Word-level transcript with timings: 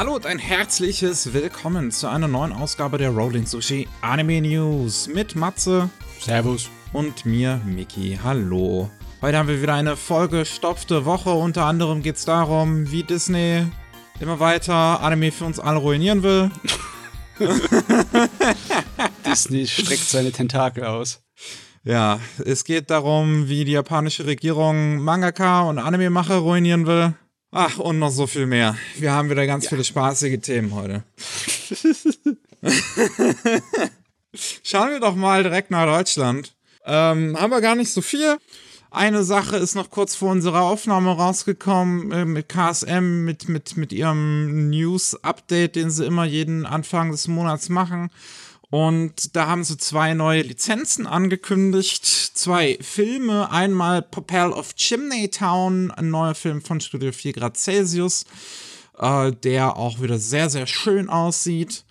Hallo 0.00 0.14
und 0.14 0.24
ein 0.24 0.38
herzliches 0.38 1.34
Willkommen 1.34 1.90
zu 1.90 2.08
einer 2.08 2.26
neuen 2.26 2.54
Ausgabe 2.54 2.96
der 2.96 3.10
Rolling 3.10 3.44
Sushi 3.44 3.86
Anime 4.00 4.40
News 4.40 5.08
mit 5.08 5.36
Matze. 5.36 5.90
Servus. 6.18 6.70
Und 6.94 7.26
mir, 7.26 7.60
Miki. 7.66 8.18
Hallo. 8.24 8.90
Heute 9.20 9.36
haben 9.36 9.48
wir 9.50 9.60
wieder 9.60 9.74
eine 9.74 9.98
vollgestopfte 9.98 11.04
Woche. 11.04 11.28
Unter 11.28 11.66
anderem 11.66 12.00
geht 12.00 12.16
es 12.16 12.24
darum, 12.24 12.90
wie 12.90 13.02
Disney 13.02 13.66
immer 14.20 14.40
weiter 14.40 15.02
Anime 15.02 15.32
für 15.32 15.44
uns 15.44 15.60
alle 15.60 15.80
ruinieren 15.80 16.22
will. 16.22 16.50
Disney 19.26 19.66
streckt 19.66 20.08
seine 20.08 20.32
Tentakel 20.32 20.84
aus. 20.84 21.20
Ja, 21.84 22.20
es 22.46 22.64
geht 22.64 22.88
darum, 22.88 23.50
wie 23.50 23.66
die 23.66 23.72
japanische 23.72 24.24
Regierung 24.24 25.00
Mangaka 25.00 25.60
und 25.60 25.78
Anime-Macher 25.78 26.36
ruinieren 26.36 26.86
will. 26.86 27.12
Ach, 27.52 27.78
und 27.78 27.98
noch 27.98 28.10
so 28.10 28.28
viel 28.28 28.46
mehr. 28.46 28.76
Wir 28.96 29.12
haben 29.12 29.28
wieder 29.28 29.46
ganz 29.46 29.64
ja. 29.64 29.70
viele 29.70 29.82
spaßige 29.82 30.40
Themen 30.40 30.72
heute. 30.74 31.02
Schauen 34.62 34.90
wir 34.90 35.00
doch 35.00 35.16
mal 35.16 35.42
direkt 35.42 35.72
nach 35.72 35.86
Deutschland. 35.86 36.54
Ähm, 36.84 37.36
haben 37.38 37.50
wir 37.50 37.60
gar 37.60 37.74
nicht 37.74 37.92
so 37.92 38.02
viel. 38.02 38.38
Eine 38.92 39.24
Sache 39.24 39.56
ist 39.56 39.74
noch 39.74 39.90
kurz 39.90 40.14
vor 40.14 40.30
unserer 40.30 40.62
Aufnahme 40.62 41.10
rausgekommen 41.10 42.12
äh, 42.12 42.24
mit 42.24 42.48
KSM, 42.48 43.24
mit, 43.24 43.48
mit, 43.48 43.76
mit 43.76 43.92
ihrem 43.92 44.70
News-Update, 44.70 45.74
den 45.74 45.90
sie 45.90 46.06
immer 46.06 46.24
jeden 46.24 46.66
Anfang 46.66 47.10
des 47.10 47.26
Monats 47.26 47.68
machen. 47.68 48.10
Und 48.70 49.34
da 49.34 49.48
haben 49.48 49.64
sie 49.64 49.76
zwei 49.76 50.14
neue 50.14 50.42
Lizenzen 50.42 51.06
angekündigt. 51.06 52.06
Zwei 52.06 52.78
Filme. 52.80 53.50
Einmal 53.50 54.00
Propel 54.00 54.52
of 54.52 54.74
Chimney 54.76 55.28
Town, 55.28 55.90
ein 55.90 56.10
neuer 56.10 56.36
Film 56.36 56.62
von 56.62 56.80
Studio 56.80 57.10
4 57.10 57.32
Grad 57.32 57.56
Celsius, 57.56 58.24
äh, 58.98 59.32
der 59.32 59.76
auch 59.76 60.00
wieder 60.00 60.18
sehr, 60.18 60.48
sehr 60.48 60.68
schön 60.68 61.08
aussieht. 61.08 61.84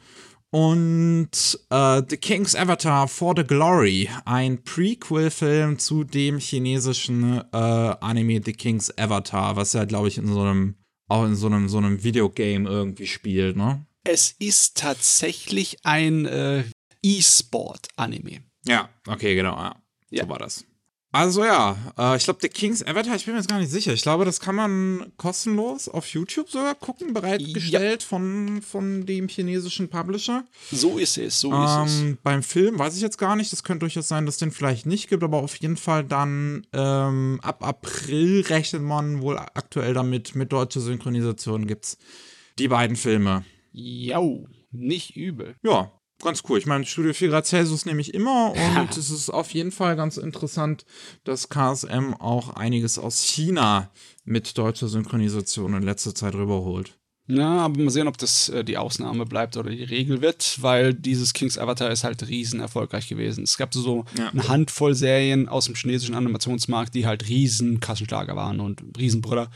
Und 0.52 1.59
äh, 1.70 2.02
The 2.08 2.17
King's 2.17 2.56
Avatar 2.56 3.08
for 3.08 3.36
the 3.38 3.44
Glory, 3.44 4.09
ein 4.26 4.64
Prequel-Film 4.64 5.78
zu 5.78 6.04
dem 6.04 6.39
chinesischen 6.39 7.42
äh, 7.52 7.58
Anime 7.58 8.42
The 8.44 8.54
King's 8.54 8.98
Avatar, 8.98 9.58
was 9.58 9.73
ja, 9.73 9.84
glaube 9.84 10.08
ich, 10.08 10.17
in 10.17 10.28
so 10.28 10.42
einem, 10.42 10.76
auch 11.08 11.26
in 11.26 11.36
so 11.36 11.48
einem, 11.48 11.70
so 11.70 11.78
einem 11.78 12.04
Videogame 12.04 12.67
irgendwie 12.67 13.06
spielt, 13.06 13.58
ne? 13.58 13.86
Es 14.12 14.34
ist 14.40 14.76
tatsächlich 14.76 15.86
ein 15.86 16.26
äh, 16.26 16.64
E-Sport-Anime. 17.04 18.40
Ja, 18.66 18.90
okay, 19.06 19.36
genau. 19.36 19.56
Ja. 19.56 19.76
ja. 20.10 20.24
So 20.24 20.30
war 20.30 20.40
das. 20.40 20.66
Also 21.12 21.46
ja, 21.46 21.78
äh, 21.96 22.18
ich 22.18 22.24
glaube, 22.24 22.40
The 22.42 22.50
King's 22.50 22.82
Avatar, 22.84 23.16
ich 23.16 23.26
bin 23.26 23.36
mir 23.36 23.40
jetzt 23.40 23.50
gar 23.50 23.60
nicht 23.60 23.70
sicher. 23.70 23.94
Ich 23.94 24.02
glaube, 24.02 24.26
das 24.26 24.40
kann 24.40 24.56
man 24.56 25.12
kostenlos 25.18 25.88
auf 25.88 26.08
YouTube 26.08 26.50
sogar 26.50 26.74
gucken, 26.74 27.14
bereitgestellt 27.14 28.02
ja. 28.02 28.08
von, 28.08 28.64
von 28.64 29.06
dem 29.06 29.28
chinesischen 29.28 29.90
Publisher. 29.90 30.44
So 30.72 30.98
ist 30.98 31.20
es, 31.20 31.40
so 31.40 31.54
ähm, 31.54 31.86
ist 31.86 31.92
es. 31.94 32.18
Beim 32.23 32.42
Film 32.42 32.80
weiß 32.80 32.96
ich 32.96 33.04
jetzt 33.04 33.20
gar 33.20 33.36
nicht, 33.36 33.54
das 33.54 33.64
könnte 33.64 33.82
durchaus 33.82 34.08
sein, 34.08 34.26
dass 34.26 34.36
es 34.36 34.40
den 34.40 34.52
vielleicht 34.52 34.88
nicht 34.88 35.08
gibt, 35.08 35.23
aber 35.23 35.38
auf 35.38 35.56
jeden 35.58 35.78
Fall 35.78 36.04
dann 36.04 36.66
ähm, 36.73 37.40
ab 37.44 37.64
April 37.64 38.42
rechnet 38.42 38.82
man 38.82 39.22
wohl 39.22 39.38
aktuell 39.38 39.94
damit, 39.94 40.34
mit 40.34 40.52
deutscher 40.52 40.82
Synchronisation 40.82 41.68
gibt 41.68 41.86
es 41.86 41.98
die 42.58 42.70
beiden 42.70 42.96
Filme. 42.96 43.46
Ja, 43.72 44.22
nicht 44.72 45.16
übel. 45.16 45.56
Ja, 45.64 45.92
ganz 46.22 46.44
cool. 46.50 46.58
Ich 46.58 46.66
meine, 46.66 46.86
Studio 46.86 47.14
4 47.14 47.30
Grad 47.30 47.45
Celsius 47.48 47.86
nehme 47.86 48.02
ich 48.02 48.14
immer 48.14 48.53
und 48.80 48.98
es 48.98 49.09
ist 49.09 49.30
auf 49.30 49.52
jeden 49.52 49.72
Fall 49.72 49.95
ganz 49.95 50.17
interessant, 50.17 50.86
dass 51.23 51.50
KSM 51.50 52.14
auch 52.20 52.50
einiges 52.52 52.98
aus 53.00 53.23
China 53.23 53.92
mit 54.26 54.58
deutscher 54.58 54.88
Synchronisation 54.88 55.73
in 55.73 55.84
letzter 55.84 56.14
Zeit 56.14 56.36
rüberholt. 56.36 57.00
Ja, 57.31 57.59
aber 57.59 57.80
mal 57.80 57.92
sehen, 57.92 58.08
ob 58.08 58.17
das 58.17 58.49
äh, 58.49 58.64
die 58.64 58.77
Ausnahme 58.77 59.23
bleibt 59.23 59.55
oder 59.55 59.70
die 59.70 59.83
Regel 59.83 60.21
wird, 60.21 60.58
weil 60.61 60.95
dieses 60.95 61.33
King's 61.33 61.60
Avatar 61.60 61.92
ist 61.92 62.04
halt 62.04 62.27
riesen 62.27 62.60
erfolgreich 62.60 63.08
gewesen. 63.08 63.44
Es 63.44 63.55
gab 63.55 63.71
so 63.71 64.05
ja. 64.17 64.30
eine 64.30 64.48
Handvoll 64.48 64.95
Serien 64.95 65.48
aus 65.48 65.65
dem 65.65 65.76
chinesischen 65.76 66.15
Animationsmarkt, 66.15 66.95
die 66.95 67.05
halt 67.05 67.30
riesen 67.30 67.80
Kassenschlager 67.80 68.36
waren 68.36 68.60
und 68.60 68.82
Riesenbrüller. 68.98 69.52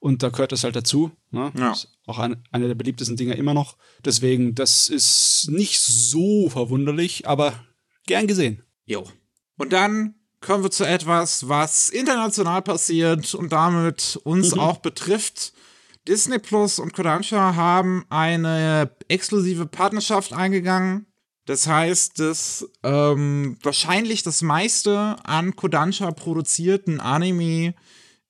Und 0.00 0.22
da 0.22 0.28
gehört 0.28 0.52
das 0.52 0.64
halt 0.64 0.76
dazu. 0.76 1.10
Ne? 1.30 1.52
Ja. 1.56 1.74
auch 2.06 2.18
eine, 2.18 2.40
eine 2.52 2.68
der 2.68 2.74
beliebtesten 2.74 3.16
Dinger 3.16 3.36
immer 3.36 3.54
noch. 3.54 3.76
Deswegen, 4.04 4.54
das 4.54 4.88
ist 4.88 5.48
nicht 5.50 5.80
so 5.80 6.48
verwunderlich, 6.48 7.26
aber 7.26 7.52
gern 8.06 8.26
gesehen. 8.26 8.62
Jo. 8.84 9.04
Und 9.56 9.72
dann 9.72 10.14
kommen 10.40 10.62
wir 10.62 10.70
zu 10.70 10.84
etwas, 10.84 11.48
was 11.48 11.88
international 11.88 12.62
passiert 12.62 13.34
und 13.34 13.52
damit 13.52 14.20
uns 14.22 14.54
mhm. 14.54 14.60
auch 14.60 14.78
betrifft. 14.78 15.52
Disney 16.06 16.38
Plus 16.38 16.78
und 16.78 16.94
Kodansha 16.94 17.54
haben 17.54 18.06
eine 18.08 18.90
exklusive 19.08 19.66
Partnerschaft 19.66 20.32
eingegangen. 20.32 21.06
Das 21.44 21.66
heißt, 21.66 22.18
dass 22.18 22.68
ähm, 22.82 23.58
wahrscheinlich 23.62 24.22
das 24.22 24.42
meiste 24.42 25.16
an 25.24 25.56
Kodansha 25.56 26.10
produzierten 26.12 27.00
Anime 27.00 27.74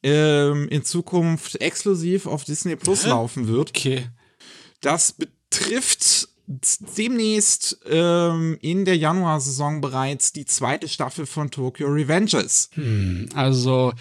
ähm, 0.02 0.68
in 0.68 0.84
Zukunft 0.84 1.60
exklusiv 1.60 2.26
auf 2.26 2.44
Disney 2.44 2.76
Plus 2.76 3.04
laufen 3.06 3.48
wird. 3.48 3.70
Okay. 3.70 4.08
Das 4.80 5.12
betrifft 5.12 6.28
demnächst 6.96 7.78
ähm, 7.86 8.56
in 8.62 8.84
der 8.84 8.96
Januarsaison 8.96 9.80
bereits 9.80 10.32
die 10.32 10.46
zweite 10.46 10.88
Staffel 10.88 11.26
von 11.26 11.50
Tokyo 11.50 11.88
Revengers. 11.88 12.70
Hm, 12.74 13.28
also, 13.34 13.92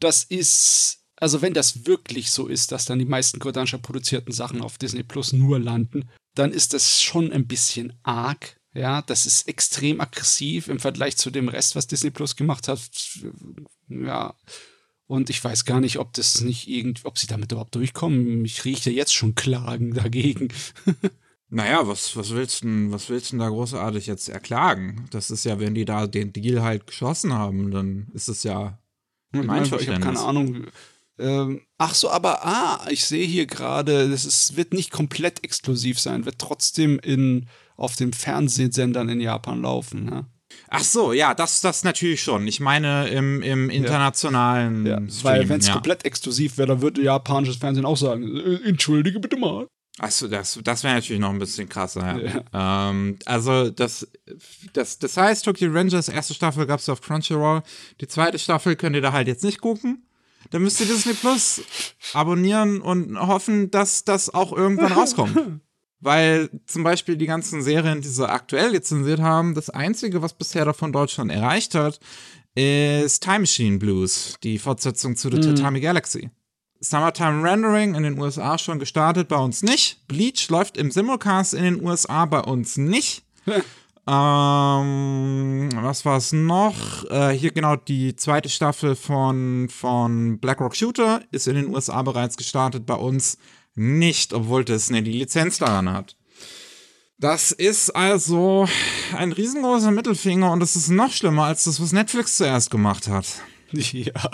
das 0.00 0.24
ist. 0.24 1.00
Also, 1.16 1.40
wenn 1.40 1.54
das 1.54 1.86
wirklich 1.86 2.30
so 2.30 2.48
ist, 2.48 2.72
dass 2.72 2.84
dann 2.84 2.98
die 2.98 3.04
meisten 3.06 3.38
Kodansha 3.38 3.78
produzierten 3.78 4.32
Sachen 4.32 4.60
auf 4.60 4.76
Disney 4.76 5.04
Plus 5.04 5.32
nur 5.32 5.58
landen, 5.58 6.10
dann 6.34 6.52
ist 6.52 6.74
das 6.74 7.00
schon 7.00 7.32
ein 7.32 7.46
bisschen 7.46 7.94
arg. 8.02 8.56
Ja, 8.74 9.00
das 9.02 9.24
ist 9.24 9.48
extrem 9.48 10.00
aggressiv 10.00 10.68
im 10.68 10.80
Vergleich 10.80 11.16
zu 11.16 11.30
dem 11.30 11.48
Rest, 11.48 11.76
was 11.76 11.86
Disney 11.86 12.10
Plus 12.10 12.34
gemacht 12.34 12.66
hat. 12.66 12.80
Ja, 13.88 14.34
und 15.06 15.30
ich 15.30 15.42
weiß 15.42 15.64
gar 15.64 15.80
nicht, 15.80 15.98
ob 15.98 16.12
das 16.14 16.40
nicht 16.40 16.68
irgendwie, 16.68 17.04
ob 17.04 17.18
sie 17.18 17.26
damit 17.26 17.52
überhaupt 17.52 17.74
durchkommen. 17.74 18.44
Ich 18.44 18.64
rieche 18.64 18.90
ja 18.90 18.96
jetzt 18.96 19.14
schon 19.14 19.34
Klagen 19.34 19.92
dagegen. 19.94 20.48
naja, 21.50 21.86
was, 21.86 22.16
was 22.16 22.30
willst 22.30 22.64
du 22.64 22.90
was 22.90 23.08
willst 23.10 23.32
du 23.32 23.38
da 23.38 23.48
großartig 23.48 24.06
jetzt 24.06 24.28
erklagen? 24.28 25.06
Das 25.10 25.30
ist 25.30 25.44
ja, 25.44 25.60
wenn 25.60 25.74
die 25.74 25.84
da 25.84 26.06
den 26.06 26.32
Deal 26.32 26.62
halt 26.62 26.86
geschlossen 26.86 27.34
haben, 27.34 27.70
dann 27.70 28.08
ist 28.14 28.28
es 28.28 28.42
ja 28.44 28.78
ein 29.32 29.64
Ich 29.64 29.72
habe 29.72 30.00
keine 30.00 30.20
Ahnung. 30.20 30.66
Ähm, 31.18 31.60
ach 31.78 31.94
so, 31.94 32.10
aber 32.10 32.44
ah, 32.44 32.86
ich 32.90 33.04
sehe 33.04 33.26
hier 33.26 33.46
gerade, 33.46 34.12
es 34.12 34.56
wird 34.56 34.72
nicht 34.72 34.90
komplett 34.90 35.44
exklusiv 35.44 36.00
sein, 36.00 36.24
wird 36.24 36.40
trotzdem 36.40 36.98
in, 36.98 37.46
auf 37.76 37.94
den 37.94 38.12
Fernsehsendern 38.12 39.08
in 39.08 39.20
Japan 39.20 39.62
laufen. 39.62 40.04
Ne? 40.04 40.26
Ach 40.68 40.82
so, 40.82 41.12
ja, 41.12 41.34
das, 41.34 41.60
das 41.60 41.84
natürlich 41.84 42.22
schon. 42.22 42.46
Ich 42.46 42.60
meine 42.60 43.08
im, 43.08 43.42
im 43.42 43.70
internationalen. 43.70 44.86
Ja. 44.86 44.98
Ja. 45.00 45.08
Stream, 45.08 45.24
Weil, 45.24 45.48
wenn 45.48 45.60
es 45.60 45.68
ja. 45.68 45.74
komplett 45.74 46.04
exklusiv 46.04 46.58
wäre, 46.58 46.68
dann 46.68 46.82
würde 46.82 47.02
japanisches 47.02 47.56
Fernsehen 47.56 47.86
auch 47.86 47.96
sagen: 47.96 48.36
äh, 48.36 48.68
Entschuldige 48.68 49.20
bitte 49.20 49.36
mal. 49.36 49.66
Achso, 49.98 50.26
das, 50.26 50.58
das 50.64 50.82
wäre 50.82 50.94
natürlich 50.94 51.20
noch 51.20 51.30
ein 51.30 51.38
bisschen 51.38 51.68
krasser. 51.68 52.20
Ja. 52.52 52.90
Ähm, 52.90 53.16
also, 53.26 53.70
das, 53.70 54.08
das, 54.72 54.98
das 54.98 55.16
heißt, 55.16 55.44
Tokyo 55.44 55.70
Rangers 55.70 56.08
erste 56.08 56.34
Staffel 56.34 56.66
gab 56.66 56.80
es 56.80 56.88
auf 56.88 57.00
Crunchyroll. 57.00 57.62
Die 58.00 58.08
zweite 58.08 58.38
Staffel 58.40 58.74
könnt 58.74 58.96
ihr 58.96 59.02
da 59.02 59.12
halt 59.12 59.28
jetzt 59.28 59.44
nicht 59.44 59.60
gucken. 59.60 60.08
Dann 60.50 60.62
müsst 60.62 60.80
ihr 60.80 60.86
Disney 60.86 61.14
Plus 61.14 61.62
abonnieren 62.12 62.80
und 62.80 63.18
hoffen, 63.18 63.70
dass 63.70 64.04
das 64.04 64.34
auch 64.34 64.52
irgendwann 64.52 64.92
rauskommt. 65.00 65.60
Weil 66.00 66.50
zum 66.66 66.84
Beispiel 66.84 67.16
die 67.16 67.26
ganzen 67.26 67.62
Serien, 67.62 68.00
die 68.00 68.08
sie 68.08 68.28
aktuell 68.28 68.72
lizenziert 68.72 69.20
haben, 69.20 69.54
das 69.54 69.70
Einzige, 69.70 70.22
was 70.22 70.34
bisher 70.34 70.64
davon 70.64 70.92
Deutschland 70.92 71.32
erreicht 71.32 71.74
hat, 71.74 72.00
ist 72.54 73.22
Time 73.22 73.40
Machine 73.40 73.78
Blues, 73.78 74.36
die 74.42 74.58
Fortsetzung 74.58 75.16
zu 75.16 75.30
The 75.30 75.36
mhm. 75.36 75.56
Tatami 75.56 75.80
Galaxy. 75.80 76.30
Summertime 76.80 77.42
Rendering 77.42 77.94
in 77.94 78.02
den 78.02 78.18
USA 78.18 78.58
schon 78.58 78.78
gestartet, 78.78 79.28
bei 79.28 79.38
uns 79.38 79.62
nicht. 79.62 80.06
Bleach 80.06 80.48
läuft 80.50 80.76
im 80.76 80.90
Simulcast 80.90 81.54
in 81.54 81.64
den 81.64 81.82
USA, 81.82 82.26
bei 82.26 82.40
uns 82.40 82.76
nicht. 82.76 83.22
ähm, 83.46 83.62
was 85.74 86.04
war 86.04 86.18
es 86.18 86.32
noch? 86.32 87.04
Äh, 87.10 87.30
hier 87.30 87.52
genau 87.52 87.76
die 87.76 88.16
zweite 88.16 88.50
Staffel 88.50 88.94
von, 88.96 89.68
von 89.70 90.38
Black 90.38 90.60
Rock 90.60 90.76
Shooter 90.76 91.22
ist 91.30 91.48
in 91.48 91.54
den 91.54 91.74
USA 91.74 92.02
bereits 92.02 92.36
gestartet, 92.36 92.84
bei 92.84 92.94
uns 92.94 93.38
nicht, 93.74 94.32
obwohl 94.32 94.64
Disney 94.64 95.02
die 95.02 95.12
Lizenz 95.12 95.58
daran 95.58 95.90
hat. 95.90 96.16
Das 97.18 97.52
ist 97.52 97.90
also 97.90 98.68
ein 99.16 99.32
riesengroßer 99.32 99.90
Mittelfinger 99.90 100.50
und 100.50 100.62
es 100.62 100.76
ist 100.76 100.90
noch 100.90 101.12
schlimmer 101.12 101.44
als 101.44 101.64
das, 101.64 101.80
was 101.80 101.92
Netflix 101.92 102.36
zuerst 102.36 102.70
gemacht 102.70 103.08
hat. 103.08 103.26
Ja. 103.92 104.30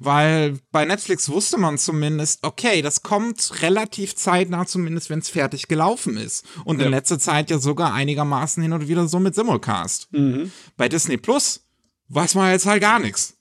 Weil 0.00 0.58
bei 0.72 0.84
Netflix 0.84 1.28
wusste 1.28 1.58
man 1.58 1.78
zumindest, 1.78 2.42
okay, 2.42 2.82
das 2.82 3.04
kommt 3.04 3.62
relativ 3.62 4.16
zeitnah, 4.16 4.66
zumindest 4.66 5.10
wenn 5.10 5.20
es 5.20 5.28
fertig 5.28 5.68
gelaufen 5.68 6.16
ist. 6.16 6.44
Und 6.64 6.80
ja. 6.80 6.86
in 6.86 6.90
letzter 6.90 7.20
Zeit 7.20 7.50
ja 7.50 7.58
sogar 7.58 7.94
einigermaßen 7.94 8.60
hin 8.60 8.72
und 8.72 8.88
wieder 8.88 9.06
so 9.06 9.20
mit 9.20 9.36
Simulcast. 9.36 10.08
Mhm. 10.12 10.50
Bei 10.76 10.88
Disney 10.88 11.18
Plus 11.18 11.60
weiß 12.08 12.34
man 12.34 12.50
jetzt 12.50 12.66
halt 12.66 12.80
gar 12.80 12.98
nichts. 12.98 13.36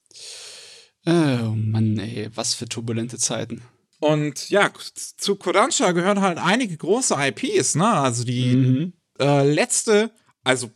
Oh 1.05 1.55
Mann, 1.55 1.97
ey, 1.97 2.29
was 2.35 2.53
für 2.53 2.67
turbulente 2.67 3.17
Zeiten. 3.17 3.63
Und 3.99 4.49
ja, 4.49 4.71
zu 5.17 5.35
Kodansha 5.35 5.91
gehören 5.91 6.21
halt 6.21 6.37
einige 6.37 6.77
große 6.77 7.15
IPs, 7.17 7.75
ne? 7.75 7.87
Also 7.87 8.23
die 8.23 8.55
Mhm. 8.55 8.93
äh, 9.19 9.43
letzte, 9.51 10.11
also 10.43 10.71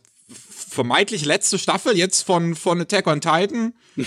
vermeintlich 0.50 1.24
letzte 1.24 1.58
Staffel 1.58 1.96
jetzt 1.96 2.22
von, 2.22 2.54
von 2.54 2.80
Attack 2.80 3.06
on 3.06 3.20
Titan. 3.20 3.74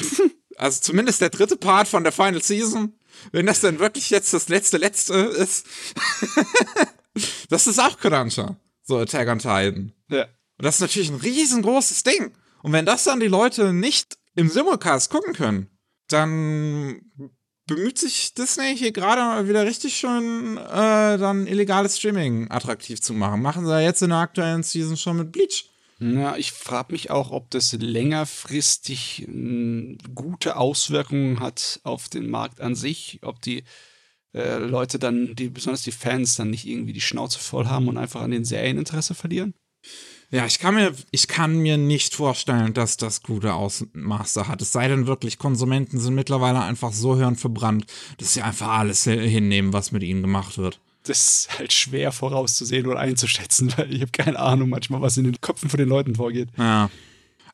also 0.57 0.81
zumindest 0.81 1.21
der 1.21 1.29
dritte 1.29 1.57
Part 1.57 1.87
von 1.87 2.03
der 2.03 2.11
Final 2.11 2.43
Season. 2.43 2.93
Wenn 3.31 3.47
das 3.47 3.61
dann 3.61 3.79
wirklich 3.79 4.09
jetzt 4.11 4.33
das 4.33 4.49
letzte, 4.49 4.77
letzte 4.77 5.13
ist. 5.15 5.65
das 7.49 7.67
ist 7.67 7.79
auch 7.79 7.99
Kodansha. 7.99 8.57
So 8.83 8.97
Attack 8.97 9.27
on 9.27 9.39
Titan. 9.39 9.93
Ja. 10.09 10.23
Und 10.23 10.65
das 10.65 10.75
ist 10.75 10.81
natürlich 10.81 11.09
ein 11.09 11.15
riesengroßes 11.19 12.03
Ding. 12.03 12.33
Und 12.63 12.71
wenn 12.73 12.85
das 12.85 13.03
dann 13.03 13.19
die 13.19 13.27
Leute 13.27 13.73
nicht 13.73 14.17
im 14.35 14.49
Simulcast 14.49 15.09
gucken 15.09 15.33
können, 15.33 15.69
dann 16.07 17.01
bemüht 17.67 17.99
sich 17.99 18.33
Disney 18.33 18.75
hier 18.75 18.91
gerade 18.91 19.47
wieder 19.47 19.65
richtig 19.65 19.95
schön, 19.97 20.57
äh, 20.57 21.17
dann 21.17 21.45
illegales 21.45 21.97
Streaming 21.97 22.49
attraktiv 22.49 23.01
zu 23.01 23.13
machen. 23.13 23.41
Machen 23.41 23.65
sie 23.65 23.71
ja 23.71 23.81
jetzt 23.81 24.01
in 24.01 24.09
der 24.09 24.19
aktuellen 24.19 24.63
Season 24.63 24.97
schon 24.97 25.17
mit 25.17 25.31
Bleach. 25.31 25.69
Ja, 25.99 26.37
ich 26.37 26.51
frage 26.51 26.93
mich 26.93 27.09
auch, 27.09 27.31
ob 27.31 27.49
das 27.49 27.73
längerfristig 27.73 29.25
mh, 29.27 29.97
gute 30.13 30.55
Auswirkungen 30.55 31.39
hat 31.39 31.79
auf 31.83 32.07
den 32.07 32.29
Markt 32.29 32.61
an 32.61 32.75
sich, 32.75 33.19
ob 33.23 33.41
die 33.41 33.63
äh, 34.33 34.57
Leute 34.57 34.99
dann, 34.99 35.35
die, 35.35 35.49
besonders 35.49 35.81
die 35.81 35.91
Fans, 35.91 36.35
dann 36.35 36.51
nicht 36.51 36.67
irgendwie 36.67 36.93
die 36.93 37.01
Schnauze 37.01 37.39
voll 37.39 37.65
haben 37.65 37.87
und 37.87 37.97
einfach 37.97 38.21
an 38.21 38.31
den 38.31 38.45
Serieninteresse 38.45 39.15
verlieren. 39.15 39.55
Ja, 40.29 40.45
ich 40.45 40.59
kann 40.59 40.75
mir, 40.75 40.93
ich 41.11 41.29
kann 41.29 41.57
mir 41.59 41.77
nicht 41.77 42.13
vorstellen, 42.13 42.73
dass 42.73 42.97
das 42.97 43.23
gute 43.23 43.53
Ausmaße 43.53 44.49
hat. 44.49 44.61
Es 44.61 44.73
sei 44.73 44.89
denn 44.89 45.07
wirklich, 45.07 45.37
Konsumenten 45.37 45.99
sind 45.99 46.15
mittlerweile 46.15 46.61
einfach 46.61 46.91
so 46.91 47.15
hirnverbrannt, 47.15 47.85
dass 48.17 48.33
sie 48.33 48.41
einfach 48.41 48.67
alles 48.67 49.05
hinnehmen, 49.05 49.71
was 49.71 49.93
mit 49.93 50.03
ihnen 50.03 50.21
gemacht 50.21 50.57
wird. 50.57 50.81
Das 51.03 51.21
ist 51.21 51.57
halt 51.57 51.71
schwer 51.71 52.11
vorauszusehen 52.11 52.87
oder 52.87 52.99
einzuschätzen, 52.99 53.73
weil 53.77 53.93
ich 53.93 54.01
habe 54.01 54.11
keine 54.11 54.39
Ahnung 54.39 54.67
manchmal, 54.69 55.01
was 55.01 55.15
in 55.15 55.23
den 55.23 55.39
Köpfen 55.39 55.69
von 55.69 55.77
den 55.77 55.87
Leuten 55.87 56.15
vorgeht. 56.15 56.49
Ja. 56.57 56.89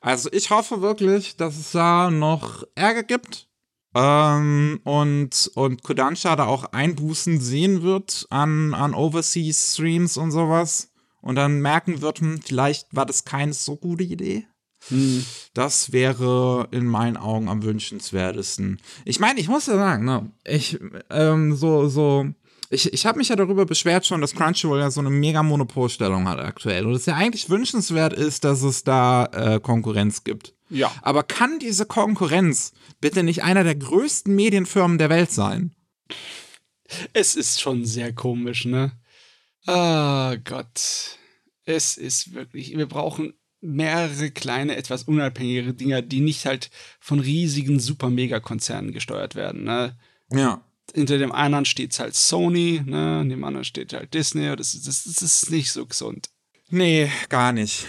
Also 0.02 0.30
ich 0.32 0.50
hoffe 0.50 0.82
wirklich, 0.82 1.38
dass 1.38 1.58
es 1.58 1.72
da 1.72 2.10
noch 2.10 2.64
Ärger 2.74 3.04
gibt. 3.04 3.48
Ähm, 3.96 4.80
und, 4.84 5.52
und 5.54 5.84
Kodansha 5.84 6.36
da 6.36 6.46
auch 6.46 6.66
Einbußen 6.66 7.40
sehen 7.40 7.84
wird 7.84 8.26
an, 8.32 8.74
an 8.74 8.96
Overseas-Streams 8.96 10.18
und 10.18 10.32
sowas. 10.32 10.93
Und 11.24 11.36
dann 11.36 11.62
merken 11.62 12.02
wird, 12.02 12.20
hm, 12.20 12.42
vielleicht 12.44 12.94
war 12.94 13.06
das 13.06 13.24
keine 13.24 13.54
so 13.54 13.78
gute 13.78 14.04
Idee. 14.04 14.46
Hm. 14.90 15.26
Das 15.54 15.94
wäre 15.94 16.68
in 16.72 16.86
meinen 16.86 17.16
Augen 17.16 17.48
am 17.48 17.64
wünschenswertesten. 17.64 18.82
Ich 19.06 19.22
meine, 19.22 19.40
ich 19.40 19.48
muss 19.48 19.68
ja 19.68 19.76
sagen, 19.76 20.04
ne, 20.04 20.30
ich, 20.44 20.78
ähm, 21.10 21.56
so, 21.56 21.88
so, 21.88 22.28
ich, 22.70 22.92
ich 22.92 23.06
habe 23.06 23.20
mich 23.20 23.30
ja 23.30 23.38
darüber 23.38 23.66
beschwert 23.66 24.06
schon, 24.06 24.20
dass 24.20 24.36
Crunchyroll 24.36 24.80
ja 24.80 24.92
so 24.92 25.00
eine 25.00 25.10
mega 25.10 25.44
Monopolstellung 25.44 26.28
hat 26.28 26.40
aktuell. 26.40 26.86
Und 26.86 26.94
es 26.94 27.06
ja 27.06 27.16
eigentlich 27.16 27.50
wünschenswert 27.50 28.12
ist, 28.12 28.44
dass 28.44 28.62
es 28.62 28.84
da 28.84 29.26
äh, 29.28 29.60
Konkurrenz 29.62 30.26
gibt. 30.26 30.54
Ja. 30.70 30.92
Aber 31.04 31.24
kann 31.24 31.60
diese 31.60 31.86
Konkurrenz 31.86 32.74
bitte 33.00 33.24
nicht 33.24 33.44
einer 33.44 33.64
der 33.64 33.76
größten 33.76 34.36
Medienfirmen 34.36 34.98
der 34.98 35.10
Welt 35.10 35.32
sein? 35.32 35.74
Es 37.14 37.36
ist 37.36 37.62
schon 37.62 37.86
sehr 37.86 38.12
komisch, 38.12 38.66
ne? 38.66 38.92
Ah 39.66 40.36
Gott. 40.44 41.18
Es 41.66 41.98
ist 41.98 42.34
wirklich, 42.34 42.76
wir 42.78 42.88
brauchen 42.88 43.34
mehrere 43.62 44.30
kleine, 44.32 44.76
etwas 44.76 45.04
unabhängigere 45.04 45.74
Dinger, 45.74 46.02
die 46.02 46.20
nicht 46.20 46.46
halt 46.46 46.70
von 47.00 47.20
riesigen 47.22 47.80
Super-Mega-Konzernen 47.80 48.92
gesteuert 48.92 49.36
werden, 49.36 49.64
ne? 49.64 49.98
Ja. 50.32 50.64
Hinter 50.94 51.18
dem 51.18 51.32
einen 51.32 51.64
steht 51.66 51.98
halt 51.98 52.14
Sony, 52.14 52.82
ne? 52.86 53.22
Und 53.22 53.30
dem 53.30 53.44
anderen 53.46 53.64
steht 53.64 53.94
halt 53.94 54.14
Disney. 54.14 54.54
Das, 54.56 54.74
ist- 54.74 54.86
das, 54.88 55.04
das 55.06 55.22
ist 55.22 55.50
nicht 55.50 55.72
so 55.72 55.86
gesund. 55.86 56.30
Nee, 56.70 57.10
gar 57.30 57.54
nicht. 57.54 57.86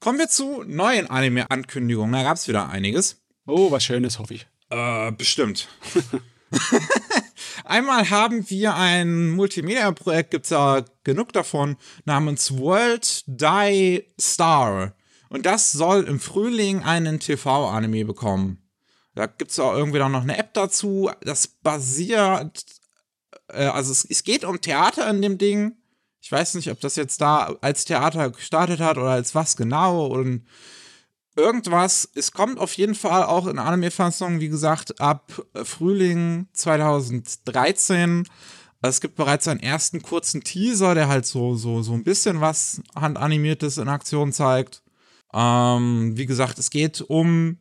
Kommen 0.00 0.18
wir 0.18 0.28
zu 0.28 0.62
neuen 0.66 1.08
Anime-Ankündigungen. 1.10 2.12
Da 2.12 2.22
gab 2.22 2.36
es 2.38 2.48
wieder 2.48 2.68
einiges. 2.70 3.20
Oh, 3.46 3.70
was 3.70 3.84
Schönes, 3.84 4.18
hoffe 4.18 4.34
ich. 4.34 4.46
Äh, 4.70 5.12
bestimmt. 5.12 5.68
Einmal 7.64 8.10
haben 8.10 8.48
wir 8.50 8.74
ein 8.74 9.30
Multimedia-Projekt, 9.30 10.30
gibt's 10.30 10.50
ja 10.50 10.84
genug 11.02 11.32
davon, 11.32 11.76
namens 12.04 12.56
World 12.58 13.24
Die 13.26 14.04
Star. 14.20 14.94
Und 15.30 15.46
das 15.46 15.72
soll 15.72 16.04
im 16.04 16.20
Frühling 16.20 16.82
einen 16.82 17.20
TV-Anime 17.20 18.04
bekommen. 18.04 18.62
Da 19.14 19.26
gibt's 19.26 19.58
auch 19.58 19.74
irgendwie 19.74 19.98
dann 19.98 20.12
noch 20.12 20.22
eine 20.22 20.36
App 20.36 20.52
dazu. 20.54 21.10
Das 21.22 21.46
basiert, 21.46 22.64
äh, 23.48 23.64
also 23.64 23.92
es, 23.92 24.04
es 24.04 24.24
geht 24.24 24.44
um 24.44 24.60
Theater 24.60 25.08
in 25.08 25.22
dem 25.22 25.38
Ding. 25.38 25.76
Ich 26.20 26.30
weiß 26.30 26.54
nicht, 26.54 26.70
ob 26.70 26.80
das 26.80 26.96
jetzt 26.96 27.20
da 27.20 27.56
als 27.62 27.84
Theater 27.86 28.30
gestartet 28.30 28.80
hat 28.80 28.98
oder 28.98 29.10
als 29.10 29.34
was 29.34 29.56
genau. 29.56 30.06
Und 30.06 30.46
irgendwas. 31.36 32.08
Es 32.14 32.32
kommt 32.32 32.58
auf 32.58 32.74
jeden 32.74 32.94
Fall 32.94 33.24
auch 33.24 33.46
in 33.46 33.58
Anime-Fassung, 33.58 34.40
wie 34.40 34.48
gesagt, 34.48 35.00
ab 35.00 35.42
äh, 35.54 35.64
Frühling 35.64 36.48
2013. 36.52 38.28
Es 38.82 39.00
gibt 39.00 39.16
bereits 39.16 39.48
einen 39.48 39.60
ersten 39.60 40.02
kurzen 40.02 40.42
Teaser, 40.44 40.94
der 40.94 41.08
halt 41.08 41.24
so, 41.26 41.54
so, 41.56 41.82
so 41.82 41.94
ein 41.94 42.04
bisschen 42.04 42.40
was 42.40 42.82
Handanimiertes 42.94 43.78
in 43.78 43.88
Aktion 43.88 44.32
zeigt. 44.32 44.82
Ähm, 45.32 46.12
wie 46.16 46.26
gesagt, 46.26 46.58
es 46.58 46.70
geht 46.70 47.00
um 47.00 47.58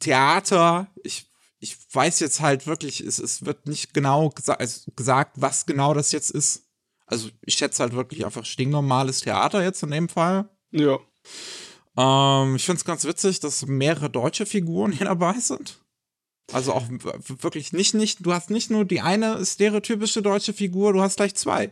Theater. 0.00 0.88
Ich, 1.02 1.30
ich 1.60 1.76
weiß 1.92 2.20
jetzt 2.20 2.40
halt 2.40 2.66
wirklich, 2.66 3.00
es, 3.00 3.18
es 3.18 3.44
wird 3.44 3.68
nicht 3.68 3.92
genau 3.94 4.30
gesa 4.30 4.56
es- 4.58 4.90
gesagt, 4.96 5.32
was 5.36 5.66
genau 5.66 5.92
das 5.94 6.12
jetzt 6.12 6.30
ist. 6.30 6.62
Also 7.06 7.28
ich 7.42 7.54
schätze 7.54 7.82
halt 7.82 7.92
wirklich 7.92 8.24
einfach 8.24 8.46
stinknormales 8.46 9.20
Theater 9.20 9.62
jetzt 9.62 9.82
in 9.82 9.90
dem 9.90 10.08
Fall. 10.08 10.48
Ja. 10.70 10.98
Ähm, 11.96 12.56
ich 12.56 12.64
finde 12.64 12.78
es 12.78 12.84
ganz 12.84 13.04
witzig, 13.04 13.40
dass 13.40 13.66
mehrere 13.66 14.10
deutsche 14.10 14.46
Figuren 14.46 14.92
hier 14.92 15.06
dabei 15.06 15.34
sind. 15.38 15.78
Also 16.52 16.72
auch 16.72 16.84
wirklich 16.88 17.72
nicht, 17.72 17.94
nicht, 17.94 18.24
du 18.26 18.32
hast 18.32 18.50
nicht 18.50 18.70
nur 18.70 18.84
die 18.84 19.00
eine 19.00 19.44
stereotypische 19.44 20.20
deutsche 20.20 20.52
Figur, 20.52 20.92
du 20.92 21.00
hast 21.00 21.16
gleich 21.16 21.34
zwei. 21.34 21.70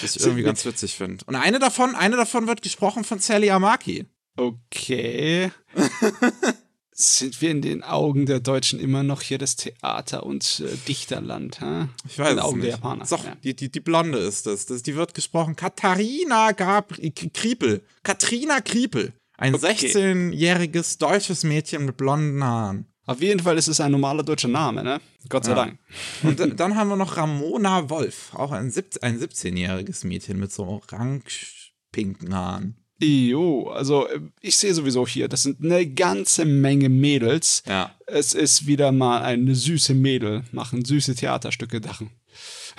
Was 0.00 0.16
ich 0.16 0.20
irgendwie 0.24 0.44
ganz 0.44 0.64
witzig 0.64 0.94
finde. 0.94 1.24
Und 1.26 1.34
eine 1.34 1.58
davon, 1.58 1.94
eine 1.94 2.16
davon 2.16 2.46
wird 2.46 2.62
gesprochen 2.62 3.04
von 3.04 3.18
Sally 3.18 3.50
Amaki. 3.50 4.06
Okay. 4.36 5.50
Sind 7.00 7.40
wir 7.40 7.52
in 7.52 7.62
den 7.62 7.84
Augen 7.84 8.26
der 8.26 8.40
Deutschen 8.40 8.80
immer 8.80 9.04
noch 9.04 9.22
hier 9.22 9.38
das 9.38 9.54
Theater- 9.54 10.24
und 10.26 10.64
äh, 10.66 10.76
Dichterland? 10.88 11.60
Hä? 11.60 11.86
Ich 12.08 12.18
weiß 12.18 12.30
in 12.30 12.36
den 12.36 12.44
Augen 12.44 12.56
nicht. 12.58 12.64
der 12.66 12.74
Japaner. 12.74 13.06
Doch, 13.08 13.24
ja. 13.24 13.36
die, 13.44 13.54
die, 13.54 13.70
die 13.70 13.78
Blonde 13.80 14.18
ist 14.18 14.46
das. 14.46 14.66
das. 14.66 14.82
Die 14.82 14.96
wird 14.96 15.14
gesprochen 15.14 15.54
Katharina 15.54 16.50
Gabri 16.50 17.10
Kriepel. 17.12 17.82
Katrina 18.02 18.60
Kriepel. 18.60 19.12
Ein 19.36 19.54
Okay. 19.54 19.68
16-jähriges 19.68 20.98
deutsches 20.98 21.44
Mädchen 21.44 21.84
mit 21.84 21.96
blonden 21.96 22.42
Haaren. 22.42 22.86
Auf 23.06 23.22
jeden 23.22 23.38
Fall 23.40 23.56
ist 23.56 23.68
es 23.68 23.80
ein 23.80 23.92
normaler 23.92 24.24
deutscher 24.24 24.48
Name, 24.48 24.82
ne? 24.82 25.00
Gott 25.28 25.44
sei 25.44 25.52
Ja. 25.52 25.56
Dank. 25.56 25.78
Und 26.24 26.40
dann- 26.58 26.74
haben 26.74 26.88
wir 26.88 26.96
noch 26.96 27.16
Ramona 27.16 27.88
Wolf, 27.90 28.34
auch 28.34 28.50
ein 28.50 28.70
17-jähriges 28.72 30.04
Mädchen 30.04 30.40
mit 30.40 30.52
so 30.52 30.64
orange-pinken 30.64 32.34
Haaren. 32.34 32.76
Jo, 33.00 33.68
also 33.70 34.08
äh, 34.08 34.20
ich 34.40 34.56
sehe 34.56 34.74
sowieso 34.74 35.06
hier, 35.06 35.28
das 35.28 35.44
sind 35.44 35.62
eine 35.62 35.86
ganze 35.86 36.44
Menge 36.44 36.88
Mädels. 36.88 37.62
Ja. 37.66 37.94
Es 38.06 38.34
ist 38.34 38.66
wieder 38.66 38.90
mal 38.90 39.22
eine 39.22 39.54
süße 39.54 39.94
Mädel, 39.94 40.42
machen 40.50 40.84
süße 40.84 41.14
Theaterstücke 41.14 41.80
Dachen. 41.80 42.10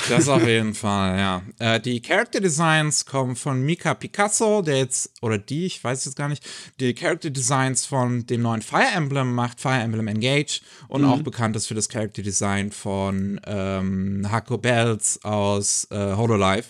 Das 0.10 0.28
auf 0.28 0.46
jeden 0.48 0.74
Fall, 0.74 1.18
ja. 1.18 1.42
Äh, 1.60 1.80
die 1.80 2.02
Character 2.02 2.42
Designs 2.42 3.06
kommen 3.06 3.38
von 3.38 3.62
Mika 3.62 3.94
Picasso, 3.94 4.62
der 4.62 4.80
jetzt, 4.80 5.12
oder 5.22 5.38
die, 5.38 5.66
ich 5.66 5.82
weiß 5.84 6.04
jetzt 6.06 6.16
gar 6.16 6.28
nicht, 6.28 6.46
die 6.80 6.94
Character 6.94 7.30
Designs 7.30 7.86
von 7.86 8.26
dem 8.26 8.42
neuen 8.42 8.62
Fire 8.62 8.92
Emblem 8.94 9.34
macht, 9.34 9.62
Fire 9.62 9.82
Emblem 9.82 10.08
Engage, 10.08 10.62
und 10.90 11.06
auch 11.06 11.22
bekannt 11.22 11.56
ist 11.56 11.68
für 11.68 11.76
das 11.76 11.88
Character 11.88 12.24
Design 12.24 12.72
von 12.72 13.40
ähm, 13.46 14.28
Hako 14.30 14.58
Bells 14.58 15.24
aus 15.24 15.88
äh, 15.92 16.16
Hololive. 16.16 16.66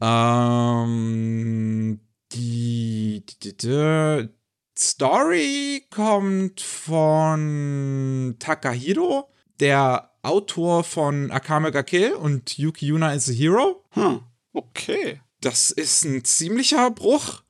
Ähm, 0.00 1.98
die, 2.34 3.24
die, 3.42 3.56
die, 3.56 4.28
Story 4.78 5.86
kommt 5.90 6.60
von 6.60 8.36
Takahiro, 8.38 9.30
der 9.60 10.10
Autor 10.22 10.84
von 10.84 11.30
Akame 11.30 11.72
ga 11.72 11.82
Kill 11.82 12.12
und 12.12 12.56
Yuki 12.58 12.86
Yuna 12.86 13.12
is 13.12 13.28
a 13.28 13.32
Hero. 13.32 13.84
Hm, 13.90 14.20
okay. 14.52 15.20
Das 15.40 15.70
ist 15.70 16.04
ein 16.04 16.24
ziemlicher 16.24 16.90
Bruch. 16.90 17.42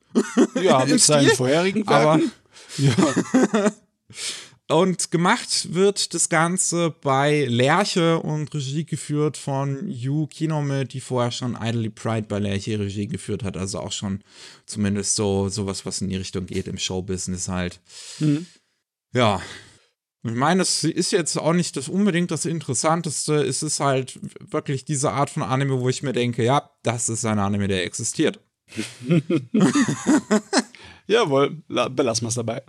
Ja, 0.61 0.83
mit 0.85 0.99
seinen 0.99 1.35
vorherigen 1.35 1.87
aber- 1.87 2.19
Werken. 2.19 2.31
ja. 2.77 3.71
Und 4.73 5.11
gemacht 5.11 5.75
wird 5.75 6.15
das 6.15 6.29
Ganze 6.29 6.89
bei 6.89 7.45
Lerche 7.45 8.17
und 8.19 8.51
Regie 8.55 8.85
geführt 8.85 9.37
von 9.37 9.87
Yu 9.87 10.25
Kinome, 10.25 10.85
die 10.85 10.99
vorher 10.99 11.29
schon 11.29 11.55
Idly 11.61 11.91
Pride 11.91 12.25
bei 12.27 12.39
Lerche 12.39 12.79
Regie 12.79 13.05
geführt 13.05 13.43
hat. 13.43 13.55
Also 13.55 13.77
auch 13.77 13.91
schon 13.91 14.23
zumindest 14.65 15.15
so 15.15 15.47
sowas, 15.47 15.85
was 15.85 16.01
in 16.01 16.09
die 16.09 16.15
Richtung 16.15 16.47
geht 16.47 16.67
im 16.67 16.79
Showbusiness 16.79 17.49
halt. 17.49 17.81
Mhm. 18.17 18.47
Ja. 19.13 19.43
Ich 20.23 20.31
meine, 20.31 20.63
es 20.63 20.83
ist 20.83 21.11
jetzt 21.11 21.37
auch 21.37 21.53
nicht 21.53 21.77
das 21.77 21.87
unbedingt 21.87 22.31
das 22.31 22.45
Interessanteste. 22.45 23.43
Es 23.43 23.61
ist 23.61 23.79
halt 23.79 24.19
wirklich 24.39 24.85
diese 24.85 25.11
Art 25.11 25.29
von 25.29 25.43
Anime, 25.43 25.81
wo 25.81 25.89
ich 25.89 26.01
mir 26.01 26.13
denke, 26.13 26.43
ja, 26.43 26.71
das 26.81 27.09
ist 27.09 27.25
ein 27.25 27.37
Anime, 27.37 27.67
der 27.67 27.85
existiert. 27.85 28.39
Jawohl, 31.05 31.61
belassen 31.67 32.25
wir 32.25 32.29
es 32.29 32.35
dabei. 32.35 32.63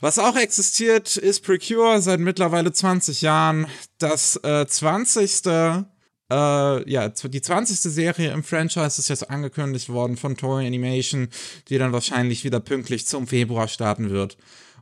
Was 0.00 0.20
auch 0.20 0.36
existiert, 0.36 1.16
ist 1.16 1.42
Precure 1.42 2.00
seit 2.00 2.20
mittlerweile 2.20 2.72
20 2.72 3.20
Jahren. 3.20 3.66
Das 3.98 4.36
äh, 4.44 4.64
20. 4.64 5.46
Äh, 5.46 5.82
ja, 6.30 7.08
die 7.08 7.40
20. 7.40 7.80
Serie 7.80 8.32
im 8.32 8.44
Franchise 8.44 9.00
ist 9.00 9.08
jetzt 9.08 9.28
angekündigt 9.28 9.88
worden 9.88 10.16
von 10.16 10.36
Toei 10.36 10.66
Animation, 10.68 11.28
die 11.68 11.78
dann 11.78 11.92
wahrscheinlich 11.92 12.44
wieder 12.44 12.60
pünktlich 12.60 13.06
zum 13.08 13.26
Februar 13.26 13.66
starten 13.66 14.10
wird. 14.10 14.36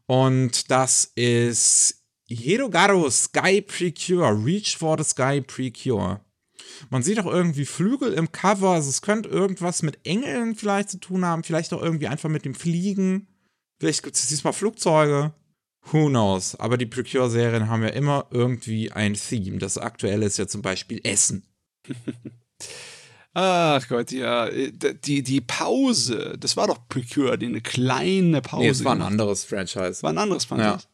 Und 0.05 0.71
das 0.71 1.13
ist 1.15 2.03
Hirogaro 2.29 3.09
Sky 3.09 3.63
Precure, 3.63 4.45
Reach 4.45 4.77
for 4.77 4.99
the 4.99 5.05
Sky 5.05 5.41
Precure. 5.41 6.21
Man 6.91 7.03
sieht 7.03 7.21
auch 7.21 7.27
irgendwie 7.27 7.65
Flügel 7.65 8.13
im 8.13 8.33
Cover, 8.33 8.71
also 8.71 8.91
es 8.91 9.01
könnte 9.01 9.31
irgendwas 9.31 9.81
mit 9.81 9.99
Engeln 10.05 10.57
vielleicht 10.57 10.91
zu 10.91 10.99
tun 10.99 11.25
haben, 11.25 11.43
vielleicht 11.43 11.73
auch 11.73 11.81
irgendwie 11.81 12.09
einfach 12.09 12.29
mit 12.29 12.45
dem 12.45 12.55
Fliegen. 12.55 13.29
Vielleicht 13.79 14.03
gibt 14.03 14.17
es 14.17 14.27
diesmal 14.27 14.53
Flugzeuge. 14.53 15.33
Who 15.93 16.09
knows? 16.09 16.57
Aber 16.57 16.77
die 16.77 16.87
Precure-Serien 16.87 17.69
haben 17.69 17.83
ja 17.83 17.91
immer 17.91 18.27
irgendwie 18.31 18.91
ein 18.91 19.15
Theme. 19.15 19.59
Das 19.59 19.79
aktuelle 19.79 20.27
ist 20.27 20.39
ja 20.39 20.47
zum 20.47 20.63
Beispiel 20.63 21.01
Essen. 21.05 21.47
Ach 23.35 23.87
Gott, 23.89 24.11
ja. 24.13 24.49
Die, 24.51 25.23
die 25.23 25.41
Pause, 25.43 26.37
das 26.41 26.57
war 26.57 26.67
doch 26.67 26.89
Precure, 26.89 27.37
die 27.39 27.47
eine 27.47 27.61
kleine 27.61 28.41
Pause. 28.41 28.63
Nee, 28.63 28.71
es 28.71 28.85
war 28.85 28.95
ein 28.95 29.03
anderes 29.03 29.45
Franchise. 29.45 30.03
War 30.03 30.11
ein 30.11 30.19
anderes 30.19 30.47
Franchise. 30.47 30.87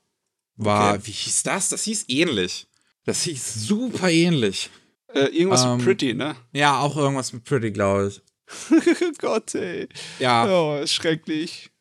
Ja. 0.56 0.64
War, 0.64 0.94
okay. 0.94 1.02
wie 1.04 1.12
hieß 1.12 1.44
das? 1.44 1.68
Das 1.70 1.84
hieß 1.84 2.06
ähnlich. 2.08 2.66
Das 3.04 3.22
hieß 3.22 3.66
super 3.66 4.10
ähnlich. 4.10 4.70
Äh, 5.14 5.26
irgendwas 5.26 5.64
ähm, 5.64 5.76
mit 5.76 5.84
Pretty, 5.84 6.14
ne? 6.14 6.36
Ja, 6.52 6.80
auch 6.80 6.96
irgendwas 6.96 7.32
mit 7.32 7.44
Pretty, 7.44 7.70
glaube 7.70 8.08
ich. 8.08 8.22
Gott, 9.18 9.54
ey. 9.54 9.88
Ja. 10.18 10.46
Oh, 10.46 10.86
schrecklich. 10.86 11.71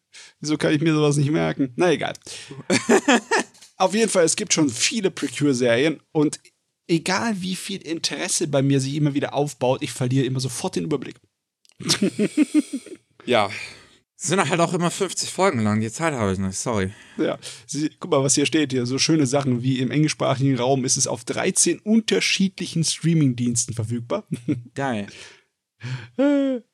Wieso 0.41 0.57
kann 0.57 0.73
ich 0.73 0.81
mir 0.81 0.93
sowas 0.93 1.17
nicht 1.17 1.31
merken? 1.31 1.71
Na 1.75 1.91
egal. 1.91 2.13
Auf 3.77 3.93
jeden 3.93 4.09
Fall, 4.09 4.25
es 4.25 4.35
gibt 4.35 4.53
schon 4.53 4.69
viele 4.69 5.11
Precure-Serien 5.11 5.99
und 6.11 6.39
egal 6.87 7.41
wie 7.41 7.55
viel 7.55 7.81
Interesse 7.81 8.47
bei 8.47 8.61
mir 8.61 8.79
sich 8.79 8.95
immer 8.95 9.13
wieder 9.13 9.33
aufbaut, 9.33 9.81
ich 9.81 9.91
verliere 9.91 10.25
immer 10.25 10.39
sofort 10.39 10.75
den 10.75 10.85
Überblick. 10.85 11.15
ja. 13.25 13.49
Es 14.17 14.27
sind 14.27 14.47
halt 14.47 14.59
auch 14.59 14.75
immer 14.75 14.91
50 14.91 15.31
Folgen 15.31 15.61
lang. 15.61 15.81
Die 15.81 15.91
Zeit 15.91 16.13
habe 16.13 16.31
ich 16.31 16.37
nicht, 16.37 16.55
sorry. 16.55 16.91
Ja, 17.17 17.39
Sie, 17.65 17.89
guck 17.99 18.11
mal, 18.11 18.23
was 18.23 18.35
hier 18.35 18.45
steht 18.45 18.71
hier. 18.71 18.85
So 18.85 18.99
schöne 18.99 19.25
Sachen 19.25 19.63
wie 19.63 19.79
im 19.79 19.89
englischsprachigen 19.89 20.57
Raum 20.57 20.85
ist 20.85 20.97
es 20.97 21.07
auf 21.07 21.23
13 21.23 21.79
unterschiedlichen 21.79 22.83
Streamingdiensten 22.83 23.73
verfügbar. 23.73 24.27
Geil. 24.75 25.07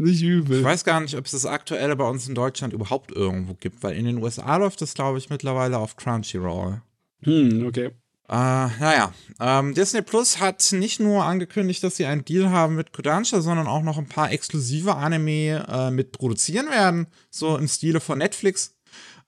Nicht 0.00 0.22
übel. 0.22 0.60
Ich 0.60 0.64
weiß 0.64 0.84
gar 0.84 0.98
nicht, 1.00 1.14
ob 1.14 1.26
es 1.26 1.32
das 1.32 1.44
aktuelle 1.44 1.94
bei 1.94 2.08
uns 2.08 2.26
in 2.26 2.34
Deutschland 2.34 2.72
überhaupt 2.72 3.12
irgendwo 3.12 3.52
gibt, 3.52 3.82
weil 3.82 3.96
in 3.96 4.06
den 4.06 4.22
USA 4.22 4.56
läuft 4.56 4.80
das, 4.80 4.94
glaube 4.94 5.18
ich, 5.18 5.28
mittlerweile 5.28 5.76
auf 5.76 5.96
Crunchyroll. 5.96 6.80
Hm, 7.22 7.66
okay. 7.66 7.90
Äh, 8.30 8.32
naja, 8.32 9.12
ähm, 9.40 9.74
Disney 9.74 10.00
Plus 10.00 10.40
hat 10.40 10.66
nicht 10.72 11.00
nur 11.00 11.24
angekündigt, 11.24 11.84
dass 11.84 11.96
sie 11.96 12.06
einen 12.06 12.24
Deal 12.24 12.48
haben 12.48 12.76
mit 12.76 12.94
Kodansha, 12.94 13.42
sondern 13.42 13.66
auch 13.66 13.82
noch 13.82 13.98
ein 13.98 14.08
paar 14.08 14.32
exklusive 14.32 14.94
Anime 14.94 15.66
äh, 15.68 15.90
mit 15.90 16.12
produzieren 16.12 16.70
werden, 16.70 17.06
so 17.28 17.58
im 17.58 17.68
Stile 17.68 18.00
von 18.00 18.18
Netflix. 18.18 18.78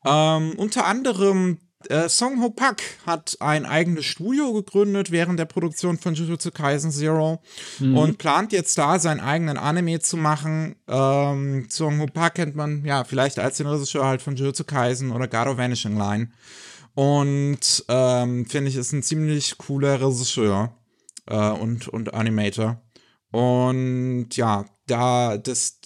Ähm, 0.07 0.55
unter 0.57 0.87
anderem 0.87 1.59
äh, 1.91 2.09
Song 2.09 2.43
Ho 2.43 2.51
Pak 2.51 2.83
hat 3.07 3.37
ein 3.41 3.67
eigenes 3.67 4.05
Studio 4.05 4.53
gegründet 4.53 5.11
während 5.11 5.39
der 5.39 5.45
Produktion 5.45 5.99
von 5.99 6.15
Jujutsu 6.15 6.51
Kaisen 6.51 6.91
Zero 6.91 7.43
mhm. 7.79 7.97
und 7.97 8.19
plant 8.19 8.53
jetzt 8.53 8.77
da 8.79 8.99
seinen 8.99 9.21
eigenen 9.21 9.57
Anime 9.57 10.01
zu 10.01 10.17
machen. 10.17 10.77
Ähm, 10.89 11.67
Song 11.71 12.01
Ho 12.01 12.07
Pak 12.07 12.35
kennt 12.35 12.57
man 12.57 12.85
ja 12.85 13.05
vielleicht 13.05 13.39
als 13.39 13.57
den 13.57 13.67
Regisseur 13.67 14.07
halt 14.07 14.23
von 14.23 14.37
Jujutsu 14.37 14.65
Kaisen 14.65 15.13
oder 15.13 15.29
Garo 15.29 15.57
Vanishing 15.57 15.97
Line. 15.97 16.31
Und 16.95 17.85
ähm, 17.89 18.47
finde 18.47 18.71
ich, 18.71 18.77
ist 18.77 18.93
ein 18.93 19.03
ziemlich 19.03 19.57
cooler 19.59 20.01
Regisseur 20.01 20.77
äh, 21.27 21.51
und, 21.51 21.89
und 21.89 22.15
Animator. 22.15 22.83
Und 23.31 24.29
ja, 24.37 24.67
da 24.87 25.39
das 25.39 25.81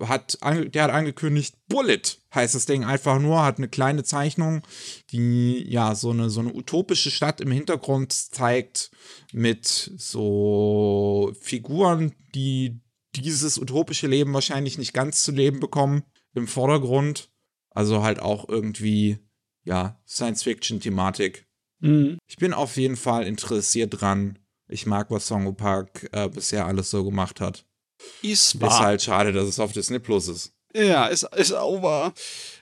hat, 0.00 0.38
der 0.42 0.84
hat 0.84 0.90
angekündigt, 0.90 1.56
Bullet 1.68 2.02
heißt 2.34 2.54
das 2.54 2.66
Ding 2.66 2.84
einfach 2.84 3.20
nur, 3.20 3.44
hat 3.44 3.58
eine 3.58 3.68
kleine 3.68 4.04
Zeichnung, 4.04 4.62
die 5.10 5.64
ja 5.68 5.94
so 5.94 6.10
eine, 6.10 6.30
so 6.30 6.40
eine 6.40 6.54
utopische 6.54 7.10
Stadt 7.10 7.40
im 7.40 7.50
Hintergrund 7.50 8.12
zeigt 8.12 8.90
mit 9.32 9.92
so 9.96 11.32
Figuren, 11.40 12.14
die 12.34 12.80
dieses 13.16 13.58
utopische 13.58 14.06
Leben 14.06 14.32
wahrscheinlich 14.32 14.78
nicht 14.78 14.94
ganz 14.94 15.22
zu 15.22 15.32
leben 15.32 15.60
bekommen 15.60 16.04
im 16.34 16.48
Vordergrund. 16.48 17.30
Also 17.70 18.02
halt 18.02 18.20
auch 18.20 18.48
irgendwie 18.48 19.18
ja, 19.64 20.00
Science-Fiction-Thematik. 20.06 21.46
Mhm. 21.80 22.18
Ich 22.26 22.36
bin 22.36 22.52
auf 22.52 22.76
jeden 22.76 22.96
Fall 22.96 23.26
interessiert 23.26 24.00
dran. 24.00 24.38
Ich 24.68 24.86
mag, 24.86 25.10
was 25.10 25.26
Songo 25.26 25.52
Park 25.52 26.08
äh, 26.12 26.28
bisher 26.28 26.66
alles 26.66 26.90
so 26.90 27.04
gemacht 27.04 27.40
hat. 27.40 27.66
Ist, 28.22 28.54
ist 28.54 28.62
halt 28.62 29.02
schade, 29.02 29.32
dass 29.32 29.48
es 29.48 29.58
auf 29.58 29.72
Disney 29.72 29.98
Plus 29.98 30.28
ist. 30.28 30.52
Ja, 30.74 31.06
ist, 31.06 31.24
ist 31.36 31.52
auch 31.52 31.82
wahr. 31.82 32.14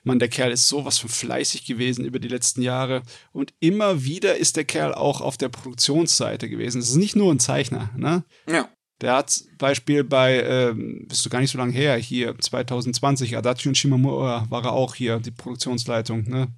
Mann, 0.02 0.18
der 0.18 0.28
Kerl 0.28 0.50
ist 0.50 0.68
sowas 0.68 0.98
von 0.98 1.10
fleißig 1.10 1.64
gewesen 1.64 2.04
über 2.04 2.18
die 2.18 2.28
letzten 2.28 2.62
Jahre. 2.62 3.02
Und 3.32 3.52
immer 3.60 4.02
wieder 4.04 4.36
ist 4.36 4.56
der 4.56 4.64
Kerl 4.64 4.94
auch 4.94 5.20
auf 5.20 5.36
der 5.36 5.48
Produktionsseite 5.48 6.48
gewesen. 6.48 6.80
Es 6.80 6.90
ist 6.90 6.96
nicht 6.96 7.16
nur 7.16 7.32
ein 7.32 7.38
Zeichner, 7.38 7.90
ne? 7.96 8.24
Ja. 8.48 8.68
Der 9.00 9.14
hat 9.14 9.44
Beispiel 9.56 10.04
bei, 10.04 10.42
ähm, 10.42 11.06
bist 11.08 11.24
du 11.24 11.30
gar 11.30 11.40
nicht 11.40 11.50
so 11.50 11.58
lange 11.58 11.72
her, 11.72 11.96
hier 11.96 12.36
2020, 12.38 13.36
Adachi 13.36 13.68
und 13.68 13.78
Shimamura 13.78 14.46
war 14.50 14.64
er 14.64 14.72
auch 14.72 14.94
hier, 14.94 15.20
die 15.20 15.30
Produktionsleitung, 15.30 16.24
ne? 16.24 16.48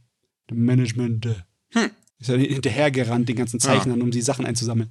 Management. 0.50 1.26
Hm. 1.72 1.90
Ist 2.18 2.28
ja 2.28 2.36
hinterhergerannt, 2.36 3.28
den 3.28 3.36
ganzen 3.36 3.60
Zeichnern, 3.60 3.98
ja. 3.98 4.04
um 4.04 4.10
die 4.10 4.22
Sachen 4.22 4.46
einzusammeln. 4.46 4.90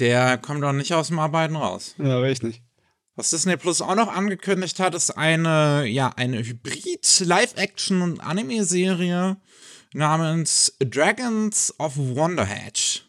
Der 0.00 0.38
kommt 0.38 0.62
doch 0.62 0.72
nicht 0.72 0.92
aus 0.92 1.08
dem 1.08 1.18
Arbeiten 1.18 1.56
raus. 1.56 1.94
Ja, 1.98 2.20
weiß 2.20 2.38
ich 2.38 2.42
nicht. 2.42 2.62
Was 3.16 3.30
Disney 3.30 3.56
Plus 3.56 3.80
auch 3.80 3.94
noch 3.94 4.08
angekündigt 4.08 4.80
hat, 4.80 4.94
ist 4.94 5.10
eine, 5.10 5.86
ja, 5.86 6.10
eine 6.16 6.38
Hybrid-Live-Action- 6.44 8.02
und 8.02 8.20
Anime-Serie 8.20 9.36
namens 9.92 10.74
Dragons 10.80 11.72
of 11.78 11.96
Wonderhatch. 11.96 13.04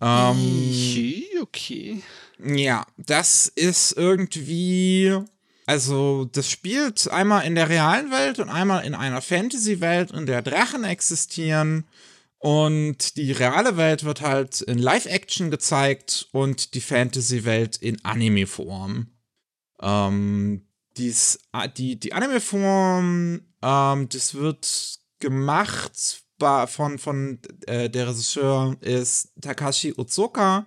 Ähm, 0.00 1.22
okay. 1.40 2.02
Ja, 2.44 2.84
das 2.98 3.46
ist 3.48 3.92
irgendwie 3.96 5.24
also, 5.66 6.28
das 6.30 6.50
spielt 6.50 7.08
einmal 7.10 7.46
in 7.46 7.54
der 7.54 7.68
realen 7.68 8.10
Welt 8.10 8.38
und 8.38 8.48
einmal 8.48 8.84
in 8.84 8.94
einer 8.94 9.22
Fantasy-Welt, 9.22 10.10
in 10.10 10.26
der 10.26 10.42
Drachen 10.42 10.84
existieren. 10.84 11.86
Und 12.38 13.16
die 13.16 13.30
reale 13.30 13.76
Welt 13.76 14.02
wird 14.02 14.20
halt 14.20 14.60
in 14.62 14.78
Live-Action 14.78 15.50
gezeigt 15.52 16.28
und 16.32 16.74
die 16.74 16.80
Fantasy-Welt 16.80 17.76
in 17.76 18.04
Anime-Form. 18.04 19.06
Ähm, 19.82 20.62
dies, 20.96 21.38
die, 21.76 21.98
die 21.98 22.12
Anime-Form, 22.12 23.40
ähm, 23.62 24.08
das 24.08 24.34
wird 24.34 24.98
gemacht 25.18 26.22
von, 26.66 26.98
von 26.98 27.38
äh, 27.66 27.88
der 27.88 28.08
Regisseur 28.08 28.76
ist 28.80 29.32
Takashi 29.40 29.94
Utsuka, 29.96 30.66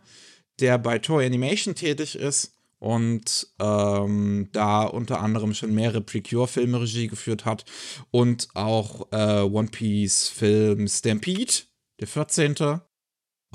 der 0.59 0.77
bei 0.77 0.99
Toei 0.99 1.25
Animation 1.25 1.75
tätig 1.75 2.15
ist 2.15 2.53
und 2.79 3.47
ähm, 3.59 4.49
da 4.51 4.83
unter 4.83 5.21
anderem 5.21 5.53
schon 5.53 5.73
mehrere 5.73 6.01
Precure-Filme 6.01 6.81
Regie 6.81 7.07
geführt 7.07 7.43
hat 7.45 7.65
und 8.11 8.47
auch 8.53 9.11
äh, 9.11 9.41
One 9.41 9.67
Piece-Film 9.69 10.87
Stampede, 10.87 11.63
der 11.99 12.07
14. 12.07 12.55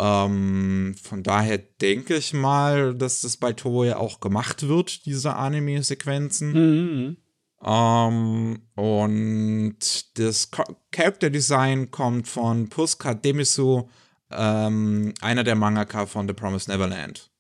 Ähm, 0.01 0.95
von 1.03 1.23
daher 1.23 1.59
denke 1.59 2.17
ich 2.17 2.33
mal, 2.33 2.95
dass 2.95 3.21
das 3.21 3.37
bei 3.37 3.53
Toei 3.53 3.95
auch 3.95 4.21
gemacht 4.21 4.67
wird, 4.67 5.05
diese 5.05 5.37
Anime-Sequenzen. 5.37 6.53
Mhm. 6.53 7.17
Ähm, 7.63 8.63
und 8.77 10.19
das 10.19 10.51
Character 10.91 11.29
Design 11.29 11.91
kommt 11.91 12.29
von 12.29 12.71
Puska 12.71 13.13
Demisu, 13.13 13.89
ähm, 14.31 15.13
einer 15.21 15.45
der 15.45 15.57
Mangaka 15.57 16.07
von 16.07 16.27
The 16.27 16.33
Promised 16.33 16.69
Neverland. 16.69 17.31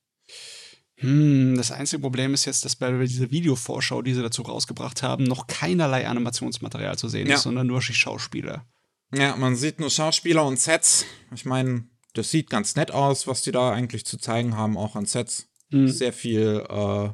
Hm, 0.96 1.56
das 1.56 1.72
einzige 1.72 2.02
Problem 2.02 2.34
ist 2.34 2.44
jetzt, 2.44 2.66
dass 2.66 2.76
bei 2.76 2.92
dieser 3.06 3.30
Videovorschau, 3.30 4.02
die 4.02 4.12
sie 4.12 4.22
dazu 4.22 4.42
rausgebracht 4.42 5.02
haben, 5.02 5.24
noch 5.24 5.46
keinerlei 5.46 6.06
Animationsmaterial 6.06 6.98
zu 6.98 7.08
sehen 7.08 7.26
ja. 7.26 7.36
ist, 7.36 7.44
sondern 7.44 7.66
nur 7.66 7.80
Schauspieler. 7.80 8.66
Ja, 9.14 9.34
man 9.36 9.56
sieht 9.56 9.80
nur 9.80 9.88
Schauspieler 9.88 10.44
und 10.44 10.60
Sets. 10.60 11.06
Ich 11.34 11.46
meine, 11.46 11.84
das 12.14 12.30
sieht 12.30 12.50
ganz 12.50 12.76
nett 12.76 12.90
aus, 12.90 13.26
was 13.26 13.42
die 13.42 13.52
da 13.52 13.72
eigentlich 13.72 14.04
zu 14.04 14.18
zeigen 14.18 14.56
haben, 14.56 14.76
auch 14.76 14.96
an 14.96 15.06
Sets. 15.06 15.48
Mhm. 15.70 15.88
Sehr 15.88 16.12
viel, 16.12 16.64
äh, 16.68 17.10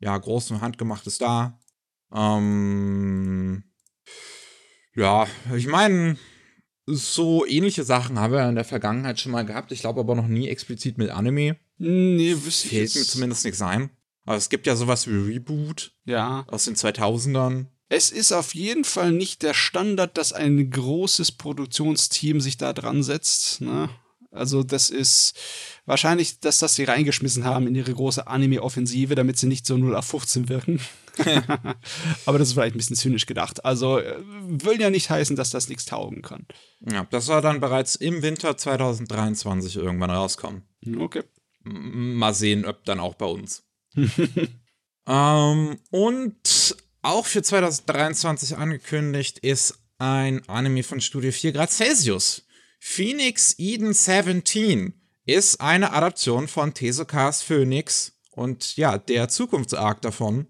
ja, 0.00 0.18
groß 0.18 0.50
und 0.52 0.60
handgemachtes 0.60 1.18
da. 1.18 1.58
Ähm, 2.12 3.64
ja, 4.94 5.26
ich 5.56 5.66
meine, 5.66 6.16
so 6.86 7.46
ähnliche 7.46 7.84
Sachen 7.84 8.18
haben 8.18 8.32
wir 8.32 8.48
in 8.48 8.54
der 8.56 8.64
Vergangenheit 8.64 9.20
schon 9.20 9.32
mal 9.32 9.44
gehabt. 9.46 9.70
Ich 9.72 9.80
glaube 9.80 10.00
aber 10.00 10.14
noch 10.14 10.26
nie 10.26 10.48
explizit 10.48 10.98
mit 10.98 11.10
Anime. 11.10 11.56
Nee, 11.78 12.34
wüsste 12.42 12.66
ich 12.68 12.74
Fällt 12.74 12.94
mir 12.96 13.02
zumindest 13.02 13.44
nichts 13.44 13.62
ein. 13.62 13.90
Aber 14.26 14.36
es 14.36 14.48
gibt 14.48 14.66
ja 14.66 14.76
sowas 14.76 15.06
wie 15.06 15.32
Reboot 15.32 15.92
Ja. 16.04 16.44
aus 16.48 16.64
den 16.64 16.74
2000ern. 16.76 17.66
Es 17.88 18.10
ist 18.10 18.32
auf 18.32 18.54
jeden 18.54 18.84
Fall 18.84 19.12
nicht 19.12 19.42
der 19.42 19.54
Standard, 19.54 20.16
dass 20.16 20.32
ein 20.32 20.70
großes 20.70 21.32
Produktionsteam 21.32 22.40
sich 22.40 22.56
da 22.56 22.72
dran 22.72 23.02
setzt. 23.02 23.60
Ne? 23.60 23.88
Also 24.32 24.62
das 24.62 24.90
ist 24.90 25.36
wahrscheinlich, 25.86 26.38
dass 26.40 26.58
das 26.60 26.76
sie 26.76 26.84
reingeschmissen 26.84 27.44
haben 27.44 27.66
in 27.66 27.74
ihre 27.74 27.92
große 27.92 28.26
Anime-Offensive, 28.26 29.14
damit 29.14 29.38
sie 29.38 29.48
nicht 29.48 29.66
so 29.66 29.76
0 29.76 29.96
auf 29.96 30.06
15 30.06 30.48
wirken. 30.48 30.80
Aber 32.26 32.38
das 32.38 32.48
ist 32.48 32.54
vielleicht 32.54 32.76
ein 32.76 32.78
bisschen 32.78 32.96
zynisch 32.96 33.26
gedacht. 33.26 33.64
Also 33.64 33.98
äh, 33.98 34.16
will 34.20 34.80
ja 34.80 34.90
nicht 34.90 35.10
heißen, 35.10 35.34
dass 35.34 35.50
das 35.50 35.68
nichts 35.68 35.84
taugen 35.84 36.22
kann. 36.22 36.46
Ja, 36.90 37.06
das 37.10 37.26
soll 37.26 37.42
dann 37.42 37.60
bereits 37.60 37.96
im 37.96 38.22
Winter 38.22 38.56
2023 38.56 39.76
irgendwann 39.76 40.10
rauskommen. 40.10 40.62
Okay. 40.98 41.24
Mal 41.62 42.34
sehen, 42.34 42.64
ob 42.64 42.84
dann 42.84 43.00
auch 43.00 43.14
bei 43.14 43.26
uns. 43.26 43.64
ähm, 45.06 45.78
und 45.90 46.76
auch 47.02 47.26
für 47.26 47.42
2023 47.42 48.56
angekündigt 48.56 49.38
ist 49.38 49.78
ein 49.98 50.48
Anime 50.48 50.82
von 50.82 51.00
Studio 51.00 51.32
4 51.32 51.52
Grad 51.52 51.70
Celsius. 51.70 52.44
Phoenix 52.80 53.54
Eden 53.58 53.92
17 53.92 54.94
ist 55.26 55.60
eine 55.60 55.92
Adaption 55.92 56.48
von 56.48 56.74
Tezuka's 56.74 57.42
Phoenix 57.42 58.18
und 58.30 58.76
ja, 58.76 58.98
der 58.98 59.28
Zukunftsarc 59.28 60.00
davon. 60.00 60.46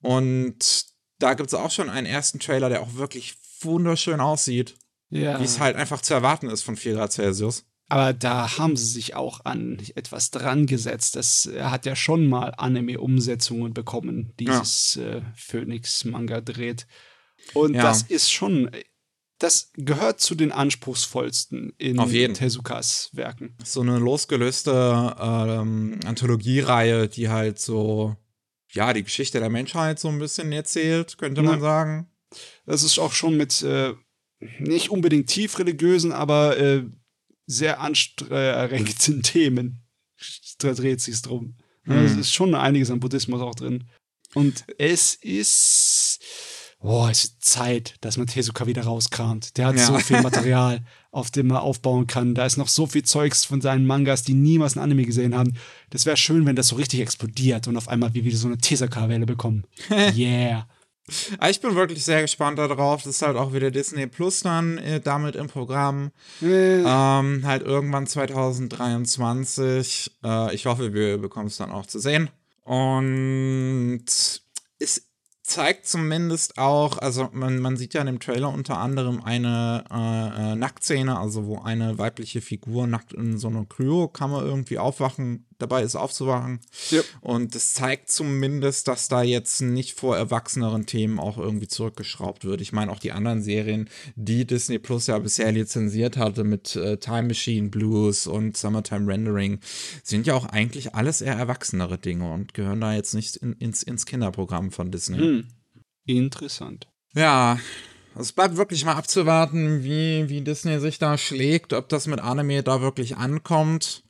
Und 0.00 0.86
da 1.18 1.34
gibt 1.34 1.48
es 1.48 1.54
auch 1.54 1.70
schon 1.70 1.90
einen 1.90 2.06
ersten 2.06 2.40
Trailer, 2.40 2.68
der 2.70 2.80
auch 2.82 2.94
wirklich 2.94 3.36
wunderschön 3.60 4.20
aussieht. 4.20 4.76
Ja. 5.10 5.38
Wie 5.38 5.44
es 5.44 5.60
halt 5.60 5.76
einfach 5.76 6.00
zu 6.00 6.14
erwarten 6.14 6.48
ist 6.48 6.62
von 6.62 6.76
4 6.76 6.94
Grad 6.94 7.12
Celsius. 7.12 7.64
Aber 7.90 8.12
da 8.12 8.58
haben 8.58 8.76
sie 8.76 8.84
sich 8.86 9.14
auch 9.14 9.44
an 9.44 9.78
etwas 9.94 10.30
dran 10.30 10.66
gesetzt. 10.66 11.16
Das 11.16 11.46
er 11.46 11.70
hat 11.70 11.86
ja 11.86 11.96
schon 11.96 12.26
mal 12.26 12.54
Anime-Umsetzungen 12.56 13.72
bekommen, 13.72 14.34
dieses 14.38 14.96
äh, 14.96 15.22
Phoenix-Manga 15.36 16.40
dreht. 16.42 16.86
Und 17.54 17.74
Ja. 17.74 17.82
das 17.82 18.02
ist 18.02 18.30
schon, 18.30 18.70
das 19.38 19.70
gehört 19.74 20.20
zu 20.20 20.34
den 20.34 20.50
anspruchsvollsten 20.52 21.72
in 21.78 21.98
Auf 21.98 22.12
jeden. 22.12 22.34
Tezukas 22.34 23.10
Werken. 23.12 23.54
so 23.64 23.80
eine 23.82 23.98
losgelöste 23.98 25.16
ähm, 25.20 26.00
Anthologiereihe, 26.04 27.08
die 27.08 27.28
halt 27.28 27.58
so, 27.58 28.16
ja, 28.72 28.92
die 28.92 29.04
Geschichte 29.04 29.38
der 29.40 29.50
Menschheit 29.50 29.98
so 30.00 30.08
ein 30.08 30.18
bisschen 30.18 30.50
erzählt, 30.52 31.18
könnte 31.18 31.42
man 31.42 31.54
Ja. 31.56 31.60
sagen. 31.60 32.10
Das 32.66 32.82
ist 32.82 32.98
auch 32.98 33.12
schon 33.12 33.36
mit 33.36 33.62
äh, 33.62 33.94
nicht 34.58 34.90
unbedingt 34.90 35.28
tief 35.28 35.58
religiösen, 35.58 36.12
aber 36.12 36.58
äh, 36.58 36.84
sehr 37.46 37.80
anstrengenden 37.80 39.22
Themen. 39.22 39.82
Da 40.58 40.72
dreht 40.74 41.00
sich's 41.00 41.22
drum. 41.22 41.56
Mhm. 41.84 41.92
Es 42.04 42.16
ist 42.16 42.34
schon 42.34 42.54
einiges 42.54 42.90
an 42.90 43.00
Buddhismus 43.00 43.40
auch 43.40 43.54
drin. 43.54 43.88
Und 44.34 44.64
es 44.78 45.14
ist. 45.14 46.18
Boah, 46.80 47.10
es 47.10 47.24
ist 47.24 47.44
Zeit, 47.44 47.96
dass 48.02 48.18
man 48.18 48.28
Tezuka 48.28 48.66
wieder 48.68 48.84
rauskramt. 48.84 49.56
Der 49.56 49.66
hat 49.66 49.76
Ja. 49.76 49.84
so 49.86 49.98
viel 49.98 50.22
Material, 50.22 50.80
auf 51.10 51.32
dem 51.32 51.48
man 51.48 51.56
aufbauen 51.58 52.06
kann. 52.06 52.36
Da 52.36 52.46
ist 52.46 52.56
noch 52.56 52.68
so 52.68 52.86
viel 52.86 53.02
Zeugs 53.02 53.44
von 53.44 53.60
seinen 53.60 53.84
Mangas, 53.84 54.22
die 54.22 54.34
niemals 54.34 54.76
ein 54.76 54.82
Anime 54.82 55.04
gesehen 55.04 55.34
haben. 55.36 55.54
Das 55.90 56.06
wäre 56.06 56.16
schön, 56.16 56.46
wenn 56.46 56.54
das 56.54 56.68
so 56.68 56.76
richtig 56.76 57.00
explodiert 57.00 57.66
und 57.66 57.76
auf 57.76 57.88
einmal 57.88 58.14
wir 58.14 58.22
wieder 58.24 58.36
so 58.36 58.46
eine 58.46 58.58
Tezuka-Welle 58.58 59.26
bekommen. 59.26 59.64
Yeah. 60.16 60.68
Aber 61.38 61.48
ich 61.50 61.60
bin 61.62 61.74
wirklich 61.74 62.04
sehr 62.04 62.20
gespannt 62.20 62.58
darauf. 62.58 63.02
Das 63.02 63.14
ist 63.16 63.22
halt 63.22 63.38
auch 63.38 63.54
wieder 63.54 63.70
Disney 63.70 64.06
Plus 64.06 64.40
dann 64.40 64.76
äh, 64.76 65.00
damit 65.00 65.36
im 65.36 65.46
Programm. 65.48 66.10
Äh, 66.42 66.82
Ähm, 66.84 67.46
halt 67.46 67.62
irgendwann 67.62 68.06
2023. 68.06 70.18
Äh, 70.22 70.54
ich 70.54 70.66
hoffe, 70.66 70.92
wir 70.92 71.16
bekommen 71.16 71.46
es 71.46 71.56
dann 71.56 71.70
auch 71.72 71.86
zu 71.86 71.98
sehen. 71.98 72.28
Und 72.62 74.04
es 74.78 75.07
zeigt 75.48 75.86
zumindest 75.86 76.58
auch, 76.58 76.98
also 76.98 77.28
man, 77.32 77.58
man 77.58 77.76
sieht 77.76 77.94
ja 77.94 78.02
in 78.02 78.06
dem 78.06 78.20
Trailer 78.20 78.52
unter 78.52 78.78
anderem 78.78 79.22
eine 79.22 79.84
äh, 79.90 80.52
äh, 80.52 80.56
Nacktszene, 80.56 81.18
also 81.18 81.46
wo 81.46 81.58
eine 81.58 81.98
weibliche 81.98 82.40
Figur 82.40 82.86
nackt 82.86 83.12
in 83.12 83.38
so 83.38 83.48
einer 83.48 83.64
Kryokammer 83.64 84.42
irgendwie 84.42 84.78
aufwachen, 84.78 85.46
dabei 85.58 85.82
ist 85.82 85.96
aufzuwachen. 85.96 86.60
Ja. 86.90 87.02
Und 87.20 87.54
das 87.54 87.74
zeigt 87.74 88.10
zumindest, 88.10 88.88
dass 88.88 89.08
da 89.08 89.22
jetzt 89.22 89.60
nicht 89.60 89.98
vor 89.98 90.16
erwachseneren 90.16 90.86
Themen 90.86 91.18
auch 91.18 91.38
irgendwie 91.38 91.68
zurückgeschraubt 91.68 92.44
wird. 92.44 92.60
Ich 92.60 92.72
meine, 92.72 92.90
auch 92.92 92.98
die 92.98 93.12
anderen 93.12 93.42
Serien, 93.42 93.88
die 94.16 94.46
Disney 94.46 94.78
Plus 94.78 95.08
ja 95.08 95.18
bisher 95.18 95.52
lizenziert 95.52 96.16
hatte 96.16 96.44
mit 96.44 96.76
äh, 96.76 96.96
Time 96.98 97.24
Machine 97.24 97.68
Blues 97.68 98.26
und 98.26 98.56
Summertime 98.56 99.12
Rendering, 99.12 99.60
sind 100.02 100.26
ja 100.26 100.34
auch 100.34 100.46
eigentlich 100.46 100.94
alles 100.94 101.20
eher 101.20 101.34
erwachsenere 101.34 101.98
Dinge 101.98 102.32
und 102.32 102.54
gehören 102.54 102.80
da 102.80 102.94
jetzt 102.94 103.14
nicht 103.14 103.36
in, 103.36 103.52
ins, 103.54 103.82
ins 103.82 104.06
Kinderprogramm 104.06 104.70
von 104.70 104.90
Disney. 104.90 105.18
hm. 105.18 105.48
Interessant. 106.06 106.88
Ja, 107.14 107.58
es 108.18 108.32
bleibt 108.32 108.56
wirklich 108.56 108.84
mal 108.84 108.94
abzuwarten, 108.94 109.84
wie, 109.84 110.28
wie 110.28 110.40
Disney 110.40 110.80
sich 110.80 110.98
da 110.98 111.16
schlägt, 111.16 111.72
ob 111.72 111.88
das 111.88 112.06
mit 112.06 112.20
Anime 112.20 112.62
da 112.62 112.80
wirklich 112.80 113.16
ankommt. 113.16 114.02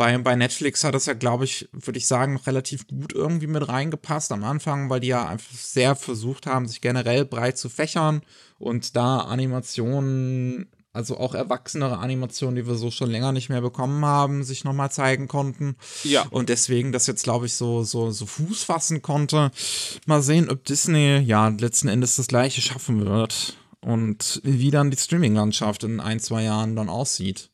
Bei, 0.00 0.16
bei 0.16 0.34
Netflix 0.34 0.82
hat 0.82 0.94
es 0.94 1.04
ja, 1.04 1.12
glaube 1.12 1.44
ich, 1.44 1.68
würde 1.72 1.98
ich 1.98 2.06
sagen, 2.06 2.32
noch 2.32 2.46
relativ 2.46 2.86
gut 2.86 3.12
irgendwie 3.12 3.46
mit 3.46 3.68
reingepasst 3.68 4.32
am 4.32 4.44
Anfang, 4.44 4.88
weil 4.88 5.00
die 5.00 5.08
ja 5.08 5.28
einfach 5.28 5.54
sehr 5.54 5.94
versucht 5.94 6.46
haben, 6.46 6.66
sich 6.66 6.80
generell 6.80 7.26
breit 7.26 7.58
zu 7.58 7.68
fächern 7.68 8.22
und 8.58 8.96
da 8.96 9.18
Animationen, 9.18 10.70
also 10.94 11.18
auch 11.18 11.34
erwachsenere 11.34 11.98
Animationen, 11.98 12.56
die 12.56 12.66
wir 12.66 12.76
so 12.76 12.90
schon 12.90 13.10
länger 13.10 13.32
nicht 13.32 13.50
mehr 13.50 13.60
bekommen 13.60 14.02
haben, 14.06 14.42
sich 14.42 14.64
nochmal 14.64 14.90
zeigen 14.90 15.28
konnten. 15.28 15.76
Ja. 16.04 16.24
Und 16.30 16.48
deswegen 16.48 16.92
das 16.92 17.06
jetzt, 17.06 17.24
glaube 17.24 17.44
ich, 17.44 17.52
so, 17.52 17.82
so, 17.82 18.10
so 18.10 18.24
Fuß 18.24 18.64
fassen 18.64 19.02
konnte. 19.02 19.50
Mal 20.06 20.22
sehen, 20.22 20.48
ob 20.48 20.64
Disney 20.64 21.18
ja 21.18 21.48
letzten 21.48 21.88
Endes 21.88 22.16
das 22.16 22.28
gleiche 22.28 22.62
schaffen 22.62 23.04
wird. 23.04 23.58
Und 23.82 24.40
wie 24.44 24.70
dann 24.70 24.90
die 24.90 24.96
Streaming-Landschaft 24.96 25.84
in 25.84 26.00
ein, 26.00 26.20
zwei 26.20 26.44
Jahren 26.44 26.74
dann 26.74 26.88
aussieht. 26.88 27.50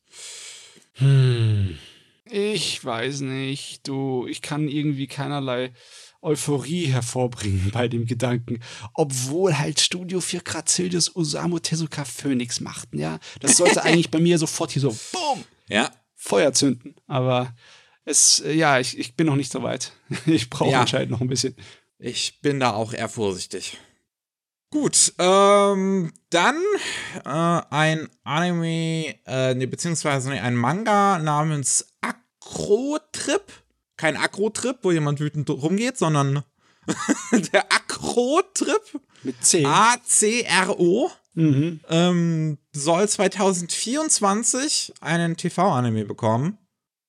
Ich 2.29 2.85
weiß 2.85 3.21
nicht, 3.21 3.87
du, 3.87 4.27
ich 4.27 4.43
kann 4.43 4.69
irgendwie 4.69 5.07
keinerlei 5.07 5.73
Euphorie 6.23 6.87
hervorbringen 6.87 7.71
bei 7.73 7.87
dem 7.89 8.07
Gedanken, 8.07 8.61
obwohl 8.95 9.57
halt 9.59 9.79
Studio 9.81 10.21
4 10.21 10.41
Grad 10.41 10.69
Celsius 10.69 11.15
Osamu 11.15 11.59
Tezuka 11.61 12.05
Phoenix 12.05 12.61
machten, 12.61 12.99
ja. 12.99 13.19
Das 13.41 13.57
sollte 13.57 13.83
eigentlich 13.85 14.11
bei 14.11 14.19
mir 14.19 14.39
sofort 14.39 14.73
hier 14.73 14.83
so, 14.83 14.97
boom, 15.13 15.45
Ja. 15.69 15.91
Feuer 16.15 16.53
zünden. 16.53 16.97
Aber 17.07 17.55
es, 18.05 18.41
äh, 18.41 18.53
ja, 18.55 18.81
ich, 18.81 18.99
ich 18.99 19.15
bin 19.15 19.27
noch 19.27 19.37
nicht 19.37 19.53
so 19.53 19.63
weit. 19.63 19.93
Ich 20.27 20.51
brauche 20.51 20.71
Ja. 20.73 20.81
anscheinend 20.81 21.11
noch 21.11 21.21
ein 21.21 21.29
bisschen. 21.29 21.55
Ich 21.99 22.41
bin 22.41 22.59
da 22.59 22.73
auch 22.73 22.93
eher 22.93 23.09
vorsichtig. 23.09 23.79
Gut, 24.79 25.15
ähm, 25.19 26.13
dann 26.29 26.63
äh, 27.25 27.63
ein 27.71 28.11
Anime, 28.25 29.15
äh, 29.25 29.55
nee, 29.55 29.65
beziehungsweise 29.65 30.29
nee, 30.29 30.39
ein 30.39 30.55
Manga 30.55 31.19
namens 31.19 31.95
Akro-Trip. 32.03 33.43
Kein 33.97 34.19
Akro-Trip, 34.19 34.77
wo 34.83 34.93
jemand 34.93 35.19
wütend 35.19 35.49
rumgeht, 35.49 35.97
sondern 35.97 36.43
der 37.55 37.73
Akro-Trip. 37.73 39.01
Mit 39.23 39.43
10. 39.43 39.65
A-C-R-O. 39.65 41.11
Mhm. 41.33 41.81
ähm, 41.89 42.59
soll 42.73 43.09
2024 43.09 44.93
einen 45.01 45.39
TV-Anime 45.39 46.05
bekommen. 46.05 46.59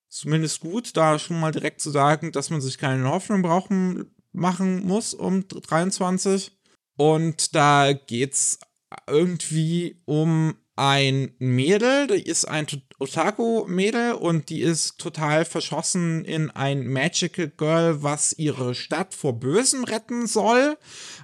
Zumindest 0.08 0.62
gut, 0.62 0.96
da 0.96 1.20
schon 1.20 1.42
mal 1.42 1.52
direkt 1.52 1.82
zu 1.82 1.92
sagen, 1.92 2.32
dass 2.32 2.50
man 2.50 2.62
sich 2.62 2.78
keine 2.78 3.10
Hoffnung 3.10 3.42
brauchen, 3.42 4.10
machen 4.32 4.86
muss 4.88 5.14
um 5.14 5.46
23. 5.50 6.57
Und 6.98 7.56
da 7.56 7.94
geht's 7.94 8.60
irgendwie 9.08 10.02
um 10.06 10.56
ein 10.76 11.32
Mädel, 11.40 12.08
die 12.08 12.22
ist 12.22 12.46
ein 12.46 12.68
Otaku-Mädel 13.00 14.14
und 14.14 14.50
die 14.50 14.62
ist 14.62 15.00
total 15.00 15.44
verschossen 15.44 16.24
in 16.24 16.52
ein 16.52 16.88
Magical 16.88 17.50
Girl, 17.50 18.04
was 18.04 18.34
ihre 18.38 18.76
Stadt 18.76 19.16
vor 19.16 19.40
Bösen 19.40 19.84
retten 19.84 20.28
soll. 20.28 20.78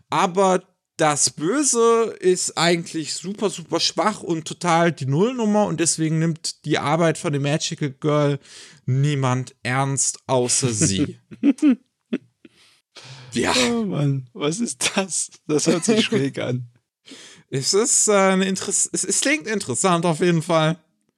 Aber 0.10 0.64
das 0.98 1.30
Böse 1.32 2.16
ist 2.20 2.58
eigentlich 2.58 3.14
super, 3.14 3.50
super 3.50 3.80
schwach 3.80 4.22
und 4.22 4.46
total 4.46 4.92
die 4.92 5.06
Nullnummer 5.06 5.66
und 5.66 5.80
deswegen 5.80 6.20
nimmt 6.20 6.66
die 6.66 6.80
Arbeit 6.80 7.18
von 7.18 7.34
dem 7.34 7.44
Magical 7.44 7.92
Girl 7.92 8.40
niemand 8.86 9.56
ernst 9.64 10.20
außer 10.28 10.72
sie. 10.72 11.20
ja, 13.34 13.54
Oh 13.72 13.84
Mann, 13.86 14.30
was 14.34 14.60
ist 14.60 14.92
das? 14.96 15.30
Das 15.48 15.68
hört 15.68 15.86
sich 15.86 16.04
schräg 16.06 16.40
an. 16.40 16.68
es 17.50 17.74
ist 17.74 18.08
äh, 18.08 18.14
eine 18.14 18.46
Interess 18.46 18.90
es, 18.92 19.04
es 19.04 19.22
klingt 19.22 19.48
interessant 19.48 20.06
auf 20.06 20.20
jeden 20.20 20.42
Fall. 20.42 20.78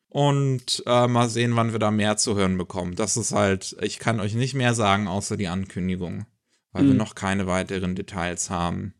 Und 0.09 0.81
äh, 0.85 1.07
mal 1.07 1.27
sehen, 1.29 1.55
wann 1.57 1.73
wir 1.73 1.79
da 1.79 1.91
mehr 1.91 2.15
zu 2.15 2.35
hören 2.35 2.57
bekommen. 2.57 2.95
Das 2.95 3.17
ist 3.17 3.33
halt, 3.33 3.75
ich 3.81 3.99
kann 3.99 4.21
euch 4.21 4.33
nicht 4.33 4.53
mehr 4.53 4.73
sagen, 4.73 5.09
außer 5.09 5.35
die 5.35 5.49
Ankündigung, 5.49 6.25
weil 6.71 6.85
wir 6.85 6.91
Mhm. 6.93 6.97
noch 6.99 7.15
keine 7.15 7.47
weiteren 7.47 7.95
Details 7.95 8.49
haben. 8.49 8.93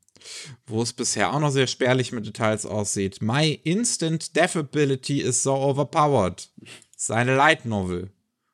wo 0.66 0.82
es 0.82 0.92
bisher 0.92 1.32
auch 1.34 1.40
noch 1.40 1.52
sehr 1.52 1.68
spärlich 1.68 2.12
mit 2.12 2.26
Details 2.26 2.66
aussieht. 2.66 3.22
My 3.22 3.52
Instant 3.64 4.36
Death 4.36 4.56
Ability 4.56 5.22
is 5.22 5.44
so 5.44 5.54
overpowered. 5.54 6.50
Seine 6.98 7.36
Light 7.36 7.66
Novel. 7.66 8.10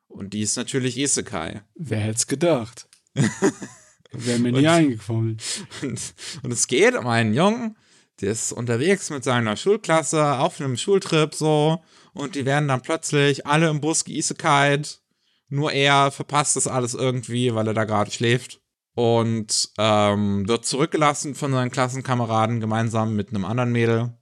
Und 0.09 0.33
die 0.33 0.41
ist 0.41 0.57
natürlich 0.57 0.97
Isekai. 0.97 1.61
Wer 1.75 1.99
hätte 2.01 2.17
es 2.17 2.27
gedacht? 2.27 2.89
Wäre 4.11 4.39
mir 4.39 4.51
nie 4.51 4.67
eingefallen. 4.67 5.37
Und, 5.81 6.13
und 6.43 6.51
es 6.51 6.67
geht 6.67 6.95
um 6.95 7.07
einen 7.07 7.33
Jungen, 7.33 7.77
der 8.19 8.31
ist 8.31 8.51
unterwegs 8.51 9.09
mit 9.09 9.23
seiner 9.23 9.55
Schulklasse 9.55 10.37
auf 10.37 10.59
einem 10.59 10.77
Schultrip 10.77 11.33
so 11.33 11.81
und 12.13 12.35
die 12.35 12.45
werden 12.45 12.67
dann 12.67 12.81
plötzlich 12.81 13.47
alle 13.47 13.69
im 13.69 13.81
Bus 13.81 14.05
geisekait. 14.05 15.01
Nur 15.49 15.71
er 15.71 16.11
verpasst 16.11 16.55
das 16.55 16.67
alles 16.67 16.93
irgendwie, 16.93 17.53
weil 17.53 17.67
er 17.67 17.73
da 17.73 17.83
gerade 17.85 18.11
schläft. 18.11 18.61
Und 18.93 19.69
ähm, 19.77 20.47
wird 20.47 20.65
zurückgelassen 20.65 21.33
von 21.35 21.53
seinen 21.53 21.71
Klassenkameraden 21.71 22.59
gemeinsam 22.59 23.15
mit 23.15 23.29
einem 23.29 23.45
anderen 23.45 23.71
Mädel. 23.71 24.13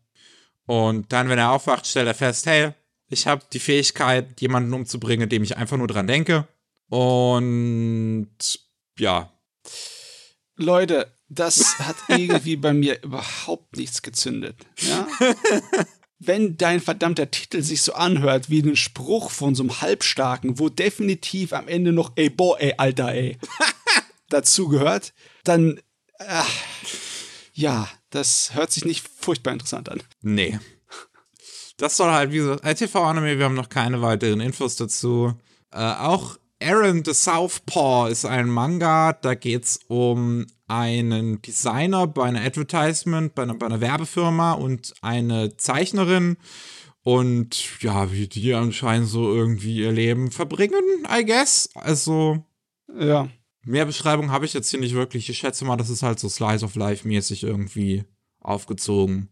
Und 0.65 1.11
dann, 1.11 1.29
wenn 1.29 1.39
er 1.39 1.51
aufwacht, 1.51 1.87
stellt 1.87 2.07
er 2.07 2.13
fest, 2.13 2.45
hey, 2.45 2.73
ich 3.07 3.25
habe 3.25 3.43
die 3.51 3.59
Fähigkeit, 3.59 4.39
jemanden 4.39 4.73
umzubringen, 4.73 5.27
dem 5.27 5.41
ich 5.41 5.57
einfach 5.57 5.77
nur 5.77 5.87
dran 5.87 6.05
denke. 6.05 6.47
Und 6.89 8.29
ja. 8.99 9.33
Leute, 10.55 11.15
das 11.29 11.79
hat 11.79 11.95
irgendwie 12.09 12.57
bei 12.57 12.73
mir 12.73 13.01
überhaupt 13.03 13.77
nichts 13.77 14.01
gezündet. 14.01 14.57
Ja? 14.79 15.07
Wenn 16.19 16.57
dein 16.57 16.81
verdammter 16.81 17.31
Titel 17.31 17.61
sich 17.61 17.81
so 17.81 17.93
anhört 17.93 18.49
wie 18.49 18.61
ein 18.61 18.75
Spruch 18.75 19.31
von 19.31 19.55
so 19.55 19.63
einem 19.63 19.79
Halbstarken, 19.79 20.59
wo 20.59 20.67
definitiv 20.67 21.53
am 21.53 21.69
Ende 21.69 21.93
noch 21.93 22.11
ey, 22.15 22.29
boah, 22.29 22.59
ey, 22.59 22.73
Alter, 22.77 23.13
ey, 23.13 23.37
dazugehört, 24.29 25.13
dann, 25.45 25.79
äh, 26.17 26.43
ja, 27.53 27.87
das 28.09 28.53
hört 28.53 28.71
sich 28.71 28.83
nicht 28.83 29.07
furchtbar 29.07 29.53
interessant 29.53 29.87
an. 29.87 30.03
Nee. 30.21 30.59
Das 31.77 31.95
soll 31.95 32.11
halt, 32.11 32.33
wie 32.33 32.37
gesagt, 32.37 32.65
ITV-Anime, 32.65 33.37
wir 33.37 33.45
haben 33.45 33.55
noch 33.55 33.69
keine 33.69 34.01
weiteren 34.01 34.41
Infos 34.41 34.75
dazu. 34.75 35.39
Äh, 35.71 35.77
auch 35.77 36.37
Aaron 36.61 37.03
the 37.05 37.13
Southpaw 37.13 38.09
ist 38.09 38.25
ein 38.25 38.49
Manga, 38.49 39.13
da 39.13 39.33
geht's 39.33 39.79
um 39.87 40.45
einen 40.67 41.41
Designer 41.41 42.05
bei 42.07 42.25
einer 42.25 42.41
Advertisement, 42.41 43.33
bei 43.33 43.43
einer, 43.43 43.55
bei 43.55 43.65
einer 43.65 43.81
Werbefirma 43.81 44.53
und 44.53 44.93
eine 45.01 45.55
Zeichnerin. 45.55 46.37
Und 47.01 47.81
ja, 47.81 48.11
wie 48.11 48.27
die 48.27 48.53
anscheinend 48.53 49.07
so 49.07 49.33
irgendwie 49.33 49.77
ihr 49.77 49.91
Leben 49.91 50.31
verbringen, 50.31 50.83
I 51.09 51.25
guess. 51.25 51.69
Also. 51.75 52.43
Ja. 52.99 53.29
Mehr 53.63 53.85
Beschreibung 53.85 54.31
habe 54.31 54.45
ich 54.45 54.53
jetzt 54.53 54.69
hier 54.69 54.79
nicht 54.79 54.95
wirklich. 54.95 55.29
Ich 55.29 55.37
schätze 55.37 55.63
mal, 55.63 55.77
das 55.77 55.89
ist 55.89 56.03
halt 56.03 56.19
so 56.19 56.27
Slice 56.27 56.63
of 56.65 56.75
Life 56.75 57.07
mäßig 57.07 57.43
irgendwie 57.43 58.03
aufgezogen. 58.39 59.29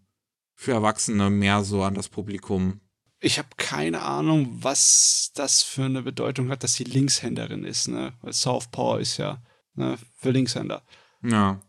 Für 0.55 0.71
Erwachsene 0.71 1.29
mehr 1.29 1.63
so 1.63 1.83
an 1.83 1.93
das 1.93 2.07
Publikum. 2.09 2.79
Ich 3.19 3.39
habe 3.39 3.49
keine 3.57 4.03
Ahnung, 4.03 4.57
was 4.61 5.31
das 5.33 5.63
für 5.63 5.85
eine 5.85 6.03
Bedeutung 6.03 6.49
hat, 6.49 6.63
dass 6.63 6.75
sie 6.75 6.83
Linkshänderin 6.83 7.63
ist, 7.63 7.87
ne? 7.87 8.13
Weil 8.21 8.33
Southpaw 8.33 9.01
ist 9.01 9.17
ja 9.17 9.41
ne, 9.73 9.97
für 10.15 10.31
Linkshänder. 10.31 10.83
Ja. 11.23 11.59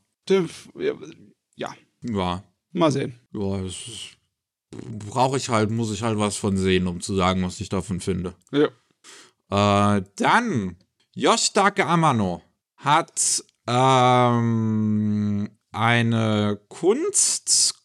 Ja. 1.57 1.75
Ja. 2.03 2.45
Mal 2.73 2.93
sehen. 2.93 3.19
Ja, 3.33 3.63
das 3.63 3.77
brauche 4.71 5.39
ich 5.39 5.49
halt, 5.49 5.71
muss 5.71 5.93
ich 5.93 6.03
halt 6.03 6.19
was 6.19 6.37
von 6.37 6.57
sehen, 6.57 6.87
um 6.87 7.01
zu 7.01 7.15
sagen, 7.15 7.43
was 7.43 7.61
ich 7.61 7.71
davon 7.71 8.01
finde. 8.01 8.35
Ja. 8.53 8.69
Äh, 9.97 10.03
dann, 10.17 10.77
Yoshitake 11.15 11.87
Amano 11.87 12.43
hat 12.77 13.43
ähm, 13.67 15.51
eine 15.73 16.61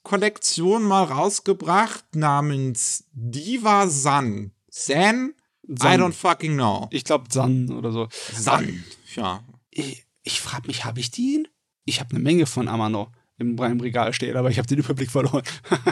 Kunstkollektion 0.04 0.84
mal 0.84 1.06
rausgebracht 1.06 2.16
namens 2.16 3.06
Diva 3.14 3.88
San. 3.88 4.52
San? 4.70 5.34
I 5.70 5.96
don't 5.96 6.12
fucking 6.12 6.56
know. 6.56 6.88
Ich 6.92 7.06
glaube 7.06 7.26
San 7.30 7.72
oder 7.72 7.92
so. 7.92 8.10
San, 8.12 8.84
ja. 9.16 9.44
Ich, 9.70 10.06
ich 10.24 10.42
frage 10.42 10.68
mich, 10.68 10.84
habe 10.84 11.00
ich 11.00 11.10
die? 11.10 11.48
Ich 11.86 12.02
habe 12.02 12.12
eine 12.12 12.20
Menge 12.20 12.46
von 12.46 12.68
Amano 12.68 13.12
im, 13.38 13.58
im 13.58 13.80
Regal 13.80 14.14
stehen, 14.14 14.36
aber 14.36 14.50
ich 14.50 14.58
habe 14.58 14.68
den 14.68 14.80
Überblick 14.80 15.10
verloren. 15.10 15.44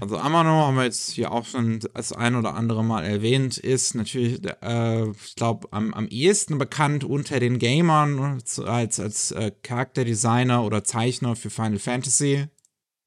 Also 0.00 0.16
Amano 0.16 0.66
haben 0.66 0.76
wir 0.76 0.84
jetzt 0.84 1.10
hier 1.10 1.30
auch 1.32 1.44
schon 1.44 1.80
das 1.92 2.10
ein 2.10 2.34
oder 2.34 2.54
andere 2.54 2.82
Mal 2.82 3.04
erwähnt, 3.04 3.58
ist 3.58 3.94
natürlich, 3.94 4.40
äh, 4.62 5.10
ich 5.10 5.36
glaube, 5.36 5.68
am, 5.70 5.92
am 5.92 6.08
ehesten 6.08 6.56
bekannt 6.56 7.04
unter 7.04 7.40
den 7.40 7.58
Gamern 7.58 8.40
als, 8.64 8.98
als 8.98 9.32
äh, 9.32 9.52
Charakterdesigner 9.62 10.64
oder 10.64 10.82
Zeichner 10.82 11.36
für 11.36 11.50
Final 11.50 11.78
Fantasy. 11.78 12.48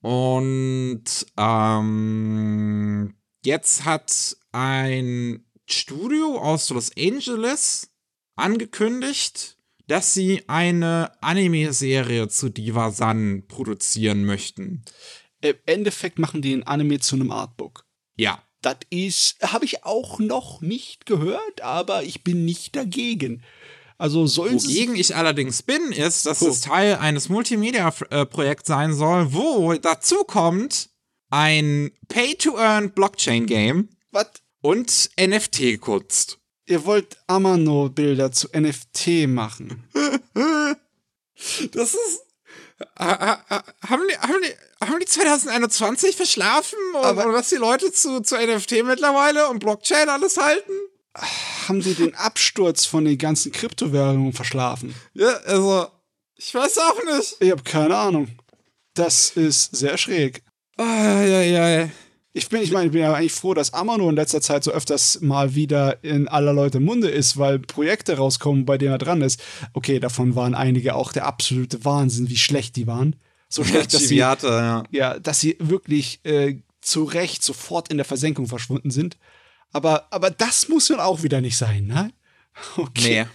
Und 0.02 1.04
ähm, 1.38 3.16
jetzt 3.44 3.86
hat 3.86 4.38
ein 4.52 5.46
Studio 5.66 6.38
aus 6.38 6.70
Los 6.70 6.92
Angeles 6.98 7.92
angekündigt, 8.36 9.58
dass 9.88 10.14
sie 10.14 10.48
eine 10.48 11.12
Anime-Serie 11.22 12.28
zu 12.30 12.50
Diva 12.50 12.92
San 12.92 13.46
produzieren 13.48 14.24
möchten. 14.26 14.84
Im 15.42 15.56
Endeffekt 15.66 16.20
machen 16.20 16.42
die 16.42 16.54
ein 16.54 16.64
Anime 16.64 17.00
zu 17.00 17.16
einem 17.16 17.32
Artbook. 17.32 17.86
Ja. 18.16 18.44
Das 18.62 18.78
ist, 18.90 19.42
habe 19.42 19.66
ich 19.66 19.86
auch 19.86 20.20
noch 20.20 20.62
nicht 20.62 21.06
gehört, 21.06 21.62
aber 21.62 22.04
ich 22.04 22.24
bin 22.24 22.46
nicht 22.46 22.76
dagegen. 22.76 23.44
Also 24.00 24.26
sollen 24.28 24.64
Wogegen 24.64 24.96
ich 24.96 25.14
allerdings 25.14 25.62
bin, 25.62 25.92
ist, 25.92 26.26
dass 26.26 26.42
oh. 26.42 26.48
es 26.48 26.62
Teil 26.62 26.96
eines 26.96 27.28
Multimedia-Projekts 27.28 28.66
sein 28.66 28.94
soll, 28.94 29.34
wo 29.34 29.74
dazu 29.74 30.24
kommt 30.24 30.90
ein 31.30 31.92
Pay-to-Earn-Blockchain-Game. 32.08 33.90
Was? 34.12 34.28
Und 34.62 35.10
NFT-Kunst. 35.20 36.38
Ihr 36.66 36.86
wollt 36.86 37.18
Amano-Bilder 37.28 38.32
zu 38.32 38.48
NFT 38.58 39.28
machen. 39.28 39.84
das 41.74 41.94
ist. 41.94 42.22
Haben 42.98 44.08
die, 44.08 44.18
haben, 44.18 44.42
die, 44.42 44.86
haben 44.86 45.00
die 45.02 45.06
2021 45.06 46.16
verschlafen? 46.16 46.80
Oder 46.94 47.34
was 47.34 47.50
die 47.50 47.56
Leute 47.56 47.92
zu, 47.92 48.22
zu 48.22 48.38
NFT 48.38 48.84
mittlerweile 48.86 49.50
und 49.50 49.60
Blockchain 49.60 50.08
alles 50.08 50.38
halten? 50.38 50.72
Haben 51.16 51.82
sie 51.82 51.96
den 51.96 52.16
Absturz 52.16 52.86
von 52.86 53.06
den 53.06 53.18
ganzen 53.18 53.52
Kryptowährungen 53.52 54.34
verschlafen? 54.34 54.94
Ja, 55.14 55.30
also, 55.46 55.88
ich 56.36 56.54
weiß 56.54 56.78
auch 56.78 57.18
nicht. 57.18 57.36
Ich 57.40 57.52
habe 57.52 57.64
keine 57.64 57.96
Ahnung. 57.96 58.28
Das 58.94 59.32
ist 59.32 59.76
sehr 59.76 59.98
schräg. 59.98 60.44
Ah, 60.78 61.22
ja, 61.24 61.42
ja, 61.42 61.70
ja. 61.70 61.90
Ich 62.32 62.48
bin, 62.48 62.62
ich 62.62 62.72
meine, 62.72 62.86
ich 62.86 62.92
bin 62.92 63.02
ja 63.02 63.14
eigentlich 63.14 63.34
froh, 63.34 63.54
dass 63.54 63.74
Amano 63.74 64.08
in 64.10 64.16
letzter 64.16 64.40
Zeit 64.40 64.64
so 64.64 64.72
öfters 64.72 65.20
mal 65.22 65.56
wieder 65.56 66.04
in 66.04 66.28
aller 66.28 66.54
Leute 66.54 66.80
Munde 66.80 67.10
ist, 67.10 67.38
weil 67.38 67.60
Projekte 67.60 68.18
rauskommen, 68.18 68.66
bei 68.66 68.78
denen 68.78 68.92
er 68.92 68.98
dran 69.00 69.22
ist. 69.22 69.42
Okay, 69.74 70.00
davon 70.00 70.36
waren 70.36 70.54
einige 70.54 70.96
auch 70.96 71.12
der 71.12 71.26
absolute 71.26 71.84
Wahnsinn, 71.86 72.30
wie 72.30 72.38
schlecht 72.38 72.76
die 72.76 72.88
waren. 72.88 73.16
So 73.50 73.64
schlecht, 73.64 73.94
dass 73.96 74.08
sie, 74.08 74.18
ja. 74.18 74.84
ja, 74.92 75.20
dass 75.20 75.40
sie 75.40 75.58
wirklich 75.60 76.24
äh, 76.24 76.58
zu 76.82 77.04
Recht 77.04 77.44
sofort 77.44 77.90
in 77.90 77.98
der 77.98 78.06
Versenkung 78.06 78.46
verschwunden 78.46 78.92
sind. 78.92 79.18
Aber, 79.72 80.08
aber 80.12 80.32
das 80.32 80.68
muss 80.68 80.90
nun 80.90 81.00
auch 81.00 81.24
wieder 81.24 81.42
nicht 81.42 81.58
sein, 81.58 81.86
ne? 81.88 82.12
Okay. 82.76 83.24
Nee. 83.24 83.30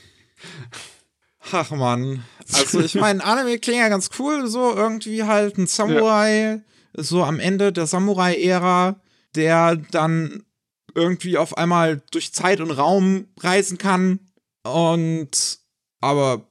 Ach 1.53 1.71
man. 1.71 2.25
Also 2.53 2.81
ich 2.81 2.95
meine, 2.95 3.25
Anime 3.25 3.59
klingt 3.59 3.81
ja 3.81 3.89
ganz 3.89 4.11
cool, 4.19 4.49
so 4.49 4.75
irgendwie 4.75 5.25
halt 5.25 5.57
ein 5.57 5.67
Samurai. 5.67 6.57
Ja 6.57 6.61
so 6.97 7.25
am 7.25 7.41
Ende 7.41 7.73
der 7.73 7.87
Samurai-Ära, 7.87 9.01
der 9.35 9.77
dann 9.77 10.45
irgendwie 10.95 11.37
auf 11.37 11.59
einmal 11.59 12.03
durch 12.13 12.33
Zeit 12.33 12.61
und 12.61 12.71
Raum 12.71 13.27
reisen 13.41 13.79
kann. 13.79 14.21
Und 14.63 15.59
aber 16.01 16.49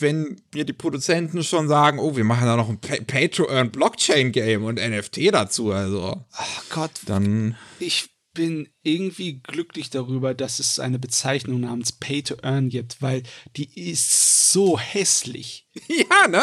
wenn 0.00 0.40
mir 0.52 0.64
die 0.64 0.72
Produzenten 0.72 1.44
schon 1.44 1.68
sagen, 1.68 2.00
oh, 2.00 2.16
wir 2.16 2.24
machen 2.24 2.46
da 2.46 2.56
noch 2.56 2.68
ein 2.68 2.80
Pay-to-Earn-Blockchain-Game 2.80 4.64
und 4.64 4.80
NFT 4.80 5.32
dazu, 5.32 5.70
also. 5.70 6.24
Ach 6.32 6.64
Gott. 6.70 6.90
Dann. 7.06 7.56
Ich 7.78 8.10
bin 8.34 8.68
irgendwie 8.82 9.40
glücklich 9.40 9.90
darüber, 9.90 10.34
dass 10.34 10.58
es 10.58 10.78
eine 10.78 10.98
Bezeichnung 10.98 11.60
namens 11.60 11.92
Pay-to-Earn 11.92 12.68
gibt, 12.68 13.00
weil 13.00 13.22
die 13.56 13.90
ist 13.90 14.50
so 14.50 14.78
hässlich. 14.78 15.68
Ja, 15.88 16.28
ne? 16.28 16.42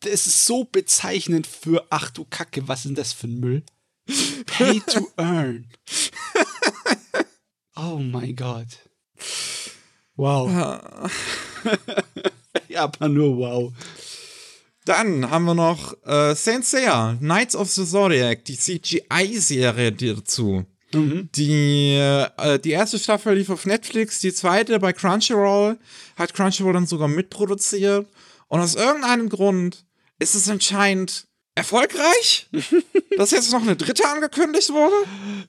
das 0.00 0.26
ist 0.26 0.46
so 0.46 0.64
bezeichnend 0.64 1.46
für, 1.46 1.86
ach 1.90 2.10
du 2.10 2.24
Kacke, 2.24 2.68
was 2.68 2.80
ist 2.80 2.86
denn 2.86 2.94
das 2.94 3.12
für 3.12 3.26
ein 3.26 3.40
Müll? 3.40 3.62
Pay 4.46 4.80
to 4.80 5.10
earn. 5.16 5.66
oh 7.76 7.98
mein 7.98 8.34
Gott. 8.36 8.68
Wow. 10.16 10.50
ja, 12.68 12.84
aber 12.84 13.08
nur 13.08 13.36
wow. 13.36 13.72
Dann 14.84 15.30
haben 15.30 15.44
wir 15.44 15.54
noch 15.54 15.94
äh, 16.06 16.34
Saint 16.34 16.64
Seiya, 16.64 17.16
Knights 17.20 17.54
of 17.54 17.70
the 17.70 17.84
Zodiac, 17.84 18.44
die 18.44 18.56
CGI-Serie 18.56 19.92
dazu. 19.92 20.64
Mhm. 20.92 21.28
Die, 21.34 21.94
äh, 21.94 22.58
die 22.58 22.70
erste 22.70 22.98
Staffel 22.98 23.34
lief 23.36 23.50
auf 23.50 23.66
Netflix, 23.66 24.20
die 24.20 24.32
zweite 24.32 24.78
bei 24.78 24.92
Crunchyroll, 24.92 25.78
hat 26.16 26.34
Crunchyroll 26.34 26.72
dann 26.72 26.86
sogar 26.86 27.08
mitproduziert. 27.08 28.06
Und 28.48 28.60
aus 28.60 28.74
irgendeinem 28.74 29.28
Grund 29.28 29.84
ist 30.18 30.34
es 30.34 30.48
anscheinend 30.48 31.26
Erfolgreich? 31.54 32.48
Dass 33.16 33.32
jetzt 33.32 33.52
noch 33.52 33.62
eine 33.62 33.76
dritte 33.76 34.08
angekündigt 34.08 34.70
wurde? 34.70 34.94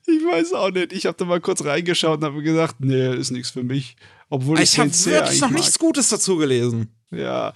Ich 0.07 0.25
weiß 0.25 0.53
auch 0.53 0.71
nicht. 0.71 0.91
Ich 0.91 1.05
habe 1.05 1.15
da 1.17 1.25
mal 1.25 1.39
kurz 1.39 1.63
reingeschaut 1.63 2.19
und 2.19 2.25
habe 2.25 2.41
gesagt, 2.41 2.75
nee, 2.79 3.15
ist 3.15 3.31
nichts 3.31 3.51
für 3.51 3.63
mich. 3.63 3.95
Obwohl 4.29 4.59
ich, 4.59 4.73
ich 4.73 4.79
habe 4.79 5.05
wirklich 5.05 5.41
noch 5.41 5.51
nichts 5.51 5.77
Gutes 5.79 6.09
dazu 6.09 6.37
gelesen. 6.37 6.93
Ja, 7.11 7.53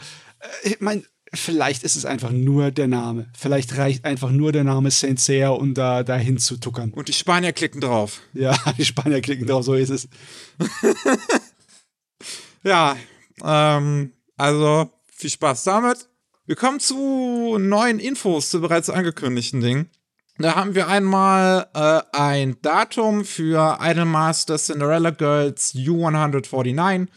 Äh, 0.64 0.70
ich 0.70 0.82
meine, 0.82 1.04
vielleicht 1.34 1.84
ist 1.84 1.96
es 1.96 2.06
einfach 2.06 2.32
nur 2.32 2.72
der 2.72 2.88
Name. 2.88 3.28
Vielleicht 3.38 3.78
reicht 3.78 4.06
einfach 4.06 4.32
nur 4.32 4.52
der 4.52 4.64
Name 4.64 4.92
Saint 4.92 5.20
Seiya, 5.20 5.50
um 5.50 5.74
da 5.74 6.04
dahin 6.04 6.38
zu 6.38 6.58
tuckern. 6.58 6.92
Und 6.92 7.08
die 7.08 7.14
Spanier 7.14 7.54
klicken 7.54 7.82
drauf. 7.82 8.22
Ja, 8.34 8.58
die 8.78 8.86
Spanier 8.86 9.22
klicken 9.22 9.48
drauf, 9.48 9.64
so 9.64 9.74
ist 9.74 9.90
es. 9.90 10.08
Ja, 12.64 12.96
ähm, 13.44 14.14
also 14.38 14.90
viel 15.12 15.30
Spaß 15.30 15.66
damit. 15.66 16.08
Wir 16.46 16.56
kommen 16.56 16.80
zu 16.80 17.58
neuen 17.60 18.00
Infos 18.00 18.50
zu 18.50 18.62
bereits 18.62 18.90
angekündigten 18.90 19.62
Dingen. 19.62 19.90
Da 20.38 20.56
haben 20.56 20.74
wir 20.74 20.88
einmal 20.88 21.68
äh, 21.74 22.02
ein 22.18 22.58
Datum 22.62 23.24
für 23.24 23.78
Idolmaster 23.82 24.58
Cinderella 24.58 25.12
Girls 25.12 25.76
U149. 25.76 27.08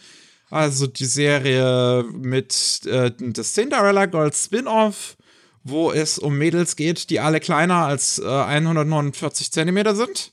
Also 0.50 0.86
die 0.86 1.06
Serie 1.06 2.04
mit 2.12 2.82
äh, 2.86 3.10
das 3.18 3.52
Cinderella 3.52 4.06
Girls 4.06 4.44
Spin-off, 4.44 5.16
wo 5.64 5.90
es 5.90 6.18
um 6.18 6.38
Mädels 6.38 6.76
geht, 6.76 7.10
die 7.10 7.18
alle 7.18 7.40
kleiner 7.40 7.86
als 7.86 8.18
äh, 8.18 8.26
149 8.26 9.50
Zentimeter 9.50 9.96
sind. 9.96 10.32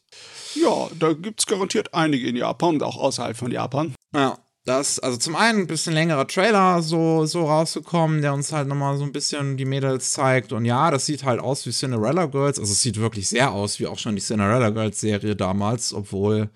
Ja, 0.56 0.88
da 0.99 1.13
gibt 1.13 1.39
es 1.39 1.47
garantiert 1.47 1.93
einige 1.93 2.28
in 2.28 2.36
Japan 2.36 2.76
und 2.76 2.84
auch 2.84 2.97
außerhalb 2.97 3.36
von 3.36 3.52
Japan. 3.52 3.95
Ja, 4.13 4.38
das, 4.65 4.99
also 4.99 5.17
zum 5.17 5.36
einen 5.36 5.62
ein 5.62 5.67
bisschen 5.67 5.93
längerer 5.93 6.28
Trailer 6.28 6.82
so, 6.82 7.26
so 7.26 7.45
rausgekommen, 7.45 8.21
der 8.21 8.34
uns 8.34 8.54
halt 8.54 8.67
nochmal 8.67 8.95
so 8.97 9.04
ein 9.04 9.12
bisschen 9.12 9.58
die 9.58 9.65
Mädels 9.65 10.12
zeigt. 10.12 10.54
Und 10.54 10.63
ja, 10.63 10.89
das 10.89 11.06
sieht 11.06 11.23
halt 11.23 11.41
aus 11.41 11.65
wie 11.65 11.71
Cinderella 11.71 12.28
Girls. 12.28 12.60
Also 12.60 12.71
es 12.71 12.82
sieht 12.82 12.99
wirklich 12.99 13.28
sehr 13.28 13.52
aus, 13.52 13.80
wie 13.80 13.88
auch 13.88 13.97
schon 13.97 14.15
die 14.15 14.21
Cinderella 14.21 14.69
Girls 14.69 15.02
Serie 15.02 15.36
damals, 15.36 15.93
obwohl 15.93 16.49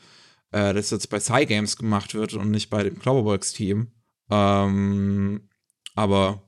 äh, 0.52 0.74
das 0.74 0.90
jetzt 0.92 1.10
bei 1.10 1.20
Cygames 1.20 1.78
gemacht 1.78 2.14
wird 2.14 2.34
und 2.34 2.52
nicht 2.52 2.70
bei 2.70 2.84
dem 2.84 3.00
Cloverworks 3.00 3.54
Team. 3.54 3.92
Ähm, 4.30 5.50
aber 5.96 6.44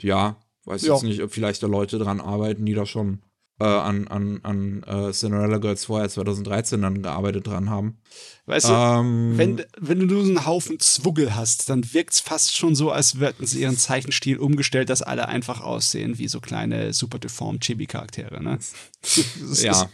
ja, 0.00 0.36
weiß 0.64 0.82
Ja. 0.82 0.94
jetzt 0.94 1.02
nicht, 1.04 1.22
ob 1.22 1.32
vielleicht 1.32 1.62
da 1.62 1.66
Leute 1.66 1.98
dran 1.98 2.20
arbeiten, 2.20 2.64
die 2.66 2.74
da 2.74 2.86
schon 2.86 3.22
äh, 3.60 3.64
an, 3.64 4.08
an, 4.08 4.40
an 4.42 4.82
äh, 4.84 5.12
Cinderella 5.12 5.58
Girls 5.58 5.84
vorher 5.84 6.08
2013 6.08 6.80
dann 6.82 7.02
gearbeitet 7.02 7.46
dran 7.46 7.68
haben. 7.70 7.98
Weißt 8.46 8.68
du, 8.68 8.72
Ähm, 8.72 9.32
wenn, 9.38 9.64
wenn 9.78 10.00
du 10.00 10.06
nur 10.06 10.22
so 10.24 10.28
einen 10.30 10.46
Haufen 10.46 10.80
Zwuggel 10.80 11.36
hast, 11.36 11.68
dann 11.68 11.92
wirkt 11.92 12.14
es 12.14 12.20
fast 12.20 12.56
schon 12.56 12.74
so, 12.74 12.90
als 12.90 13.14
hätten 13.20 13.46
sie 13.46 13.60
ihren 13.62 13.76
Zeichenstil 13.76 14.38
umgestellt, 14.38 14.88
dass 14.88 15.02
alle 15.02 15.28
einfach 15.28 15.60
aussehen 15.60 16.18
wie 16.18 16.28
so 16.28 16.40
kleine 16.40 16.92
super 16.92 17.18
deformed 17.18 17.62
Chibi-Charaktere. 17.62 18.42
Ne? 18.42 18.58
Ist- 19.02 19.62
Ja. 19.62 19.88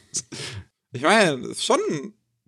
Ich 0.93 1.03
meine, 1.03 1.55
schon 1.55 1.79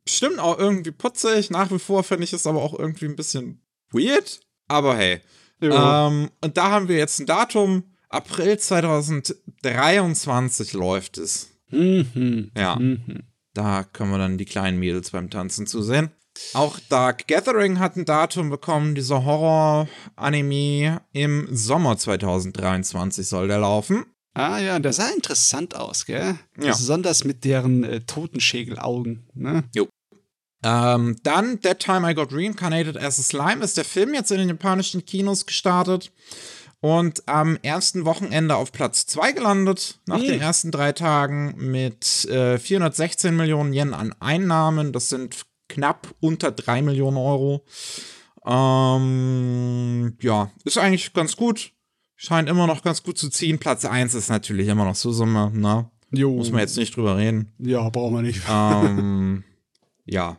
bestimmt 0.05 0.39
auch 0.39 0.59
irgendwie 0.59 0.91
putzig. 0.91 1.51
Nach 1.51 1.71
wie 1.71 1.79
vor 1.79 2.03
finde 2.03 2.25
ich 2.25 2.33
es 2.33 2.47
aber 2.47 2.63
auch 2.63 2.79
irgendwie 2.79 3.07
ein 3.07 3.17
bisschen 3.17 3.63
weird. 3.91 4.41
Aber 4.69 4.97
hey. 4.97 5.21
Ja. 5.61 6.09
Ähm, 6.09 6.31
und 6.41 6.57
da 6.57 6.71
haben 6.71 6.89
wir 6.89 6.97
jetzt 6.97 7.21
ein 7.21 7.27
Datum. 7.27 7.85
April 8.09 8.59
2023 8.59 10.73
läuft 10.73 11.19
es. 11.19 11.51
Mhm. 11.71 12.51
Ja. 12.57 12.77
Mhm. 12.77 13.25
Da 13.55 13.85
können 13.85 14.11
wir 14.11 14.19
dann 14.19 14.39
die 14.39 14.45
kleinen 14.45 14.79
Mädels 14.79 15.11
beim 15.11 15.31
Tanzen 15.31 15.67
zusehen. 15.67 16.11
Auch 16.55 16.79
Dark 16.89 17.27
Gathering 17.27 17.79
hat 17.79 17.97
ein 17.97 18.05
Datum 18.05 18.51
bekommen. 18.51 18.95
Dieser 18.95 19.25
Horror-Anime 19.25 21.01
im 21.13 21.49
Sommer 21.51 21.99
2023 21.99 23.29
soll 23.29 23.49
der 23.49 23.59
laufen. 23.59 24.07
Ah 24.35 24.59
ja, 24.59 24.79
der 24.79 24.93
sah 24.93 25.09
interessant 25.11 25.75
aus, 25.75 26.07
gell? 26.07 26.37
Ja. 26.61 26.69
Besonders 26.73 27.25
mit 27.25 27.45
deren 27.45 27.83
äh, 27.85 28.01
Totenschägelaugen. 28.01 29.27
Ne? 29.35 29.65
Ähm, 30.63 31.17
dann 31.23 31.61
That 31.63 31.81
Time 31.81 32.11
I 32.11 32.15
Got 32.15 32.33
Reincarnated 32.33 32.97
as 32.97 33.19
a 33.19 33.23
Slime 33.23 33.65
ist 33.65 33.77
der 33.77 33.85
Film 33.85 34.15
jetzt 34.15 34.31
in 34.31 34.39
den 34.39 34.49
japanischen 34.51 35.05
Kinos 35.07 35.47
gestartet 35.47 36.13
und 36.81 37.27
am 37.29 37.59
ersten 37.63 38.05
Wochenende 38.05 38.57
auf 38.57 38.71
Platz 38.71 39.07
2 39.07 39.33
gelandet, 39.33 40.01
nach 40.07 40.19
Hm. 40.19 40.27
den 40.27 40.41
ersten 40.41 40.71
drei 40.71 40.93
Tagen 40.93 41.55
mit 41.57 42.25
äh, 42.27 42.59
416 42.59 43.35
Millionen 43.35 43.73
Yen 43.73 43.95
an 43.95 44.15
Einnahmen. 44.21 44.93
Das 44.93 45.09
sind 45.09 45.43
knapp 45.69 46.15
unter 46.21 46.53
3 46.53 46.83
Millionen 46.83 47.17
Euro. 47.17 47.65
Ähm, 48.47 50.17
ja, 50.21 50.51
ist 50.65 50.79
eigentlich 50.79 51.13
ganz 51.13 51.37
gut. 51.37 51.73
Scheint 52.23 52.51
immer 52.51 52.67
noch 52.67 52.83
ganz 52.83 53.03
gut 53.03 53.17
zu 53.17 53.31
ziehen. 53.31 53.59
Platz 53.59 53.87
1 53.87 54.13
ist 54.13 54.29
natürlich 54.29 54.69
immer 54.69 54.85
noch 54.85 54.95
Susume, 54.95 55.51
ne? 55.55 55.91
Jo. 56.13 56.37
Muss 56.37 56.51
man 56.51 56.61
jetzt 56.61 56.77
nicht 56.77 56.95
drüber 56.95 57.17
reden. 57.17 57.51
Ja, 57.59 57.89
brauchen 57.89 58.17
wir 58.17 58.21
nicht. 58.21 58.43
ähm, 58.47 59.43
ja, 60.05 60.37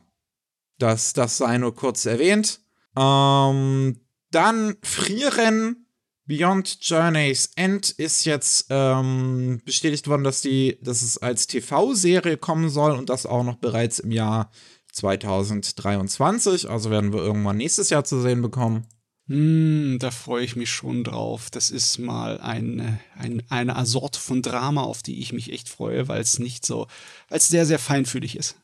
das, 0.77 1.13
das 1.13 1.37
sei 1.37 1.57
nur 1.57 1.73
kurz 1.73 2.05
erwähnt. 2.05 2.59
Ähm, 2.95 3.99
dann 4.29 4.75
Frieren 4.83 5.87
Beyond 6.27 6.77
Journey's 6.81 7.49
End 7.55 7.89
ist 7.89 8.25
jetzt 8.25 8.67
ähm, 8.69 9.59
bestätigt 9.65 10.07
worden, 10.07 10.23
dass, 10.23 10.41
die, 10.41 10.77
dass 10.83 11.01
es 11.01 11.17
als 11.17 11.47
TV-Serie 11.47 12.37
kommen 12.37 12.69
soll 12.69 12.91
und 12.91 13.09
das 13.09 13.25
auch 13.25 13.43
noch 13.43 13.55
bereits 13.55 13.97
im 13.97 14.11
Jahr 14.11 14.51
2023. 14.91 16.69
Also 16.69 16.91
werden 16.91 17.11
wir 17.11 17.21
irgendwann 17.21 17.57
nächstes 17.57 17.89
Jahr 17.89 18.03
zu 18.03 18.21
sehen 18.21 18.43
bekommen. 18.43 18.85
Hm, 19.31 19.97
da 19.99 20.11
freue 20.11 20.43
ich 20.43 20.55
mich 20.55 20.69
schon 20.71 21.03
drauf. 21.03 21.49
Das 21.49 21.69
ist 21.69 21.97
mal 21.99 22.39
ein, 22.41 22.99
ein, 23.17 23.43
eine 23.49 23.85
Sorte 23.85 24.19
von 24.19 24.41
Drama, 24.41 24.81
auf 24.81 25.03
die 25.03 25.19
ich 25.19 25.31
mich 25.33 25.51
echt 25.53 25.69
freue, 25.69 26.07
weil 26.07 26.21
es 26.21 26.37
nicht 26.39 26.65
so, 26.65 26.87
weil 27.29 27.37
es 27.37 27.47
sehr, 27.47 27.65
sehr 27.65 27.79
feinfühlig 27.79 28.35
ist. 28.37 28.57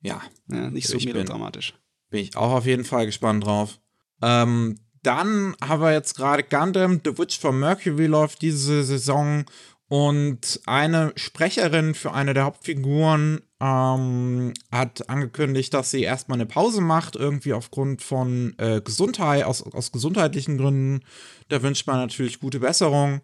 Ja, 0.00 0.20
Ja, 0.50 0.70
nicht 0.70 0.88
so 0.88 0.96
Ich 0.96 1.04
bin- 1.04 1.14
melodramatisch. 1.14 1.74
bin 2.10 2.20
ich 2.22 2.36
auch 2.36 2.52
auf 2.52 2.66
jeden 2.66 2.84
Fall 2.84 3.06
gespannt 3.06 3.44
drauf. 3.44 3.78
Ähm, 4.22 4.78
dann 5.02 5.54
haben 5.62 5.80
wir 5.82 5.92
jetzt 5.92 6.16
gerade 6.16 6.42
Gundam, 6.42 7.00
The 7.04 7.16
Witch 7.18 7.38
from 7.38 7.60
Mercury 7.60 8.06
läuft 8.06 8.42
diese 8.42 8.82
Saison 8.84 9.44
und 9.86 10.60
eine 10.66 11.12
Sprecherin 11.16 11.94
für 11.94 12.12
eine 12.12 12.34
der 12.34 12.44
Hauptfiguren 12.44 13.40
ähm, 13.60 14.54
hat 14.70 15.08
angekündigt, 15.08 15.74
dass 15.74 15.90
sie 15.90 16.02
erstmal 16.02 16.36
eine 16.36 16.46
Pause 16.46 16.80
macht, 16.80 17.16
irgendwie 17.16 17.52
aufgrund 17.52 18.02
von 18.02 18.54
äh, 18.58 18.80
Gesundheit, 18.80 19.44
aus, 19.44 19.62
aus 19.62 19.90
gesundheitlichen 19.92 20.58
Gründen. 20.58 21.04
Da 21.48 21.62
wünscht 21.62 21.86
man 21.86 21.96
natürlich 21.96 22.40
gute 22.40 22.60
Besserung. 22.60 23.20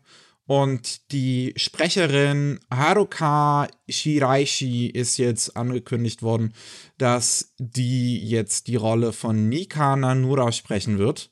Und 0.46 1.10
die 1.10 1.54
Sprecherin 1.56 2.60
Haruka 2.70 3.68
Shiraishi 3.88 4.88
ist 4.88 5.16
jetzt 5.16 5.56
angekündigt 5.56 6.22
worden, 6.22 6.52
dass 6.98 7.54
die 7.58 8.18
jetzt 8.18 8.66
die 8.66 8.76
Rolle 8.76 9.12
von 9.12 9.48
Nika 9.48 9.96
Nanura 9.96 10.52
sprechen 10.52 10.98
wird. 10.98 11.30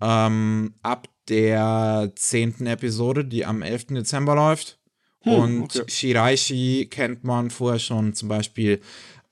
Ähm, 0.00 0.74
ab 0.82 1.08
der 1.28 2.12
zehnten 2.16 2.66
Episode, 2.66 3.24
die 3.24 3.44
am 3.44 3.60
11. 3.62 3.88
Dezember 3.88 4.34
läuft. 4.34 4.81
Hm, 5.22 5.32
Und 5.32 5.76
okay. 5.76 5.90
Shiraishi 5.90 6.88
kennt 6.90 7.24
man 7.24 7.50
vorher 7.50 7.78
schon 7.78 8.14
zum 8.14 8.28
Beispiel 8.28 8.80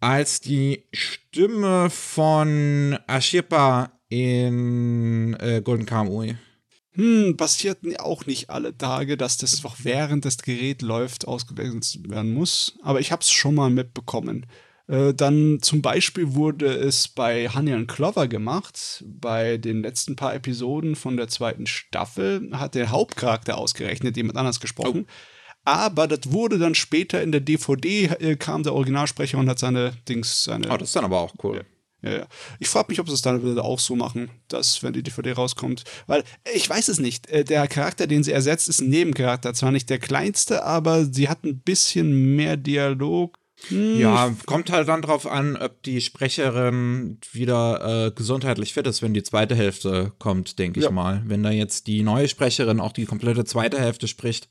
als 0.00 0.40
die 0.40 0.84
Stimme 0.92 1.90
von 1.90 2.98
Ashirpa 3.06 3.92
in 4.08 5.36
äh, 5.40 5.60
Golden 5.62 5.86
Kamuy. 5.86 6.36
Hm, 6.92 7.36
passiert 7.36 7.78
auch 8.00 8.26
nicht 8.26 8.50
alle 8.50 8.76
Tage, 8.76 9.16
dass 9.16 9.36
das 9.36 9.64
auch 9.64 9.76
während 9.82 10.24
das 10.24 10.38
Gerät 10.38 10.82
läuft 10.82 11.28
ausgewechselt 11.28 12.10
werden 12.10 12.34
muss. 12.34 12.78
Aber 12.82 13.00
ich 13.00 13.12
habe 13.12 13.22
es 13.22 13.30
schon 13.30 13.54
mal 13.54 13.70
mitbekommen. 13.70 14.46
Äh, 14.88 15.14
dann 15.14 15.60
zum 15.62 15.82
Beispiel 15.82 16.34
wurde 16.34 16.66
es 16.66 17.06
bei 17.06 17.48
Honey 17.48 17.74
and 17.74 17.88
Clover 17.88 18.26
gemacht. 18.26 19.04
Bei 19.06 19.56
den 19.56 19.82
letzten 19.82 20.16
paar 20.16 20.34
Episoden 20.34 20.96
von 20.96 21.16
der 21.16 21.28
zweiten 21.28 21.66
Staffel 21.66 22.50
hat 22.52 22.74
der 22.74 22.90
Hauptcharakter 22.90 23.56
ausgerechnet 23.56 24.16
jemand 24.16 24.36
anders 24.36 24.58
gesprochen. 24.58 25.06
Aber 25.70 26.08
das 26.08 26.32
wurde 26.32 26.58
dann 26.58 26.74
später 26.74 27.22
in 27.22 27.30
der 27.30 27.40
DVD, 27.40 28.06
äh, 28.18 28.34
kam 28.36 28.64
der 28.64 28.74
Originalsprecher 28.74 29.38
und 29.38 29.48
hat 29.48 29.60
seine 29.60 29.92
Dings, 30.08 30.42
seine 30.42 30.68
Oh, 30.68 30.76
das 30.76 30.88
ist 30.88 30.96
dann 30.96 31.04
aber 31.04 31.20
auch 31.20 31.32
cool. 31.44 31.64
ja, 32.02 32.10
ja. 32.10 32.26
Ich 32.58 32.68
frage 32.68 32.86
mich, 32.88 32.98
ob 32.98 33.06
sie 33.06 33.14
es 33.14 33.22
dann 33.22 33.56
auch 33.60 33.78
so 33.78 33.94
machen, 33.94 34.30
dass, 34.48 34.82
wenn 34.82 34.94
die 34.94 35.04
DVD 35.04 35.30
rauskommt. 35.32 35.84
Weil, 36.08 36.24
äh, 36.42 36.56
ich 36.56 36.68
weiß 36.68 36.88
es 36.88 36.98
nicht. 36.98 37.28
Äh, 37.30 37.44
Der 37.44 37.68
Charakter, 37.68 38.08
den 38.08 38.24
sie 38.24 38.32
ersetzt, 38.32 38.68
ist 38.68 38.80
ein 38.80 38.88
Nebencharakter. 38.88 39.54
Zwar 39.54 39.70
nicht 39.70 39.88
der 39.90 40.00
kleinste, 40.00 40.64
aber 40.64 41.04
sie 41.04 41.28
hat 41.28 41.44
ein 41.44 41.60
bisschen 41.60 42.34
mehr 42.34 42.56
Dialog. 42.56 43.36
Hm, 43.68 43.98
Ja, 43.98 44.34
kommt 44.46 44.70
halt 44.72 44.88
dann 44.88 45.02
drauf 45.02 45.26
an, 45.26 45.56
ob 45.56 45.82
die 45.82 46.00
Sprecherin 46.00 47.18
wieder 47.32 48.06
äh, 48.06 48.10
gesundheitlich 48.10 48.72
fit 48.72 48.86
ist, 48.86 49.02
wenn 49.02 49.12
die 49.12 49.22
zweite 49.22 49.54
Hälfte 49.54 50.12
kommt, 50.18 50.58
denke 50.58 50.80
ich 50.80 50.84
Ja. 50.86 50.90
mal. 50.90 51.22
Wenn 51.26 51.42
da 51.42 51.50
jetzt 51.50 51.86
die 51.86 52.02
neue 52.02 52.26
Sprecherin 52.28 52.80
auch 52.80 52.92
die 52.92 53.04
komplette 53.04 53.44
zweite 53.44 53.78
Hälfte 53.78 54.08
spricht, 54.08 54.48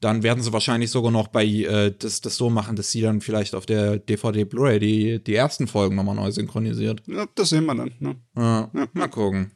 dann 0.00 0.22
werden 0.22 0.42
sie 0.42 0.52
wahrscheinlich 0.52 0.90
sogar 0.90 1.10
noch 1.10 1.28
bei 1.28 1.44
äh, 1.44 1.92
das, 1.98 2.20
das 2.20 2.36
so 2.36 2.48
machen, 2.48 2.76
dass 2.76 2.90
sie 2.92 3.00
dann 3.00 3.20
vielleicht 3.20 3.54
auf 3.54 3.66
der 3.66 3.98
DVD 3.98 4.44
Blu-ray 4.44 4.78
die, 4.78 5.22
die 5.24 5.34
ersten 5.34 5.66
Folgen 5.66 5.96
nochmal 5.96 6.14
neu 6.14 6.30
synchronisiert. 6.30 7.02
Ja, 7.06 7.26
das 7.34 7.48
sehen 7.48 7.66
wir 7.66 7.74
dann. 7.74 7.92
Ne? 7.98 8.16
Ja, 8.36 8.70
Mal 8.92 9.08
gucken. 9.08 9.50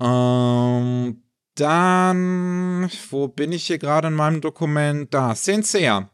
Ähm, 0.00 1.22
Dann, 1.54 2.90
wo 3.10 3.28
bin 3.28 3.52
ich 3.52 3.64
hier 3.66 3.78
gerade 3.78 4.08
in 4.08 4.14
meinem 4.14 4.40
Dokument? 4.40 5.12
Da, 5.12 5.34
Sensei. 5.34 6.06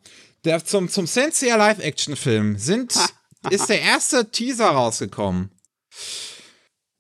Der, 0.44 0.64
zum, 0.64 0.88
zum 0.88 1.06
Sensei 1.06 1.48
Live-Action-Film 1.48 2.58
sind, 2.58 2.94
ist 3.50 3.68
der 3.68 3.80
erste 3.80 4.30
Teaser 4.30 4.68
rausgekommen. 4.68 5.50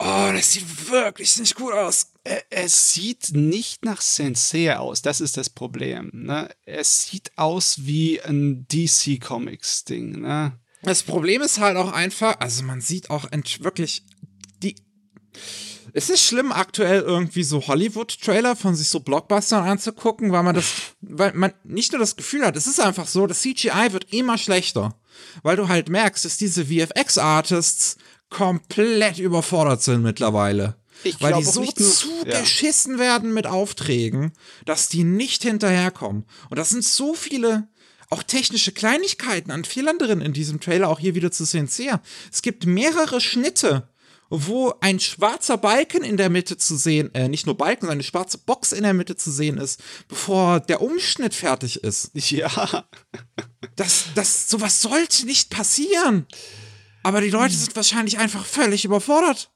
Oh, 0.00 0.30
das 0.32 0.52
sieht 0.52 0.90
wirklich 0.90 1.38
nicht 1.38 1.56
gut 1.56 1.72
aus. 1.72 2.12
Es 2.50 2.92
sieht 2.92 3.30
nicht 3.32 3.84
nach 3.84 4.00
Sensei 4.00 4.76
aus, 4.76 5.02
das 5.02 5.20
ist 5.20 5.36
das 5.36 5.50
Problem. 5.50 6.10
Ne? 6.12 6.48
Es 6.64 7.06
sieht 7.08 7.32
aus 7.36 7.86
wie 7.86 8.20
ein 8.20 8.66
DC 8.68 9.20
Comics 9.20 9.84
Ding. 9.84 10.20
Ne? 10.20 10.58
Das 10.82 11.02
Problem 11.02 11.42
ist 11.42 11.58
halt 11.58 11.76
auch 11.76 11.92
einfach, 11.92 12.38
also 12.38 12.62
man 12.62 12.80
sieht 12.80 13.10
auch 13.10 13.28
wirklich 13.32 14.04
die. 14.62 14.76
Es 15.92 16.10
ist 16.10 16.24
schlimm, 16.24 16.52
aktuell 16.52 17.00
irgendwie 17.00 17.42
so 17.42 17.66
Hollywood-Trailer 17.66 18.56
von 18.56 18.74
sich 18.74 18.88
so 18.88 19.00
Blockbustern 19.00 19.64
anzugucken, 19.64 20.32
weil 20.32 20.42
man 20.42 20.54
das, 20.54 20.72
weil 21.00 21.32
man 21.34 21.52
nicht 21.64 21.92
nur 21.92 21.98
das 22.00 22.16
Gefühl 22.16 22.44
hat, 22.44 22.56
es 22.56 22.66
ist 22.66 22.80
einfach 22.80 23.06
so, 23.06 23.26
das 23.26 23.40
CGI 23.40 23.92
wird 23.92 24.12
immer 24.12 24.38
schlechter. 24.38 24.94
Weil 25.42 25.56
du 25.56 25.68
halt 25.68 25.88
merkst, 25.88 26.24
dass 26.24 26.36
diese 26.36 26.66
VFX-Artists 26.66 27.96
komplett 28.30 29.18
überfordert 29.18 29.82
sind 29.82 30.02
mittlerweile. 30.02 30.76
Ich 31.04 31.20
weil 31.20 31.34
die 31.34 31.44
so 31.44 31.64
zugeschissen 31.64 32.94
ja. 32.94 32.98
werden 32.98 33.32
mit 33.32 33.46
Aufträgen, 33.46 34.32
dass 34.64 34.88
die 34.88 35.04
nicht 35.04 35.42
hinterherkommen. 35.42 36.24
Und 36.50 36.58
das 36.58 36.70
sind 36.70 36.84
so 36.84 37.14
viele 37.14 37.68
auch 38.10 38.22
technische 38.22 38.72
Kleinigkeiten 38.72 39.50
an 39.50 39.64
Fehlern 39.64 39.98
drin 39.98 40.20
in 40.20 40.32
diesem 40.32 40.60
Trailer, 40.60 40.88
auch 40.88 40.98
hier 40.98 41.14
wieder 41.14 41.30
zu 41.30 41.44
sehen. 41.44 41.68
Es 42.32 42.42
gibt 42.42 42.66
mehrere 42.66 43.20
Schnitte, 43.20 43.88
wo 44.30 44.74
ein 44.80 45.00
schwarzer 45.00 45.56
Balken 45.56 46.04
in 46.04 46.16
der 46.16 46.30
Mitte 46.30 46.56
zu 46.56 46.76
sehen, 46.76 47.14
äh, 47.14 47.28
nicht 47.28 47.46
nur 47.46 47.56
Balken, 47.56 47.82
sondern 47.82 47.96
eine 47.96 48.02
schwarze 48.02 48.38
Box 48.38 48.72
in 48.72 48.82
der 48.82 48.94
Mitte 48.94 49.16
zu 49.16 49.30
sehen 49.30 49.58
ist, 49.58 49.80
bevor 50.08 50.60
der 50.60 50.82
Umschnitt 50.82 51.34
fertig 51.34 51.82
ist. 51.82 52.12
Ja. 52.28 52.84
Das, 53.76 54.06
das, 54.14 54.50
sowas 54.50 54.82
sollte 54.82 55.24
nicht 55.24 55.50
passieren. 55.50 56.26
Aber 57.02 57.20
die 57.20 57.30
Leute 57.30 57.54
sind 57.54 57.74
wahrscheinlich 57.74 58.18
einfach 58.18 58.44
völlig 58.44 58.84
überfordert. 58.84 59.50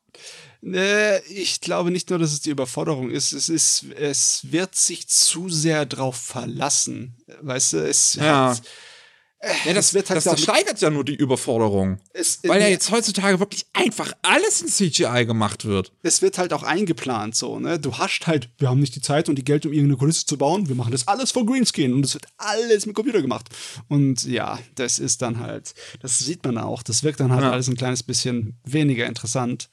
Äh, 0.64 1.20
ich 1.26 1.60
glaube 1.60 1.90
nicht 1.90 2.08
nur, 2.08 2.18
dass 2.18 2.32
es 2.32 2.40
die 2.40 2.50
Überforderung 2.50 3.10
ist, 3.10 3.32
es 3.32 3.48
ist, 3.48 3.84
es 3.96 4.50
wird 4.50 4.74
sich 4.74 5.08
zu 5.08 5.48
sehr 5.48 5.84
drauf 5.86 6.16
verlassen. 6.16 7.16
Weißt 7.40 7.74
du, 7.74 7.78
es 7.78 8.14
ja. 8.14 8.50
Hat, 8.50 8.62
ja, 9.64 9.74
das, 9.74 9.92
wird 9.92 10.08
halt 10.08 10.18
das, 10.18 10.24
das 10.24 10.40
steigert 10.40 10.80
ja 10.80 10.90
nur 10.90 11.04
die 11.04 11.16
Überforderung. 11.16 11.98
Weil 12.44 12.60
ja 12.60 12.68
jetzt 12.68 12.90
heutzutage 12.92 13.40
wirklich 13.40 13.66
einfach 13.72 14.12
alles 14.22 14.62
in 14.62 14.68
CGI 14.68 15.26
gemacht 15.26 15.64
wird. 15.64 15.92
Es 16.02 16.22
wird 16.22 16.38
halt 16.38 16.52
auch 16.52 16.62
eingeplant 16.62 17.34
so, 17.34 17.58
ne? 17.58 17.78
Du 17.80 17.98
hast 17.98 18.26
halt, 18.28 18.50
wir 18.58 18.68
haben 18.68 18.78
nicht 18.78 18.94
die 18.94 19.00
Zeit 19.00 19.28
und 19.28 19.36
die 19.36 19.44
Geld, 19.44 19.66
um 19.66 19.72
irgendeine 19.72 19.98
Kulisse 19.98 20.26
zu 20.26 20.38
bauen. 20.38 20.68
Wir 20.68 20.76
machen 20.76 20.92
das 20.92 21.08
alles 21.08 21.32
vor 21.32 21.44
Greenscreen 21.44 21.92
und 21.92 22.04
es 22.04 22.14
wird 22.14 22.26
alles 22.36 22.86
mit 22.86 22.94
Computer 22.94 23.20
gemacht. 23.20 23.48
Und 23.88 24.22
ja, 24.24 24.60
das 24.76 25.00
ist 25.00 25.22
dann 25.22 25.40
halt, 25.40 25.74
das 26.00 26.20
sieht 26.20 26.44
man 26.44 26.56
auch. 26.56 26.84
Das 26.84 27.02
wirkt 27.02 27.18
dann 27.18 27.32
halt 27.32 27.42
ja. 27.42 27.50
alles 27.50 27.68
ein 27.68 27.76
kleines 27.76 28.04
bisschen 28.04 28.60
weniger 28.64 29.06
interessant. 29.06 29.70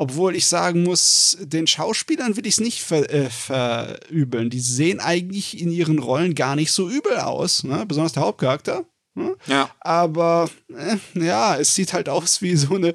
Obwohl 0.00 0.36
ich 0.36 0.46
sagen 0.46 0.84
muss, 0.84 1.36
den 1.40 1.66
Schauspielern 1.66 2.36
will 2.36 2.46
ich 2.46 2.54
es 2.54 2.60
nicht 2.60 2.84
ver 2.84 3.12
äh, 3.12 3.28
verübeln. 3.28 4.48
Die 4.48 4.60
sehen 4.60 5.00
eigentlich 5.00 5.60
in 5.60 5.72
ihren 5.72 5.98
Rollen 5.98 6.36
gar 6.36 6.54
nicht 6.54 6.70
so 6.70 6.88
übel 6.88 7.16
aus, 7.16 7.64
ne? 7.64 7.84
besonders 7.84 8.12
der 8.12 8.22
Hauptcharakter. 8.22 8.84
Ne? 9.14 9.36
Ja. 9.46 9.74
Aber 9.80 10.48
äh, 10.68 10.98
ja, 11.14 11.56
es 11.56 11.74
sieht 11.74 11.92
halt 11.94 12.08
aus 12.08 12.40
wie 12.42 12.54
so 12.54 12.76
eine 12.76 12.90
äh, 12.90 12.94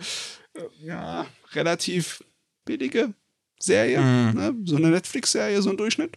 ja, 0.80 1.26
relativ 1.52 2.24
billige 2.64 3.14
Serie. 3.60 4.00
Mhm. 4.00 4.40
Ne? 4.40 4.56
So 4.64 4.78
eine 4.78 4.88
Netflix-Serie, 4.88 5.62
so 5.62 5.72
ein 5.72 5.78
Durchschnitt. 5.78 6.16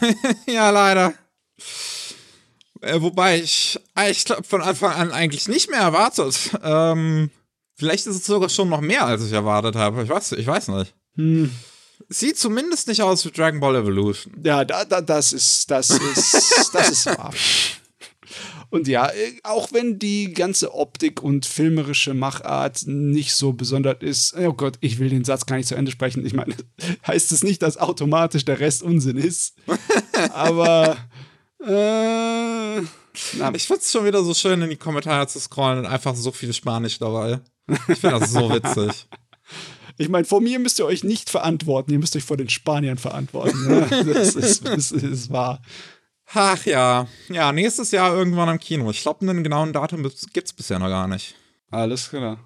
ja, 0.48 0.70
leider. 0.70 1.14
Äh, 2.80 3.00
wobei 3.00 3.38
ich, 3.38 3.78
ich 4.10 4.24
glaube, 4.24 4.42
von 4.42 4.62
Anfang 4.62 4.94
an 4.94 5.12
eigentlich 5.12 5.46
nicht 5.46 5.70
mehr 5.70 5.78
erwartet. 5.78 6.50
Ähm, 6.60 7.30
Vielleicht 7.76 8.06
ist 8.06 8.16
es 8.16 8.26
sogar 8.26 8.48
schon 8.48 8.68
noch 8.68 8.80
mehr, 8.80 9.04
als 9.04 9.24
ich 9.24 9.32
erwartet 9.32 9.74
habe. 9.74 10.02
Ich 10.02 10.08
weiß, 10.08 10.32
ich 10.32 10.46
weiß 10.46 10.68
nicht. 10.68 10.94
Hm. 11.16 11.50
Sieht 12.08 12.38
zumindest 12.38 12.88
nicht 12.88 13.02
aus 13.02 13.24
wie 13.24 13.30
Dragon 13.30 13.60
Ball 13.60 13.76
Evolution. 13.76 14.34
Ja, 14.42 14.64
da, 14.64 14.84
da, 14.84 15.00
das 15.00 15.32
ist, 15.32 15.70
das 15.70 15.90
ist, 15.90 16.70
das 16.72 16.90
ist 16.90 17.06
wahr. 17.06 17.32
Und 18.74 18.88
ja, 18.88 19.08
auch 19.44 19.72
wenn 19.72 20.00
die 20.00 20.32
ganze 20.32 20.74
Optik 20.74 21.22
und 21.22 21.46
filmerische 21.46 22.12
Machart 22.12 22.82
nicht 22.86 23.32
so 23.34 23.52
besonders 23.52 23.98
ist, 24.00 24.34
oh 24.36 24.52
Gott, 24.52 24.78
ich 24.80 24.98
will 24.98 25.10
den 25.10 25.24
Satz 25.24 25.46
gar 25.46 25.56
nicht 25.56 25.68
zu 25.68 25.76
Ende 25.76 25.92
sprechen. 25.92 26.26
Ich 26.26 26.34
meine, 26.34 26.56
heißt 27.06 27.30
es 27.30 27.44
nicht, 27.44 27.62
dass 27.62 27.76
automatisch 27.76 28.44
der 28.44 28.58
Rest 28.58 28.82
Unsinn 28.82 29.16
ist. 29.16 29.54
Aber 30.32 30.96
äh, 31.64 32.82
na, 33.34 33.54
ich 33.54 33.66
find's 33.66 33.90
schon 33.90 34.04
wieder 34.04 34.22
so 34.22 34.34
schön, 34.34 34.62
in 34.62 34.70
die 34.70 34.76
Kommentare 34.76 35.26
zu 35.26 35.38
scrollen 35.40 35.80
und 35.80 35.86
einfach 35.86 36.14
so 36.14 36.32
viel 36.32 36.52
Spanisch 36.52 36.98
dabei. 36.98 37.40
Ich 37.88 37.98
finde 37.98 38.20
das 38.20 38.32
so 38.32 38.50
witzig. 38.52 39.06
Ich 39.96 40.08
meine, 40.08 40.24
vor 40.24 40.40
mir 40.40 40.58
müsst 40.58 40.78
ihr 40.78 40.86
euch 40.86 41.04
nicht 41.04 41.30
verantworten, 41.30 41.92
ihr 41.92 41.98
müsst 41.98 42.16
euch 42.16 42.24
vor 42.24 42.36
den 42.36 42.48
Spaniern 42.48 42.98
verantworten. 42.98 43.68
Ne? 43.68 44.04
Das, 44.14 44.34
ist, 44.34 44.66
das 44.66 44.90
ist 44.90 45.30
wahr. 45.30 45.60
Ach 46.32 46.64
ja. 46.66 47.06
Ja, 47.28 47.52
nächstes 47.52 47.92
Jahr 47.92 48.14
irgendwann 48.14 48.48
im 48.48 48.58
Kino. 48.58 48.90
Ich 48.90 49.02
glaube, 49.02 49.28
einen 49.28 49.44
genauen 49.44 49.72
Datum 49.72 50.02
gibt 50.02 50.46
es 50.46 50.52
bisher 50.52 50.78
noch 50.78 50.88
gar 50.88 51.06
nicht. 51.06 51.34
Alles 51.70 52.08
klar. 52.08 52.38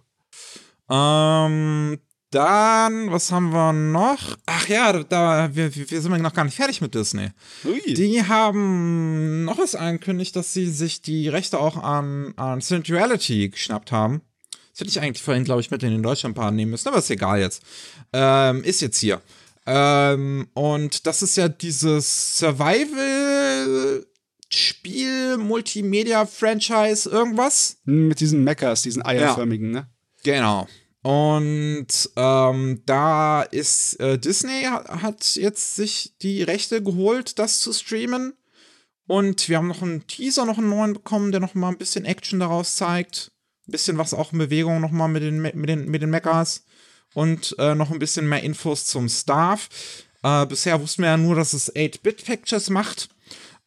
Ähm, 0.91 1.99
dann, 2.31 3.11
was 3.11 3.33
haben 3.33 3.53
wir 3.53 3.73
noch? 3.73 4.37
Ach 4.47 4.69
ja, 4.69 5.03
da, 5.03 5.51
wir, 5.55 5.75
wir 5.75 6.01
sind 6.01 6.21
noch 6.21 6.35
gar 6.35 6.45
nicht 6.45 6.57
fertig 6.57 6.81
mit 6.81 6.95
Disney. 6.95 7.31
Ui. 7.65 7.95
Die 7.95 8.23
haben 8.23 9.45
noch 9.45 9.59
was 9.59 9.75
angekündigt, 9.75 10.37
dass 10.37 10.53
sie 10.53 10.71
sich 10.71 11.01
die 11.01 11.29
Rechte 11.29 11.59
auch 11.59 11.83
an, 11.83 12.35
an 12.37 12.61
Centuality 12.61 13.49
geschnappt 13.49 13.91
haben. 13.93 14.21
Das 14.73 14.81
hätte 14.81 14.91
ich 14.91 15.01
eigentlich 15.01 15.23
vorhin, 15.23 15.45
glaube 15.45 15.63
ich, 15.63 15.71
mit 15.71 15.83
in 15.83 15.91
den 15.91 16.03
Deutschlandpart 16.03 16.53
nehmen 16.55 16.73
müssen, 16.73 16.89
aber 16.89 16.99
ist 16.99 17.11
egal 17.11 17.41
jetzt. 17.41 17.63
Ähm, 18.13 18.63
ist 18.63 18.83
jetzt 18.83 18.99
hier. 18.99 19.23
Ähm, 19.67 20.49
und 20.55 21.07
das 21.07 21.23
ist 21.23 21.37
ja 21.37 21.49
dieses 21.49 22.39
Survival-Spiel, 22.39 25.39
Multimedia-Franchise, 25.39 27.11
irgendwas. 27.11 27.79
Mit 27.85 28.21
diesen 28.21 28.45
Mechas, 28.45 28.83
diesen 28.83 29.05
eierförmigen, 29.05 29.75
ja. 29.75 29.81
ne? 29.81 29.91
Genau. 30.23 30.69
Und 31.09 32.11
ähm, 32.17 32.83
da 32.85 33.43
ist 33.43 33.99
äh, 34.01 34.19
Disney 34.19 34.65
hat 34.65 35.37
jetzt 35.37 35.77
sich 35.77 36.13
die 36.21 36.43
Rechte 36.43 36.83
geholt, 36.83 37.39
das 37.39 37.61
zu 37.61 37.73
streamen. 37.73 38.35
Und 39.07 39.49
wir 39.49 39.57
haben 39.57 39.69
noch 39.69 39.81
einen 39.81 40.07
Teaser, 40.07 40.45
noch 40.45 40.59
einen 40.59 40.69
neuen 40.69 40.93
bekommen, 40.93 41.33
der 41.33 41.41
noch 41.41 41.55
mal 41.55 41.69
ein 41.71 41.79
bisschen 41.79 42.05
Action 42.05 42.41
daraus 42.41 42.77
zeigt 42.77 43.33
bisschen 43.69 43.99
was 43.99 44.15
auch 44.15 44.33
in 44.33 44.39
Bewegung 44.39 44.81
nochmal 44.81 45.09
mit 45.09 45.23
den, 45.23 45.41
mit 45.41 45.69
den, 45.69 45.89
mit 45.89 46.03
den 46.03 46.11
Mechas 46.11 46.65
und 47.15 47.55
äh, 47.59 47.75
noch 47.75 47.91
ein 47.91 47.99
bisschen 47.99 48.29
mehr 48.29 48.43
Infos 48.43 48.87
zum 48.87 49.09
Staff. 49.09 49.69
Äh, 50.23 50.47
bisher 50.47 50.81
wussten 50.81 51.03
wir 51.03 51.11
ja 51.11 51.17
nur, 51.17 51.35
dass 51.37 51.53
es 51.53 51.75
8-Bit 51.75 52.25
Pictures 52.25 52.71
macht. 52.71 53.09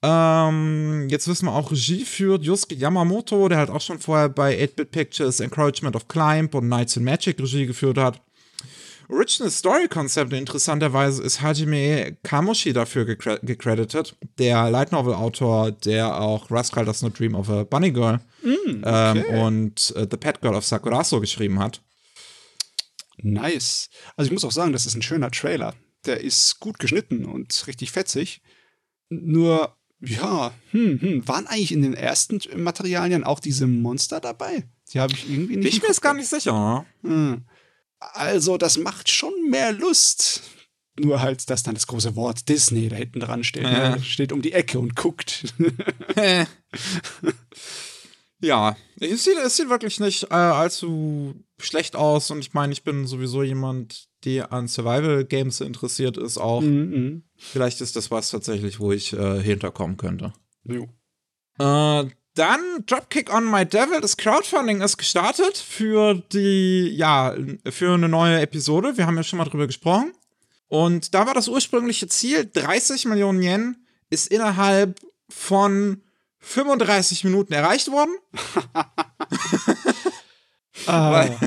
Ähm, 0.04 1.08
jetzt 1.10 1.28
wissen 1.28 1.46
wir 1.46 1.54
auch, 1.54 1.72
Regie 1.72 2.06
führt 2.06 2.44
Yusuke 2.44 2.76
Yamamoto, 2.76 3.48
der 3.50 3.60
halt 3.60 3.70
auch 3.70 3.82
schon 3.82 4.00
vorher 4.00 4.30
bei 4.30 4.58
8-Bit 4.58 4.92
Pictures 4.92 5.40
Encouragement 5.40 5.96
of 5.96 6.08
Climb 6.08 6.56
und 6.56 6.66
Knights 6.66 6.98
in 6.98 7.04
Magic 7.04 7.40
Regie 7.40 7.68
geführt 7.68 7.98
hat. 7.98 8.22
Original 9.12 9.52
Story 9.52 9.88
Concept 9.90 10.32
interessanterweise 10.32 11.22
ist 11.22 11.42
Hajime 11.42 12.18
Kamoshi 12.24 12.72
dafür 12.72 13.06
gecredited, 13.06 14.16
der 14.40 14.72
Light 14.72 14.94
Novel 14.94 15.14
Autor, 15.14 15.72
der 15.72 16.20
auch 16.20 16.50
Rascal 16.50 16.86
Does 16.86 17.02
Not 17.02 17.20
Dream 17.20 17.36
of 17.36 17.50
a 17.50 17.64
Bunny 17.64 17.92
Girl 17.92 18.22
mm, 18.42 18.84
okay. 18.84 19.24
ähm, 19.30 19.40
und 19.42 19.94
äh, 19.98 20.08
The 20.10 20.18
Pet 20.18 20.40
Girl 20.42 20.56
of 20.56 20.66
Sakuraso 20.66 21.20
geschrieben 21.20 21.60
hat. 21.60 21.82
Nice. 23.18 23.90
Also 24.16 24.30
ich 24.30 24.34
muss 24.34 24.46
auch 24.46 24.52
sagen, 24.52 24.72
das 24.72 24.86
ist 24.86 24.96
ein 24.96 25.02
schöner 25.02 25.30
Trailer. 25.30 25.76
Der 26.06 26.22
ist 26.22 26.60
gut 26.60 26.80
geschnitten 26.80 27.26
und 27.26 27.68
richtig 27.68 27.92
fetzig. 27.92 28.42
Nur, 29.10 29.76
ja, 30.02 30.52
hm, 30.72 31.00
hm, 31.00 31.28
waren 31.28 31.48
eigentlich 31.48 31.72
in 31.72 31.82
den 31.82 31.94
ersten 31.94 32.40
Materialien 32.56 33.24
auch 33.24 33.40
diese 33.40 33.68
Monster 33.68 34.20
dabei? 34.20 34.64
Die 34.92 35.00
habe 35.00 35.14
ich 35.14 35.30
irgendwie 35.30 35.58
nicht. 35.58 35.68
Ich 35.68 35.80
bin 35.80 35.84
mir 35.84 35.90
jetzt 35.90 36.02
gar 36.02 36.14
nicht 36.14 36.28
sicher. 36.28 36.86
Ne? 37.04 37.10
Hm. 37.10 37.46
Also, 38.00 38.58
das 38.58 38.78
macht 38.78 39.10
schon 39.10 39.50
mehr 39.50 39.72
Lust. 39.72 40.42
Nur 41.00 41.22
halt, 41.22 41.50
dass 41.50 41.64
dann 41.64 41.76
das 41.76 41.88
große 41.88 42.16
Wort 42.16 42.50
Disney 42.50 42.90
da 42.90 42.96
hinten 42.96 43.20
dran 43.20 43.44
steht. 43.44 43.64
Ja. 43.64 43.96
Ne? 43.96 44.04
Steht 44.04 44.32
um 44.32 44.42
die 44.42 44.54
Ecke 44.54 44.80
und 44.80 44.96
guckt. 44.96 45.54
ja, 48.42 48.76
es 49.00 49.24
sieht, 49.24 49.38
es 49.38 49.56
sieht 49.56 49.70
wirklich 49.70 50.00
nicht 50.00 50.24
äh, 50.24 50.36
allzu 50.36 51.36
schlecht 51.60 51.96
aus. 51.96 52.32
Und 52.32 52.40
ich 52.40 52.54
meine, 52.54 52.74
ich 52.74 52.84
bin 52.84 53.08
sowieso 53.08 53.44
jemand, 53.44 54.08
der 54.26 54.52
an 54.52 54.68
Survival-Games 54.68 55.62
interessiert 55.62 56.18
ist 56.18 56.38
auch. 56.38 56.62
Mhm. 56.62 57.24
Vielleicht 57.38 57.82
ist 57.82 57.96
das 57.96 58.12
was 58.12 58.30
tatsächlich, 58.30 58.80
wo 58.80 58.92
ich 58.92 59.14
äh, 59.14 59.42
hinterkommen 59.42 59.98
könnte. 59.98 60.34
Jo. 60.64 60.88
Äh, 61.60 62.10
dann 62.36 62.62
Dropkick 62.86 63.34
on 63.34 63.50
My 63.50 63.66
Devil. 63.66 64.02
Das 64.02 64.18
Crowdfunding 64.18 64.82
ist 64.82 64.98
gestartet 64.98 65.58
für 65.58 66.16
die, 66.32 66.90
ja, 66.96 67.36
für 67.70 67.94
eine 67.94 68.10
neue 68.10 68.40
Episode. 68.40 68.98
Wir 68.98 69.06
haben 69.06 69.18
ja 69.18 69.24
schon 69.24 69.38
mal 69.38 69.46
drüber 69.46 69.68
gesprochen. 69.68 70.14
Und 70.68 71.14
da 71.14 71.28
war 71.28 71.34
das 71.34 71.50
ursprüngliche 71.50 72.08
Ziel, 72.08 72.50
30 72.52 73.06
Millionen 73.06 73.42
Yen, 73.42 73.86
ist 74.10 74.28
innerhalb 74.28 75.00
von 75.28 76.02
35 76.42 77.24
Minuten 77.24 77.54
erreicht 77.54 77.92
worden. 77.92 78.12
Ah, 80.88 81.12
weil 81.12 81.38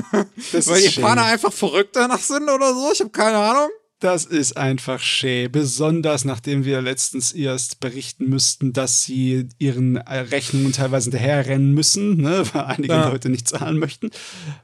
das 0.53 0.67
weil 0.67 0.81
die. 0.81 0.87
Japaner 0.87 1.25
einfach 1.25 1.51
verrückt 1.51 1.95
danach 1.95 2.19
sind 2.19 2.47
oder 2.49 2.73
so. 2.73 2.91
Ich 2.93 2.99
habe 3.01 3.09
keine 3.09 3.37
Ahnung. 3.37 3.69
Das 3.99 4.25
ist 4.25 4.55
einfach 4.55 4.99
schön. 5.01 5.51
Besonders 5.51 6.25
nachdem 6.25 6.63
wir 6.63 6.81
letztens 6.81 7.31
erst 7.31 7.79
berichten 7.79 8.29
müssten, 8.29 8.71
dass 8.71 9.03
sie 9.03 9.47
ihren 9.57 9.95
äh, 9.97 10.19
Rechnungen 10.19 10.73
teilweise 10.73 11.09
hinterherrennen 11.09 11.73
müssen, 11.73 12.17
ne, 12.17 12.45
weil 12.53 12.63
einige 12.65 12.93
Ja. 12.93 13.09
Leute 13.09 13.29
nicht 13.29 13.47
zahlen 13.47 13.77
möchten. 13.79 14.11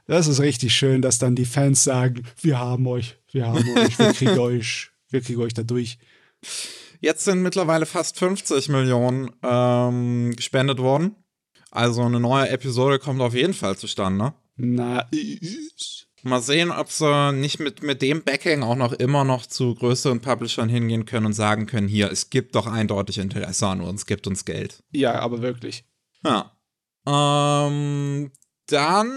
Das 0.06 0.26
ist 0.26 0.40
richtig 0.40 0.74
schön, 0.74 1.02
dass 1.02 1.18
dann 1.18 1.34
die 1.34 1.44
Fans 1.46 1.82
sagen, 1.82 2.22
wir 2.40 2.58
haben 2.58 2.86
euch, 2.86 3.16
wir 3.32 3.46
haben 3.46 3.76
euch, 3.76 3.98
wir 3.98 4.12
kriegen 4.12 4.38
euch, 4.38 4.90
wir 5.10 5.20
kriegen 5.22 5.40
euch 5.42 5.54
da 5.54 5.62
durch. 5.62 5.98
Jetzt 7.02 7.24
sind 7.24 7.42
mittlerweile 7.42 7.84
fast 7.84 8.16
50 8.20 8.68
Millionen 8.68 9.32
ähm, 9.42 10.34
gespendet 10.36 10.78
worden. 10.78 11.16
Also 11.72 12.02
eine 12.02 12.20
neue 12.20 12.48
Episode 12.48 13.00
kommt 13.00 13.20
auf 13.20 13.34
jeden 13.34 13.54
Fall 13.54 13.76
zustande. 13.76 14.34
Na, 14.56 15.08
Mal 16.22 16.40
sehen, 16.40 16.70
ob 16.70 16.88
sie 16.92 17.32
nicht 17.32 17.58
mit, 17.58 17.82
mit 17.82 18.00
dem 18.00 18.22
Backing 18.22 18.62
auch 18.62 18.76
noch 18.76 18.92
immer 18.92 19.24
noch 19.24 19.46
zu 19.46 19.74
größeren 19.74 20.20
Publishern 20.20 20.68
hingehen 20.68 21.04
können 21.04 21.26
und 21.26 21.32
sagen 21.32 21.66
können, 21.66 21.88
hier, 21.88 22.12
es 22.12 22.30
gibt 22.30 22.54
doch 22.54 22.68
eindeutig 22.68 23.18
Interesse 23.18 23.66
an 23.66 23.80
uns, 23.80 24.06
gibt 24.06 24.28
uns 24.28 24.44
Geld. 24.44 24.84
ja, 24.92 25.14
aber 25.18 25.42
wirklich. 25.42 25.84
Ja. 26.24 26.56
Ähm, 27.04 28.30
dann 28.68 29.10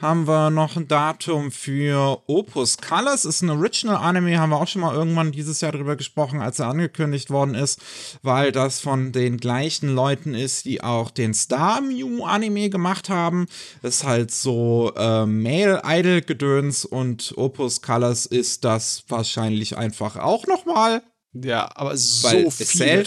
haben 0.00 0.28
wir 0.28 0.50
noch 0.50 0.76
ein 0.76 0.88
Datum 0.88 1.50
für 1.50 2.22
Opus 2.26 2.76
Colors. 2.78 3.24
Ist 3.24 3.42
ein 3.42 3.50
Original 3.50 3.96
Anime, 3.96 4.38
haben 4.38 4.50
wir 4.50 4.60
auch 4.60 4.68
schon 4.68 4.82
mal 4.82 4.94
irgendwann 4.94 5.32
dieses 5.32 5.60
Jahr 5.60 5.72
drüber 5.72 5.96
gesprochen, 5.96 6.40
als 6.40 6.58
er 6.58 6.68
angekündigt 6.68 7.30
worden 7.30 7.54
ist, 7.54 7.80
weil 8.22 8.52
das 8.52 8.80
von 8.80 9.12
den 9.12 9.38
gleichen 9.38 9.94
Leuten 9.94 10.34
ist, 10.34 10.66
die 10.66 10.82
auch 10.82 11.10
den 11.10 11.32
Star 11.32 11.80
Mew 11.80 12.24
Anime 12.24 12.68
gemacht 12.68 13.08
haben. 13.08 13.46
Das 13.82 13.96
ist 13.96 14.04
halt 14.04 14.30
so 14.30 14.92
äh, 14.96 15.24
Male 15.24 15.82
Idol 15.84 16.20
Gedöns 16.20 16.84
und 16.84 17.32
Opus 17.36 17.80
Colors 17.80 18.26
ist 18.26 18.64
das 18.64 19.04
wahrscheinlich 19.08 19.78
einfach 19.78 20.16
auch 20.16 20.46
nochmal. 20.46 21.02
Ja, 21.32 21.70
aber 21.74 21.96
so 21.96 22.28
Weil 22.28 22.46
es 22.46 22.70
viel. 22.70 23.06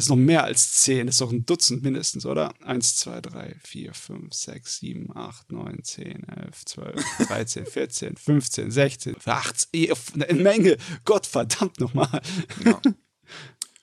Zählt. 0.00 0.04
Ist 0.04 0.08
noch 0.08 0.16
mehr 0.16 0.44
als 0.44 0.72
zehn, 0.72 1.08
ist 1.08 1.20
doch 1.20 1.30
ein 1.30 1.44
Dutzend 1.46 1.82
mindestens, 1.82 2.26
oder? 2.26 2.52
Eins, 2.62 2.96
zwei, 2.96 3.20
drei, 3.20 3.54
vier, 3.62 3.94
fünf, 3.94 4.34
sechs, 4.34 4.78
sieben, 4.78 5.14
acht, 5.16 5.52
neun, 5.52 5.82
zehn, 5.82 6.26
elf, 6.28 6.64
zwölf, 6.64 7.04
dreizehn, 7.26 7.66
vierzehn, 7.66 8.16
fünfzehn, 8.16 8.70
sechzehn, 8.70 9.16
achtzehn, 9.24 9.92
eine 10.14 10.34
Menge. 10.42 10.76
Gott 11.04 11.26
verdammt 11.26 11.80
nochmal. 11.80 12.20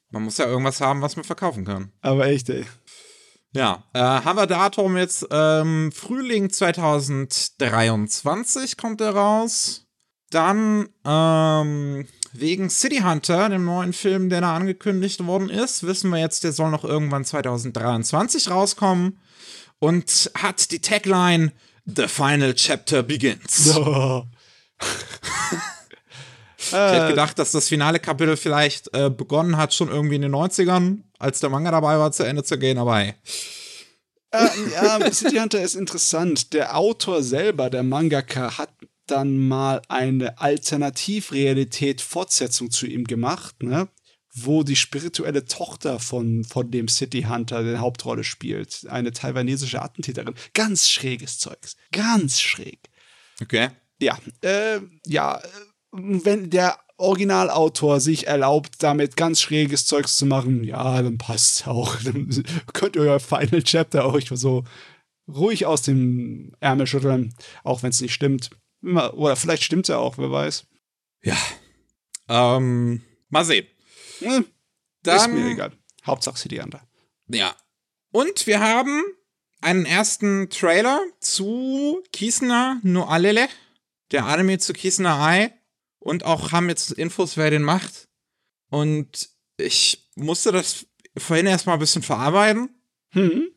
Man 0.09 0.23
muss 0.23 0.37
ja 0.37 0.45
irgendwas 0.45 0.79
haben, 0.79 1.01
was 1.01 1.17
man 1.17 1.25
verkaufen 1.25 1.65
kann. 1.65 1.91
Aber 1.99 2.27
echt, 2.27 2.49
ey. 2.49 2.65
Ja, 3.51 3.83
äh, 3.93 3.99
haben 3.99 4.37
wir 4.37 4.47
Datum 4.47 4.95
jetzt 4.95 5.27
ähm, 5.31 5.91
Frühling 5.91 6.49
2023 6.49 8.77
kommt 8.77 9.01
er 9.01 9.15
raus. 9.15 9.85
Dann 10.29 10.87
ähm, 11.05 12.07
wegen 12.33 12.69
City 12.69 12.99
Hunter, 12.99 13.49
dem 13.49 13.65
neuen 13.65 13.93
Film, 13.93 14.29
der 14.29 14.41
da 14.41 14.55
angekündigt 14.55 15.25
worden 15.25 15.49
ist, 15.49 15.85
wissen 15.85 16.09
wir 16.11 16.19
jetzt, 16.19 16.43
der 16.43 16.51
soll 16.51 16.71
noch 16.71 16.83
irgendwann 16.83 17.25
2023 17.25 18.49
rauskommen 18.49 19.19
und 19.79 20.31
hat 20.35 20.71
die 20.71 20.79
Tagline 20.79 21.51
The 21.85 22.07
Final 22.07 22.53
Chapter 22.53 23.03
Begins. 23.03 23.65
So. 23.65 24.25
Ich 26.59 26.73
hätte 26.73 27.07
gedacht, 27.09 27.39
dass 27.39 27.51
das 27.51 27.69
finale 27.69 27.99
Kapitel 27.99 28.35
vielleicht 28.35 28.93
äh, 28.93 29.09
begonnen 29.09 29.57
hat, 29.57 29.73
schon 29.73 29.89
irgendwie 29.89 30.15
in 30.15 30.23
den 30.23 30.35
90ern, 30.35 30.97
als 31.17 31.39
der 31.39 31.49
Manga 31.49 31.71
dabei 31.71 31.97
war, 31.97 32.11
zu 32.11 32.23
Ende 32.23 32.43
zu 32.43 32.57
gehen, 32.57 32.77
aber 32.77 32.97
hey. 32.97 33.13
Äh, 34.31 34.47
ja, 34.73 35.11
City 35.11 35.37
Hunter 35.37 35.61
ist 35.61 35.75
interessant. 35.75 36.51
Der 36.53 36.75
Autor 36.75 37.23
selber, 37.23 37.69
der 37.69 37.83
Mangaka, 37.83 38.57
hat 38.57 38.69
dann 39.07 39.47
mal 39.47 39.81
eine 39.87 40.39
Alternativrealität-Fortsetzung 40.39 42.69
zu 42.71 42.85
ihm 42.85 43.05
gemacht, 43.05 43.63
ne? 43.63 43.87
wo 44.33 44.63
die 44.63 44.75
spirituelle 44.75 45.45
Tochter 45.45 45.99
von, 45.99 46.43
von 46.43 46.69
dem 46.69 46.87
City 46.87 47.23
Hunter 47.23 47.63
die 47.63 47.77
Hauptrolle 47.77 48.23
spielt. 48.23 48.85
Eine 48.87 49.11
taiwanesische 49.11 49.81
Attentäterin. 49.81 50.35
Ganz 50.53 50.87
schräges 50.89 51.39
Zeugs. 51.39 51.75
Ganz 51.91 52.39
schräg. 52.39 52.79
Okay. 53.41 53.69
Ja, 53.99 54.19
äh, 54.41 54.79
ja, 55.07 55.37
äh, 55.37 55.47
wenn 55.91 56.51
der 56.51 56.77
Originalautor 56.97 57.99
sich 57.99 58.27
erlaubt, 58.27 58.75
damit 58.79 59.15
ganz 59.15 59.41
schräges 59.41 59.85
Zeugs 59.85 60.17
zu 60.17 60.25
machen, 60.25 60.63
ja, 60.63 61.01
dann 61.01 61.17
passt's 61.17 61.67
auch. 61.67 61.95
Dann 62.03 62.43
könnt 62.73 62.95
ihr 62.95 63.03
euer 63.03 63.19
Final 63.19 63.63
Chapter 63.63 64.05
auch 64.05 64.19
so 64.33 64.63
ruhig 65.27 65.65
aus 65.65 65.83
dem 65.83 66.53
Ärmel 66.59 66.87
schütteln, 66.87 67.33
auch 67.63 67.83
wenn 67.83 67.89
es 67.89 68.01
nicht 68.01 68.13
stimmt. 68.13 68.49
Oder 68.81 69.35
vielleicht 69.35 69.63
stimmt's 69.63 69.89
ja 69.89 69.97
auch, 69.97 70.17
wer 70.17 70.31
weiß. 70.31 70.65
Ja. 71.23 71.37
Ähm, 72.29 73.01
mal 73.29 73.45
sehen. 73.45 73.67
Hm, 74.19 74.45
Dann, 75.03 75.17
ist 75.17 75.27
mir 75.29 75.51
egal. 75.51 75.71
Hauptsache 76.05 76.37
City 76.37 76.57
Hunter. 76.57 76.87
Ja. 77.27 77.55
Und 78.11 78.47
wir 78.47 78.59
haben 78.59 79.03
einen 79.61 79.85
ersten 79.85 80.49
Trailer 80.49 81.01
zu 81.19 82.03
Kisna 82.11 82.79
no 82.83 83.05
Alele, 83.05 83.47
der 84.11 84.25
Anime 84.25 84.59
zu 84.59 84.73
Kisna 84.73 85.25
Ai. 85.25 85.53
Und 85.99 86.23
auch 86.23 86.51
haben 86.51 86.69
jetzt 86.69 86.91
Infos, 86.91 87.35
wer 87.37 87.49
den 87.49 87.63
macht. 87.63 88.07
Und 88.69 89.29
ich 89.57 90.09
musste 90.15 90.51
das 90.51 90.85
vorhin 91.17 91.47
erstmal 91.47 91.75
ein 91.75 91.79
bisschen 91.79 92.03
verarbeiten. 92.03 92.69
Hm? 93.09 93.49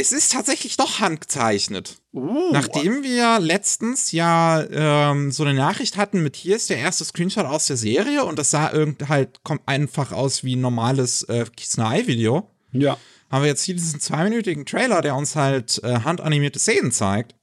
Es 0.00 0.12
ist 0.12 0.32
tatsächlich 0.32 0.78
doch 0.78 1.00
handgezeichnet. 1.00 2.00
Uh, 2.14 2.50
Nachdem 2.52 3.02
wir 3.02 3.38
letztens 3.38 4.12
ja 4.12 4.62
ähm, 4.70 5.30
so 5.30 5.44
eine 5.44 5.52
Nachricht 5.54 5.96
hatten 5.98 6.22
mit 6.22 6.36
hier 6.36 6.56
ist 6.56 6.70
der 6.70 6.78
erste 6.78 7.04
Screenshot 7.04 7.44
aus 7.44 7.66
der 7.66 7.76
Serie 7.76 8.24
und 8.24 8.38
das 8.38 8.50
sah 8.50 8.72
irgend 8.72 9.08
halt 9.08 9.42
kommt 9.44 9.60
einfach 9.66 10.12
aus 10.12 10.42
wie 10.42 10.56
ein 10.56 10.60
normales 10.62 11.24
äh, 11.24 11.44
Kisnai-Video, 11.54 12.50
Ja. 12.72 12.96
haben 13.30 13.42
wir 13.42 13.48
jetzt 13.48 13.62
hier 13.64 13.74
diesen 13.74 14.00
zweiminütigen 14.00 14.64
Trailer, 14.64 15.02
der 15.02 15.14
uns 15.14 15.36
halt 15.36 15.80
äh, 15.84 16.00
handanimierte 16.00 16.58
Szenen 16.58 16.92
zeigt 16.92 17.34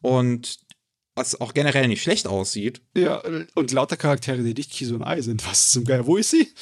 und 0.00 0.60
was 1.16 1.40
auch 1.40 1.54
generell 1.54 1.88
nicht 1.88 2.02
schlecht 2.02 2.28
aussieht. 2.28 2.82
Ja, 2.94 3.22
und 3.54 3.72
lauter 3.72 3.96
Charaktere, 3.96 4.42
die 4.42 4.54
nicht 4.54 4.80
Ei 5.02 5.22
sind. 5.22 5.46
Was 5.46 5.70
zum 5.70 5.84
Geil? 5.84 6.06
Wo 6.06 6.18
ist 6.18 6.30
sie? 6.30 6.52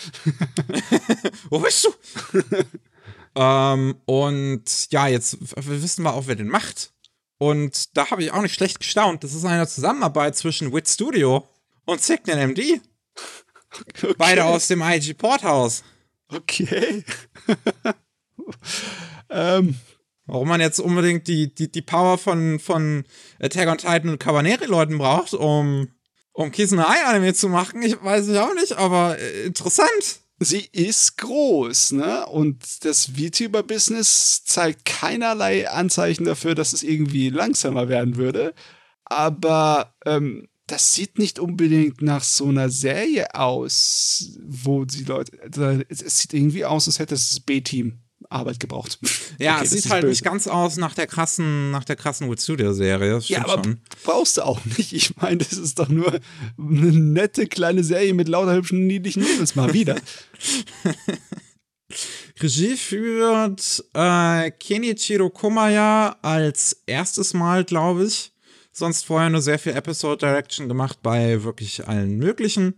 Wo 1.50 1.58
bist 1.58 1.84
du? 1.84 1.90
ähm, 3.34 3.96
und 4.04 4.90
ja, 4.90 5.08
jetzt 5.08 5.38
wissen 5.40 6.02
wir 6.04 6.14
auch, 6.14 6.26
wer 6.26 6.36
den 6.36 6.48
macht. 6.48 6.92
Und 7.38 7.96
da 7.96 8.10
habe 8.10 8.22
ich 8.22 8.32
auch 8.32 8.42
nicht 8.42 8.54
schlecht 8.54 8.78
gestaunt. 8.78 9.24
Das 9.24 9.34
ist 9.34 9.44
eine 9.44 9.66
Zusammenarbeit 9.66 10.36
zwischen 10.36 10.72
Wit 10.72 10.88
Studio 10.88 11.48
und 11.84 12.02
Signal 12.02 12.48
MD. 12.48 12.80
Okay. 13.88 14.14
Beide 14.16 14.44
aus 14.44 14.68
dem 14.68 14.82
IG 14.82 15.14
Porthaus. 15.14 15.82
Okay. 16.28 17.02
ähm, 19.30 19.74
Warum 20.26 20.48
man 20.48 20.60
jetzt 20.60 20.80
unbedingt 20.80 21.28
die, 21.28 21.54
die, 21.54 21.70
die 21.70 21.82
Power 21.82 22.16
von, 22.16 22.58
von 22.58 23.04
Attack 23.40 23.68
on 23.68 23.78
Titan 23.78 24.08
und 24.08 24.18
Cabaneri-Leuten 24.18 24.96
braucht, 24.96 25.34
um, 25.34 25.88
um 26.32 26.50
Kisenai-Anime 26.50 27.34
zu 27.34 27.48
machen, 27.50 27.82
ich 27.82 28.02
weiß 28.02 28.28
ich 28.28 28.38
auch 28.38 28.54
nicht, 28.54 28.72
aber 28.72 29.18
äh, 29.18 29.44
interessant. 29.44 30.20
Sie 30.38 30.68
ist 30.72 31.18
groß, 31.18 31.92
ne? 31.92 32.26
Und 32.26 32.84
das 32.84 33.06
VTuber-Business 33.06 34.44
zeigt 34.44 34.84
keinerlei 34.84 35.68
Anzeichen 35.68 36.24
dafür, 36.24 36.54
dass 36.54 36.72
es 36.72 36.82
irgendwie 36.82 37.30
langsamer 37.30 37.88
werden 37.88 38.16
würde. 38.16 38.54
Aber 39.04 39.94
ähm, 40.04 40.48
das 40.66 40.94
sieht 40.94 41.18
nicht 41.18 41.38
unbedingt 41.38 42.00
nach 42.00 42.22
so 42.22 42.48
einer 42.48 42.70
Serie 42.70 43.34
aus, 43.34 44.38
wo 44.42 44.84
die 44.84 45.04
Leute. 45.04 45.38
also, 45.42 45.82
Es, 45.88 46.02
es 46.02 46.18
sieht 46.18 46.32
irgendwie 46.32 46.64
aus, 46.64 46.86
als 46.88 46.98
hätte 46.98 47.14
das 47.14 47.40
B-Team 47.40 48.03
Arbeit 48.34 48.60
gebraucht. 48.60 48.98
Ja, 49.40 49.56
Okay, 49.56 49.64
es 49.64 49.70
sieht 49.72 49.90
halt 49.90 50.02
böse. 50.02 50.10
nicht 50.10 50.22
ganz 50.22 50.46
aus 50.46 50.76
nach 50.76 50.94
der 50.94 51.08
krassen, 51.08 51.72
nach 51.72 51.82
der 51.84 51.96
krassen 51.96 52.30
Wit 52.30 52.40
Studio-Serie. 52.40 53.18
Ja, 53.24 53.48
aber 53.48 53.64
schon. 53.64 53.80
brauchst 54.04 54.36
du 54.36 54.42
auch 54.42 54.64
nicht. 54.64 54.92
Ich 54.92 55.16
meine, 55.16 55.38
das 55.38 55.54
ist 55.54 55.80
doch 55.80 55.88
nur 55.88 56.12
eine 56.12 56.20
nette 56.92 57.48
kleine 57.48 57.82
Serie 57.82 58.14
mit 58.14 58.28
lauter 58.28 58.54
hübschen, 58.54 58.86
niedlichen 58.86 59.24
Mädels 59.24 59.56
mal 59.56 59.72
wieder. 59.72 59.96
Regie 62.40 62.76
führt 62.76 63.84
äh, 63.94 64.50
Kenichiro 64.52 65.30
Komaya 65.30 66.16
als 66.22 66.82
erstes 66.86 67.34
Mal, 67.34 67.64
glaube 67.64 68.04
ich. 68.04 68.32
Sonst 68.72 69.04
vorher 69.06 69.30
nur 69.30 69.42
sehr 69.42 69.58
viel 69.58 69.72
Episode 69.72 70.26
Direction 70.26 70.68
gemacht 70.68 70.98
bei 71.02 71.42
wirklich 71.44 71.86
allen 71.86 72.16
möglichen. 72.18 72.74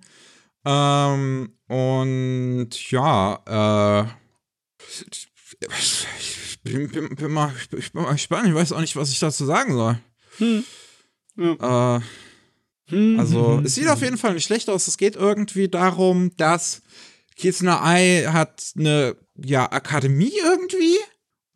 Ähm, 0.64 1.52
und 1.68 2.68
ja, 2.90 4.04
äh, 4.04 4.08
ich 5.60 6.58
bin, 6.62 6.88
bin, 6.90 7.14
bin, 7.16 7.32
mal, 7.32 7.52
ich 7.76 7.92
bin 7.92 8.02
mal 8.02 8.12
gespannt. 8.12 8.48
Ich 8.48 8.54
weiß 8.54 8.72
auch 8.72 8.80
nicht, 8.80 8.96
was 8.96 9.10
ich 9.10 9.18
dazu 9.18 9.44
sagen 9.44 9.72
soll. 9.74 9.98
Hm. 10.38 10.64
Äh, 11.38 12.00
Hm, 12.88 13.18
Also, 13.18 13.58
hm, 13.58 13.64
es 13.64 13.74
sieht 13.74 13.88
auf 13.88 14.00
jeden 14.00 14.18
Fall 14.18 14.34
nicht 14.34 14.44
schlecht 14.44 14.68
aus. 14.68 14.86
Es 14.86 14.96
geht 14.96 15.16
irgendwie 15.16 15.68
darum, 15.68 16.30
dass 16.36 16.82
Kizuna 17.34 17.82
Ai 17.82 18.26
hat 18.28 18.70
eine 18.76 19.16
ja, 19.34 19.70
Akademie 19.70 20.32
irgendwie 20.42 20.96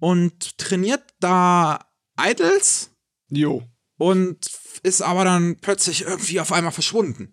und 0.01 0.59
trainiert 0.59 1.03
da 1.21 1.87
Idols 2.19 2.91
Jo. 3.29 3.63
und 3.97 4.51
ist 4.83 5.03
aber 5.03 5.25
dann 5.25 5.57
plötzlich 5.61 6.03
irgendwie 6.03 6.41
auf 6.41 6.53
einmal 6.53 6.73
verschwunden. 6.73 7.31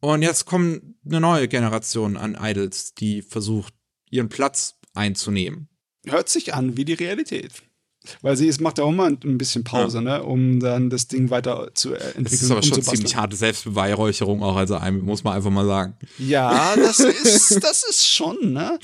Und 0.00 0.22
jetzt 0.22 0.46
kommt 0.46 0.82
eine 1.04 1.20
neue 1.20 1.48
Generation 1.48 2.16
an 2.16 2.38
Idols, 2.40 2.94
die 2.94 3.20
versucht, 3.20 3.74
ihren 4.10 4.28
Platz 4.28 4.76
einzunehmen. 4.94 5.68
Hört 6.06 6.28
sich 6.28 6.54
an 6.54 6.76
wie 6.76 6.84
die 6.84 6.94
Realität. 6.94 7.52
Weil 8.22 8.34
sie 8.36 8.48
es 8.48 8.60
macht 8.60 8.78
ja 8.78 8.84
auch 8.84 8.92
mal 8.92 9.10
ein 9.10 9.36
bisschen 9.36 9.62
Pause, 9.62 10.00
ne, 10.00 10.22
um 10.22 10.58
dann 10.58 10.88
das 10.88 11.06
Ding 11.06 11.28
weiter 11.28 11.70
zu 11.74 11.92
äh, 11.92 11.98
entwickeln. 11.98 12.24
Das 12.24 12.32
ist 12.32 12.50
aber 12.50 12.62
schon 12.62 12.82
ziemlich 12.82 13.14
harte 13.14 13.36
Selbstbeweihräucherung 13.36 14.42
auch 14.42 14.56
als 14.56 14.70
Anime, 14.70 15.02
muss 15.02 15.22
man 15.22 15.36
einfach 15.36 15.50
mal 15.50 15.66
sagen. 15.66 15.94
Ja, 16.18 16.74
das 16.76 17.00
ist, 17.00 17.62
das 17.62 17.82
ist 17.82 18.06
schon, 18.06 18.54
ne? 18.54 18.78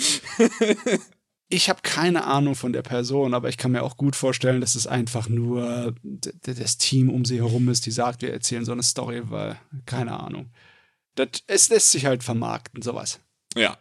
Ich 1.49 1.71
habe 1.71 1.81
keine 1.83 2.25
Ahnung 2.25 2.57
von 2.57 2.75
der 2.75 2.83
Person, 2.83 3.33
aber 3.33 3.49
ich 3.49 3.57
kann 3.57 3.73
mir 3.73 3.85
auch 3.85 3.97
gut 3.97 4.17
vorstellen, 4.17 4.61
dass 4.61 4.75
es 4.75 4.87
einfach 4.87 5.29
nur 5.31 5.95
das 6.03 6.77
Team 6.77 7.09
um 7.09 7.25
sie 7.25 7.37
herum 7.37 7.69
ist, 7.71 7.87
die 7.87 7.93
sagt, 7.93 8.21
wir 8.21 8.33
erzählen 8.33 8.65
so 8.65 8.73
eine 8.73 8.83
Story, 8.83 9.23
weil, 9.31 9.57
keine 9.87 10.19
Ahnung. 10.21 10.51
Das, 11.15 11.29
es 11.47 11.71
lässt 11.71 11.93
sich 11.93 12.05
halt 12.05 12.23
vermarkten, 12.23 12.83
sowas. 12.83 13.21
Ja. 13.57 13.79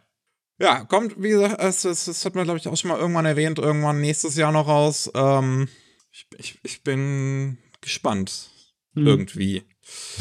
Ja, 0.58 0.86
kommt, 0.86 1.22
wie 1.22 1.30
gesagt, 1.30 1.62
es, 1.62 1.84
es, 1.84 2.06
das 2.06 2.26
hat 2.26 2.36
man, 2.36 2.45
glaube 2.45 2.60
ich, 2.60 2.68
auch 2.68 2.78
schon 2.78 2.89
mal 2.89 2.99
irgendwann 2.99 3.26
erwähnt, 3.26 3.60
irgendwann 3.60 3.99
nächstes 3.99 4.36
Jahr 4.36 4.51
noch 4.51 4.68
raus. 4.68 5.12
Ähm, 5.14 5.68
ich, 6.12 6.28
ich, 6.38 6.60
ich 6.64 6.84
bin 6.84 7.58
gespannt. 7.82 8.49
Hm. 8.95 9.08
Irgendwie. 9.08 9.64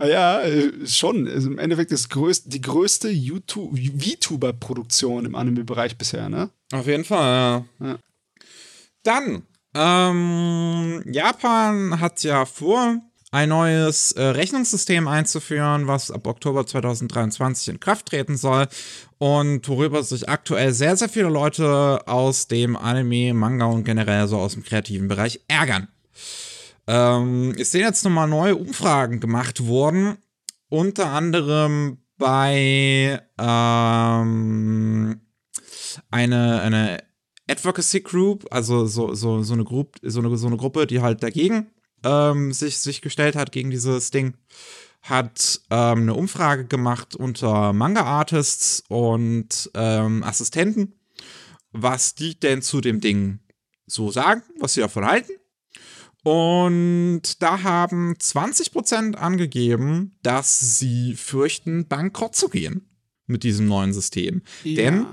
Ah 0.00 0.06
Ja, 0.06 0.40
äh, 0.40 0.86
schon. 0.86 1.28
Also 1.28 1.50
Im 1.50 1.58
Endeffekt 1.58 1.92
das 1.92 2.08
größte, 2.08 2.48
die 2.48 2.62
größte 2.62 3.12
VTuber-Produktion 3.12 5.26
im 5.26 5.34
Anime-Bereich 5.34 5.98
bisher, 5.98 6.30
ne? 6.30 6.48
Auf 6.72 6.86
jeden 6.86 7.04
Fall, 7.04 7.66
ja. 7.80 7.86
Ja. 7.86 7.98
Dann, 9.02 9.42
ähm, 9.74 11.02
Japan 11.06 12.00
hat 12.00 12.22
ja 12.22 12.46
vor, 12.46 12.96
ein 13.32 13.48
neues 13.50 14.12
äh, 14.12 14.22
Rechnungssystem 14.22 15.06
einzuführen, 15.06 15.86
was 15.86 16.10
ab 16.10 16.26
Oktober 16.26 16.66
2023 16.66 17.68
in 17.68 17.80
Kraft 17.80 18.06
treten 18.06 18.36
soll 18.36 18.66
und 19.18 19.68
worüber 19.68 20.02
sich 20.02 20.28
aktuell 20.28 20.72
sehr, 20.72 20.96
sehr 20.96 21.08
viele 21.08 21.28
Leute 21.28 22.02
aus 22.06 22.48
dem 22.48 22.76
Anime, 22.76 23.32
Manga 23.34 23.66
und 23.66 23.84
generell 23.84 24.26
so 24.26 24.38
aus 24.38 24.54
dem 24.54 24.64
kreativen 24.64 25.06
Bereich 25.06 25.40
ärgern. 25.46 25.88
Ähm, 26.88 27.54
es 27.56 27.70
sind 27.70 27.82
jetzt 27.82 28.04
nochmal 28.04 28.28
neue 28.28 28.56
Umfragen 28.56 29.20
gemacht 29.20 29.64
worden, 29.66 30.16
unter 30.68 31.10
anderem 31.12 31.98
bei 32.18 33.20
ähm, 33.38 35.20
eine, 36.10 36.60
eine 36.62 37.02
Advocacy 37.48 38.00
Group, 38.00 38.46
also 38.50 38.86
so, 38.86 39.14
so, 39.14 39.42
so, 39.42 39.52
eine 39.54 39.64
Group, 39.64 39.98
so, 40.02 40.20
eine, 40.20 40.36
so 40.36 40.48
eine 40.48 40.56
Gruppe, 40.56 40.86
die 40.86 41.00
halt 41.00 41.22
dagegen 41.22 41.70
ähm, 42.04 42.52
sich, 42.52 42.78
sich 42.78 43.00
gestellt 43.00 43.36
hat, 43.36 43.52
gegen 43.52 43.70
dieses 43.70 44.10
Ding, 44.10 44.34
hat 45.02 45.60
ähm, 45.70 46.02
eine 46.02 46.14
Umfrage 46.14 46.66
gemacht 46.66 47.14
unter 47.14 47.72
Manga-Artists 47.72 48.84
und 48.88 49.70
ähm, 49.74 50.22
Assistenten, 50.22 50.92
was 51.72 52.14
die 52.14 52.38
denn 52.38 52.62
zu 52.62 52.80
dem 52.80 53.00
Ding 53.00 53.40
so 53.86 54.10
sagen, 54.10 54.42
was 54.58 54.74
sie 54.74 54.80
davon 54.80 55.04
halten. 55.04 55.32
Und 56.22 57.40
da 57.40 57.62
haben 57.62 58.14
20% 58.14 59.14
angegeben, 59.14 60.16
dass 60.22 60.78
sie 60.78 61.14
fürchten, 61.14 61.88
bankrott 61.88 62.36
zu 62.36 62.50
gehen 62.50 62.90
mit 63.26 63.42
diesem 63.42 63.66
neuen 63.66 63.94
System. 63.94 64.42
Denn 64.64 65.06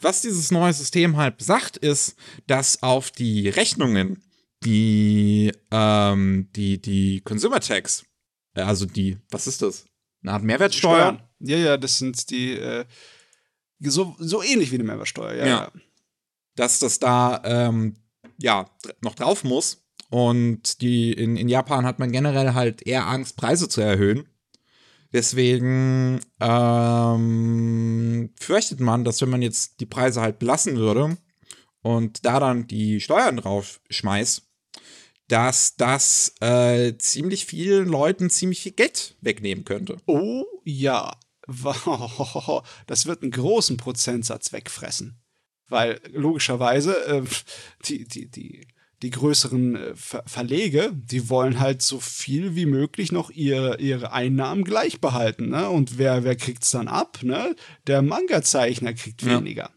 was 0.00 0.22
dieses 0.22 0.50
neue 0.50 0.72
System 0.72 1.16
halt 1.16 1.38
besagt, 1.38 1.76
ist, 1.76 2.16
dass 2.46 2.82
auf 2.82 3.10
die 3.10 3.48
Rechnungen, 3.48 4.22
die, 4.64 5.52
ähm, 5.70 6.48
die, 6.54 6.80
die 6.80 7.20
Consumer 7.20 7.60
Tax, 7.60 8.04
äh, 8.54 8.62
also 8.62 8.86
die, 8.86 9.18
was 9.30 9.46
ist 9.46 9.62
das? 9.62 9.84
Eine 10.22 10.32
Art 10.32 10.42
Mehrwertsteuer? 10.42 10.96
Steuern. 10.96 11.22
Ja, 11.40 11.56
ja, 11.56 11.76
das 11.76 11.98
sind 11.98 12.30
die, 12.30 12.52
äh, 12.52 12.84
so, 13.80 14.16
so 14.18 14.42
ähnlich 14.42 14.70
wie 14.70 14.76
eine 14.76 14.84
Mehrwertsteuer, 14.84 15.34
ja. 15.34 15.46
Ja. 15.46 15.72
dass 16.56 16.78
das 16.78 16.98
da 16.98 17.42
ähm, 17.44 17.96
ja 18.38 18.70
noch 19.02 19.14
drauf 19.14 19.44
muss. 19.44 19.82
Und 20.10 20.80
die 20.80 21.12
in, 21.12 21.36
in 21.36 21.48
Japan 21.48 21.86
hat 21.86 21.98
man 21.98 22.12
generell 22.12 22.54
halt 22.54 22.86
eher 22.86 23.06
Angst, 23.06 23.36
Preise 23.36 23.68
zu 23.68 23.80
erhöhen. 23.80 24.28
Deswegen 25.12 26.20
ähm, 26.40 28.30
fürchtet 28.38 28.80
man, 28.80 29.04
dass 29.04 29.20
wenn 29.22 29.30
man 29.30 29.42
jetzt 29.42 29.80
die 29.80 29.86
Preise 29.86 30.20
halt 30.20 30.38
belassen 30.38 30.76
würde 30.76 31.16
und 31.82 32.24
da 32.24 32.40
dann 32.40 32.66
die 32.66 33.00
Steuern 33.00 33.36
drauf 33.36 33.80
schmeißt, 33.90 34.42
dass 35.28 35.76
das 35.76 36.34
äh, 36.40 36.96
ziemlich 36.98 37.46
vielen 37.46 37.88
Leuten 37.88 38.30
ziemlich 38.30 38.60
viel 38.60 38.72
Geld 38.72 39.16
wegnehmen 39.20 39.64
könnte. 39.64 39.96
Oh 40.06 40.44
ja. 40.64 41.16
Wow. 41.46 42.62
Das 42.86 43.06
wird 43.06 43.22
einen 43.22 43.30
großen 43.30 43.76
Prozentsatz 43.76 44.52
wegfressen. 44.52 45.20
Weil 45.68 46.00
logischerweise 46.12 46.94
äh, 47.06 47.22
die, 47.86 48.04
die, 48.06 48.30
die, 48.30 48.68
die 49.02 49.10
größeren 49.10 49.76
äh, 49.76 49.94
Ver 49.94 50.22
Verlege, 50.26 50.92
die 50.94 51.28
wollen 51.30 51.58
halt 51.58 51.80
so 51.82 52.00
viel 52.00 52.54
wie 52.54 52.66
möglich 52.66 53.12
noch 53.12 53.30
ihre, 53.30 53.78
ihre 53.80 54.12
Einnahmen 54.12 54.64
gleich 54.64 55.00
behalten. 55.00 55.48
Ne? 55.48 55.68
Und 55.70 55.98
wer, 55.98 56.24
wer 56.24 56.36
kriegt's 56.36 56.70
dann 56.70 56.88
ab? 56.88 57.18
Ne? 57.22 57.56
Der 57.86 58.02
Manga-Zeichner 58.02 58.92
kriegt 58.92 59.22
Ja. 59.22 59.38
weniger. 59.38 59.70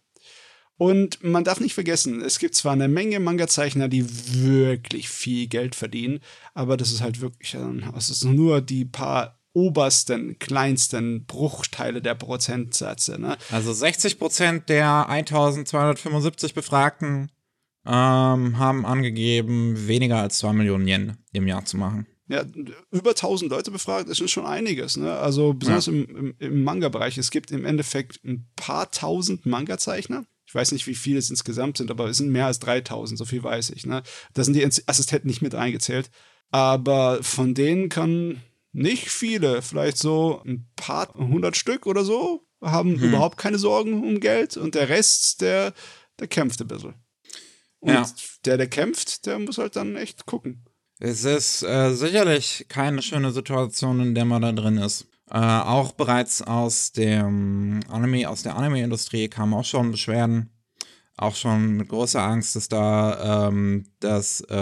Und 0.77 1.23
man 1.23 1.43
darf 1.43 1.59
nicht 1.59 1.73
vergessen, 1.73 2.21
es 2.21 2.37
gibt 2.37 2.53
zwar 2.53 2.73
eine 2.73 2.87
Menge 2.87 3.19
Manga-Zeichner, 3.19 3.87
die 3.87 4.05
wirklich 4.43 5.09
viel 5.09 5.47
Geld 5.47 5.73
verdienen, 5.73 6.19
aber 6.53 6.77
das 6.77 6.91
ist 6.91 7.01
halt 7.01 7.19
wirklich, 7.19 7.55
äh, 7.55 7.81
es 7.97 8.09
ist 8.09 8.23
nur 8.23 8.61
die 8.61 8.85
paar 8.85 9.39
obersten, 9.53 10.37
kleinsten 10.37 11.25
Bruchteile 11.25 11.99
der 11.99 12.13
Prozentsätze. 12.13 13.19
Ne? 13.19 13.37
Also 13.51 13.71
60% 13.71 14.65
der 14.65 15.09
1275 15.09 16.53
Befragten 16.53 17.31
ähm, 17.83 18.59
haben 18.59 18.85
angegeben, 18.85 19.87
weniger 19.87 20.17
als 20.17 20.37
2 20.37 20.53
Millionen 20.53 20.87
Yen 20.87 21.17
im 21.33 21.47
Jahr 21.47 21.65
zu 21.65 21.77
machen. 21.77 22.05
Ja, 22.27 22.43
über 22.91 23.11
1000 23.11 23.49
Leute 23.49 23.71
befragt, 23.71 24.09
das 24.09 24.19
ist 24.19 24.31
schon 24.31 24.45
einiges. 24.45 24.97
Ne? 24.97 25.11
Also 25.13 25.53
besonders 25.53 25.87
im, 25.87 26.05
im, 26.05 26.35
im 26.37 26.63
Manga-Bereich. 26.63 27.17
Es 27.17 27.31
gibt 27.31 27.49
im 27.49 27.65
Endeffekt 27.65 28.23
ein 28.25 28.47
paar 28.55 28.91
tausend 28.91 29.47
Manga-Zeichner. 29.47 30.25
Ich 30.47 30.55
weiß 30.55 30.71
nicht, 30.71 30.87
wie 30.87 30.95
viele 30.95 31.19
es 31.19 31.29
insgesamt 31.29 31.77
sind, 31.77 31.91
aber 31.91 32.07
es 32.07 32.17
sind 32.17 32.29
mehr 32.31 32.45
als 32.45 32.59
3000, 32.59 33.17
so 33.19 33.25
viel 33.25 33.43
weiß 33.43 33.69
ich. 33.71 33.85
Ne? 33.85 34.01
Da 34.33 34.43
sind 34.43 34.55
die 34.55 34.65
Assistenten 34.65 35.27
nicht 35.27 35.41
mit 35.41 35.53
eingezählt. 35.53 36.09
Aber 36.51 37.21
von 37.21 37.53
denen 37.53 37.89
kann 37.89 38.41
nicht 38.71 39.09
viele, 39.09 39.61
vielleicht 39.61 39.97
so 39.97 40.41
ein 40.45 40.69
paar 40.77 41.13
hundert 41.15 41.57
Stück 41.57 41.85
oder 41.85 42.03
so, 42.05 42.47
haben 42.61 42.93
Mhm. 42.93 43.03
überhaupt 43.03 43.37
keine 43.37 43.59
Sorgen 43.59 44.01
um 44.01 44.19
Geld 44.21 44.55
und 44.55 44.73
der 44.75 44.87
Rest, 44.89 45.41
der, 45.41 45.73
der 46.19 46.27
kämpft 46.27 46.61
ein 46.61 46.67
bisschen. 46.67 46.93
Und 47.79 47.93
Ja. 47.93 48.09
der, 48.45 48.57
der 48.57 48.67
kämpft, 48.67 49.25
der 49.25 49.39
muss 49.39 49.57
halt 49.57 49.75
dann 49.75 49.95
echt 49.97 50.25
gucken. 50.25 50.63
Es 50.99 51.25
ist 51.25 51.61
äh, 51.63 51.93
sicherlich 51.93 52.65
keine 52.69 53.01
schöne 53.01 53.31
Situation, 53.31 53.99
in 53.99 54.15
der 54.15 54.25
man 54.25 54.41
da 54.41 54.51
drin 54.51 54.77
ist. 54.77 55.07
Äh, 55.29 55.37
auch 55.37 55.91
bereits 55.91 56.41
aus 56.41 56.93
dem 56.93 57.81
Anime, 57.89 58.29
aus 58.29 58.43
der 58.43 58.55
Anime-Industrie 58.55 59.27
kamen 59.27 59.53
auch 59.53 59.65
schon 59.65 59.91
Beschwerden. 59.91 60.49
Auch 61.17 61.35
schon 61.35 61.77
mit 61.77 61.89
großer 61.89 62.21
Angst, 62.21 62.55
dass 62.55 62.69
da 62.69 63.47
ähm, 63.47 63.87
das, 63.99 64.41
äh, 64.49 64.55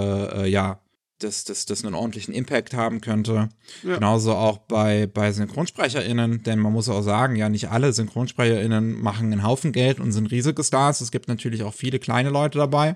äh, 0.43 0.47
ja, 0.47 0.79
dass 1.19 1.43
das, 1.43 1.65
das 1.65 1.83
einen 1.83 1.93
ordentlichen 1.93 2.33
Impact 2.33 2.73
haben 2.73 3.01
könnte. 3.01 3.49
Ja. 3.83 3.95
Genauso 3.95 4.33
auch 4.33 4.57
bei, 4.59 5.05
bei 5.05 5.31
SynchronsprecherInnen, 5.31 6.43
denn 6.43 6.59
man 6.59 6.73
muss 6.73 6.89
auch 6.89 7.01
sagen, 7.01 7.35
ja, 7.35 7.49
nicht 7.49 7.69
alle 7.69 7.93
SynchronsprecherInnen 7.93 9.01
machen 9.01 9.31
einen 9.31 9.43
Haufen 9.43 9.71
Geld 9.71 9.99
und 9.99 10.11
sind 10.13 10.31
riesige 10.31 10.63
Stars. 10.63 11.01
Es 11.01 11.11
gibt 11.11 11.27
natürlich 11.27 11.63
auch 11.63 11.73
viele 11.73 11.99
kleine 11.99 12.29
Leute 12.29 12.57
dabei, 12.57 12.95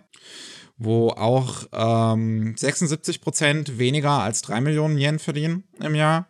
wo 0.77 1.09
auch 1.09 1.67
ähm, 1.71 2.55
76% 2.57 3.77
weniger 3.77 4.11
als 4.11 4.41
3 4.41 4.61
Millionen 4.61 4.97
Yen 4.97 5.19
verdienen 5.19 5.65
im 5.79 5.95
Jahr. 5.95 6.27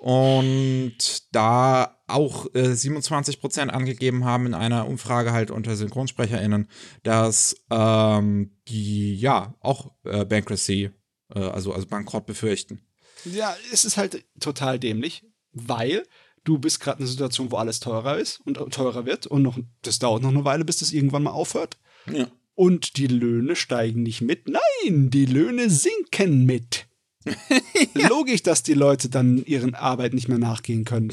Und 0.00 0.96
da 1.32 2.00
auch 2.06 2.46
äh, 2.54 2.72
27% 2.72 3.68
angegeben 3.68 4.24
haben 4.24 4.46
in 4.46 4.54
einer 4.54 4.88
Umfrage 4.88 5.32
halt 5.32 5.50
unter 5.50 5.76
SynchronsprecherInnen, 5.76 6.68
dass 7.02 7.54
ähm, 7.70 8.56
die 8.66 9.14
ja 9.16 9.54
auch 9.60 9.92
äh, 10.04 10.24
Bankruptcy, 10.24 10.88
äh, 11.34 11.38
also, 11.38 11.74
also 11.74 11.86
Bankrott 11.86 12.24
befürchten. 12.24 12.80
Ja, 13.26 13.54
es 13.74 13.84
ist 13.84 13.98
halt 13.98 14.24
total 14.40 14.78
dämlich, 14.78 15.22
weil 15.52 16.04
du 16.44 16.56
bist 16.56 16.80
gerade 16.80 17.00
in 17.00 17.02
einer 17.02 17.10
Situation, 17.10 17.50
wo 17.50 17.56
alles 17.56 17.80
teurer 17.80 18.16
ist 18.16 18.40
und 18.46 18.54
teurer 18.72 19.04
wird 19.04 19.26
und 19.26 19.42
noch, 19.42 19.58
das 19.82 19.98
dauert 19.98 20.22
noch 20.22 20.30
eine 20.30 20.46
Weile, 20.46 20.64
bis 20.64 20.78
das 20.78 20.92
irgendwann 20.92 21.24
mal 21.24 21.32
aufhört. 21.32 21.76
Ja. 22.10 22.26
Und 22.54 22.96
die 22.96 23.06
Löhne 23.06 23.54
steigen 23.54 24.02
nicht 24.02 24.22
mit. 24.22 24.48
Nein, 24.48 25.10
die 25.10 25.26
Löhne 25.26 25.68
sinken 25.68 26.46
mit. 26.46 26.86
Logisch, 27.94 28.42
dass 28.42 28.62
die 28.62 28.74
Leute 28.74 29.08
dann 29.08 29.44
ihren 29.44 29.74
Arbeit 29.74 30.14
nicht 30.14 30.28
mehr 30.28 30.38
nachgehen 30.38 30.84
können. 30.84 31.12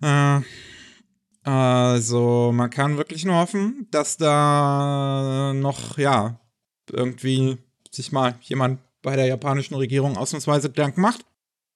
Äh, 0.00 0.40
also, 1.42 2.50
man 2.52 2.70
kann 2.70 2.96
wirklich 2.96 3.24
nur 3.24 3.36
hoffen, 3.36 3.86
dass 3.90 4.16
da 4.16 5.52
noch, 5.54 5.98
ja, 5.98 6.40
irgendwie 6.90 7.58
sich 7.90 8.12
mal 8.12 8.36
jemand 8.42 8.80
bei 9.02 9.16
der 9.16 9.26
japanischen 9.26 9.74
Regierung 9.74 10.16
ausnahmsweise 10.16 10.68
Gedanken 10.68 11.00
macht. 11.00 11.24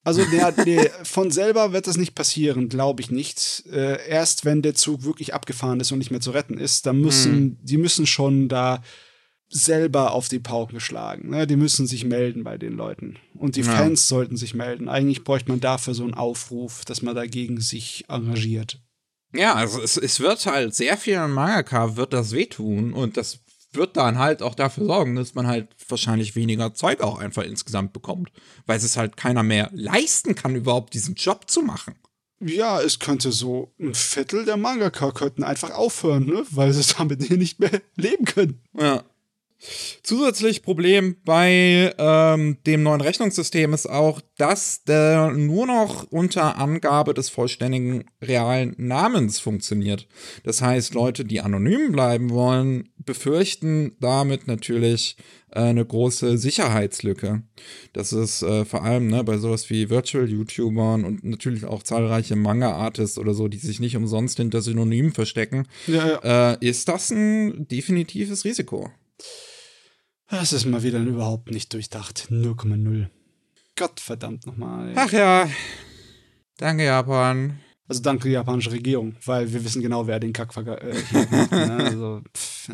Also 0.03 0.25
der, 0.25 0.53
der, 0.65 0.91
von 1.05 1.31
selber 1.31 1.73
wird 1.73 1.87
das 1.87 1.97
nicht 1.97 2.15
passieren, 2.15 2.69
glaube 2.69 3.03
ich 3.03 3.11
nicht. 3.11 3.65
Äh, 3.71 4.09
erst 4.09 4.45
wenn 4.45 4.63
der 4.63 4.75
Zug 4.75 5.05
wirklich 5.05 5.35
abgefahren 5.35 5.81
ist 5.81 5.93
und 5.93 5.99
nicht 5.99 6.11
mehr 6.11 6.21
zu 6.21 6.31
retten 6.31 6.59
ist, 6.59 6.87
dann 6.87 7.01
müssen, 7.01 7.33
hm. 7.33 7.59
die 7.63 7.77
müssen 7.77 8.07
schon 8.07 8.49
da 8.49 8.83
selber 9.51 10.13
auf 10.13 10.29
die 10.29 10.39
Pauken 10.39 10.81
schlagen. 10.81 11.31
Ne? 11.31 11.47
Die 11.47 11.57
müssen 11.57 11.87
sich 11.87 12.05
melden 12.05 12.45
bei 12.45 12.57
den 12.57 12.75
Leuten. 12.75 13.17
Und 13.35 13.57
die 13.57 13.63
ja. 13.63 13.73
Fans 13.73 14.09
sollten 14.09 14.37
sich 14.37 14.55
melden. 14.55 14.89
Eigentlich 14.89 15.25
bräuchte 15.25 15.51
man 15.51 15.61
dafür 15.61 15.93
so 15.95 16.05
einen 16.05 16.15
Aufruf, 16.15 16.85
dass 16.85 17.03
man 17.03 17.17
dagegen 17.17 17.61
sich 17.61 18.05
engagiert. 18.09 18.81
Ja, 19.33 19.55
also 19.55 19.81
es, 19.81 19.97
es 19.97 20.21
wird 20.21 20.45
halt 20.47 20.75
sehr 20.75 20.97
vielen 20.97 21.33
Mangaka 21.33 21.97
wird 21.97 22.13
das 22.13 22.33
wehtun 22.33 22.93
und 22.93 23.17
das 23.17 23.41
wird 23.73 23.97
dann 23.97 24.19
halt 24.19 24.43
auch 24.43 24.55
dafür 24.55 24.87
sorgen, 24.87 25.15
dass 25.15 25.35
man 25.35 25.47
halt 25.47 25.69
wahrscheinlich 25.89 26.35
weniger 26.35 26.75
Zeug 26.75 27.01
auch 27.01 27.19
einfach 27.19 27.45
insgesamt 27.45 27.93
bekommt, 27.93 28.33
weil 28.67 28.79
es 28.79 28.97
halt 28.97 29.17
keiner 29.17 29.45
mehr 29.45 29.71
leisten 29.73 30.35
kann, 30.35 30.57
überhaupt 30.57 30.95
diesen 30.95 31.15
Job 31.15 31.49
zu 31.49 31.63
machen. 31.63 31.95
Ja, 32.41 32.81
es 32.81 32.99
könnte 32.99 33.33
so 33.33 33.73
ein 33.79 33.95
Viertel 33.95 34.47
der 34.47 34.57
Mangaka 34.57 35.13
könnten 35.13 35.45
einfach 35.45 35.71
aufhören, 35.71 36.27
ne? 36.27 36.45
weil 36.51 36.73
sie 36.73 36.95
damit 36.99 37.23
hier 37.23 37.37
nicht 37.37 37.61
mehr 37.61 37.83
leben 37.97 38.25
können. 38.25 38.63
Ja. 38.79 39.05
Zusätzlich 40.03 40.63
Problem 40.63 41.17
bei 41.25 41.95
ähm, 41.99 42.59
dem 42.67 42.83
neuen 42.83 43.03
Rechnungssystem 43.03 43.75
ist 43.75 43.89
auch, 43.89 44.21
dass 44.39 44.85
der 44.85 45.33
nur 45.33 45.67
noch 45.67 46.05
unter 46.11 46.57
Angabe 46.57 47.13
des 47.13 47.29
vollständigen 47.29 48.05
realen 48.23 48.75
Namens 48.79 49.39
funktioniert. 49.39 50.09
Das 50.45 50.63
heißt, 50.63 50.95
Leute, 50.95 51.27
die 51.27 51.43
anonym 51.43 51.93
bleiben 51.93 52.31
wollen, 52.31 52.89
befürchten 52.97 53.97
damit 54.01 54.47
natürlich 54.47 55.17
äh, 55.51 55.61
eine 55.61 55.85
große 55.85 56.39
Sicherheitslücke. 56.39 57.43
Das 57.93 58.13
ist 58.15 58.43
äh, 58.43 58.65
vor 58.65 58.83
allem 58.83 59.09
ne, 59.09 59.25
bei 59.25 59.37
sowas 59.37 59.69
wie 59.69 59.91
Virtual-YouTubern 59.91 61.05
und 61.05 61.23
natürlich 61.23 61.67
auch 61.67 61.83
zahlreiche 61.83 62.37
Manga-Artists 62.37 63.19
oder 63.19 63.35
so, 63.35 63.49
die 63.49 63.59
sich 63.59 63.79
nicht 63.79 63.97
umsonst 63.97 64.39
hinter 64.39 64.63
Synonymen 64.63 65.13
verstecken, 65.13 65.67
ja, 65.87 66.21
ja. 66.23 66.53
Äh, 66.53 66.57
ist 66.61 66.89
das 66.89 67.11
ein 67.11 67.69
definitives 67.69 68.45
Risiko. 68.45 68.91
Das 70.31 70.53
ist 70.53 70.65
mal 70.65 70.83
wieder 70.83 71.01
überhaupt 71.01 71.51
nicht 71.51 71.73
durchdacht. 71.73 72.29
0,0. 72.31 73.09
Gott 73.77 73.99
verdammt 73.99 74.47
nochmal. 74.47 74.93
Ach 74.95 75.11
ja. 75.11 75.49
Danke, 76.57 76.85
Japan. 76.85 77.59
Also 77.89 78.03
danke 78.03 78.29
die 78.29 78.35
japanische 78.35 78.71
Regierung, 78.71 79.17
weil 79.25 79.53
wir 79.53 79.65
wissen 79.65 79.83
genau, 79.83 80.07
wer 80.07 80.21
den 80.21 80.33
Kack 80.33 80.57
äh, 80.57 80.95
hier 81.11 81.27
macht. 81.29 81.51
Ne? 81.51 81.77
Also, 81.85 82.23
pff, 82.37 82.69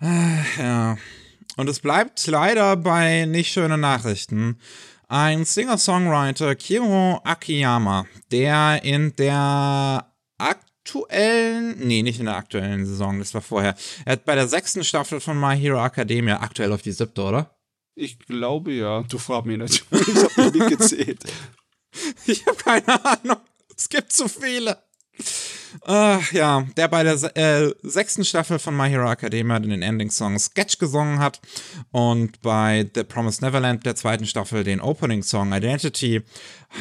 ja. 0.00 0.44
ja. 0.58 0.96
Und 1.58 1.68
es 1.68 1.80
bleibt 1.80 2.26
leider 2.26 2.76
bei 2.76 3.26
nicht 3.26 3.52
schönen 3.52 3.80
Nachrichten. 3.80 4.58
Ein 5.08 5.44
Singer-Songwriter, 5.44 6.54
Kiro 6.54 7.20
Akiyama, 7.24 8.06
der 8.30 8.82
in 8.82 9.14
der 9.16 10.10
Akt 10.38 10.73
aktuellen, 10.84 11.78
nee, 11.78 12.02
nicht 12.02 12.20
in 12.20 12.26
der 12.26 12.36
aktuellen 12.36 12.84
Saison, 12.84 13.18
das 13.18 13.32
war 13.32 13.40
vorher. 13.40 13.74
Er 14.04 14.12
hat 14.12 14.24
bei 14.24 14.34
der 14.34 14.48
sechsten 14.48 14.84
Staffel 14.84 15.18
von 15.18 15.40
My 15.40 15.56
Hero 15.56 15.82
Academia, 15.82 16.40
aktuell 16.40 16.72
auf 16.72 16.82
die 16.82 16.92
siebte, 16.92 17.22
oder? 17.22 17.56
Ich 17.94 18.18
glaube 18.18 18.72
ja. 18.72 19.02
Du 19.02 19.18
fragst 19.18 19.46
mich 19.46 19.58
natürlich. 19.58 19.84
Ich 19.90 20.36
habe 20.36 20.58
nicht 20.58 20.78
gezählt. 20.78 21.24
Ich 22.26 22.44
habe 22.44 22.56
keine 22.56 23.04
Ahnung. 23.04 23.36
Es 23.76 23.88
gibt 23.88 24.12
zu 24.12 24.26
viele. 24.26 24.82
Uh, 25.86 26.18
ja, 26.32 26.66
der 26.76 26.88
bei 26.88 27.04
der 27.04 27.14
äh, 27.36 27.72
sechsten 27.82 28.24
Staffel 28.24 28.58
von 28.58 28.76
My 28.76 28.88
Hero 28.88 29.08
Academia 29.08 29.60
den 29.60 29.80
Ending-Song 29.80 30.36
Sketch 30.40 30.78
gesungen 30.78 31.20
hat 31.20 31.40
und 31.92 32.42
bei 32.42 32.90
The 32.94 33.04
Promised 33.04 33.42
Neverland 33.42 33.86
der 33.86 33.94
zweiten 33.94 34.26
Staffel 34.26 34.64
den 34.64 34.80
Opening-Song 34.80 35.52
Identity 35.52 36.22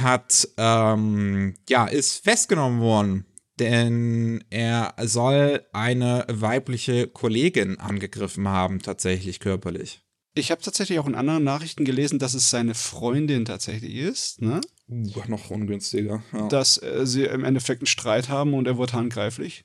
hat, 0.02 0.48
ähm, 0.58 1.54
ja, 1.70 1.86
ist 1.86 2.24
festgenommen 2.24 2.82
worden 2.82 3.28
denn 3.60 4.44
er 4.50 4.96
soll 5.04 5.66
eine 5.74 6.26
weibliche 6.30 7.08
Kollegin 7.08 7.80
angegriffen 7.80 8.48
haben, 8.48 8.82
tatsächlich 8.82 9.40
körperlich. 9.40 10.02
Ich 10.36 10.50
habe 10.50 10.62
tatsächlich 10.62 10.98
auch 10.98 11.06
in 11.06 11.14
anderen 11.14 11.44
Nachrichten 11.44 11.86
gelesen, 11.86 12.18
dass 12.18 12.34
es 12.34 12.50
seine 12.50 12.74
Freundin 12.74 13.46
tatsächlich 13.46 13.96
ist, 13.96 14.42
ne? 14.42 14.62
Uh, 14.90 15.22
noch 15.28 15.52
ungünstiger. 15.52 16.24
Ja. 16.34 16.48
Dass 16.48 16.82
äh, 16.82 17.06
sie 17.06 17.26
im 17.26 17.44
Endeffekt 17.44 17.82
einen 17.82 17.88
Streit 17.88 18.30
haben 18.30 18.56
und 18.56 18.66
er 18.66 18.78
wurde 18.78 18.94
handgreiflich. 18.94 19.64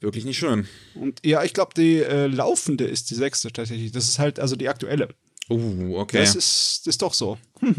Wirklich 0.00 0.24
nicht 0.24 0.38
schön. 0.38 0.66
Und 0.94 1.24
ja, 1.24 1.44
ich 1.44 1.52
glaube, 1.52 1.74
die 1.76 1.98
äh, 1.98 2.26
laufende 2.26 2.84
ist 2.84 3.10
die 3.10 3.14
sechste 3.14 3.52
tatsächlich. 3.52 3.92
Das 3.92 4.08
ist 4.08 4.18
halt 4.18 4.40
also 4.40 4.56
die 4.56 4.68
aktuelle. 4.68 5.08
Uh, 5.50 5.96
okay. 5.96 6.18
Das 6.18 6.34
ist, 6.34 6.86
ist 6.86 7.02
doch 7.02 7.12
so. 7.12 7.38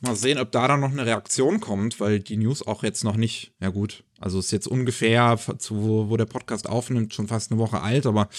Mal 0.00 0.16
sehen, 0.16 0.38
ob 0.38 0.50
da 0.50 0.66
dann 0.66 0.80
noch 0.80 0.92
eine 0.92 1.04
Reaktion 1.04 1.60
kommt, 1.60 2.00
weil 2.00 2.20
die 2.20 2.38
News 2.38 2.66
auch 2.66 2.82
jetzt 2.82 3.04
noch 3.04 3.16
nicht, 3.16 3.52
ja 3.60 3.68
gut, 3.68 4.02
also 4.18 4.38
ist 4.38 4.50
jetzt 4.50 4.66
ungefähr, 4.66 5.38
zu, 5.58 6.08
wo 6.08 6.16
der 6.16 6.24
Podcast 6.24 6.68
aufnimmt, 6.68 7.12
schon 7.12 7.28
fast 7.28 7.50
eine 7.50 7.60
Woche 7.60 7.82
alt, 7.82 8.06
aber 8.06 8.30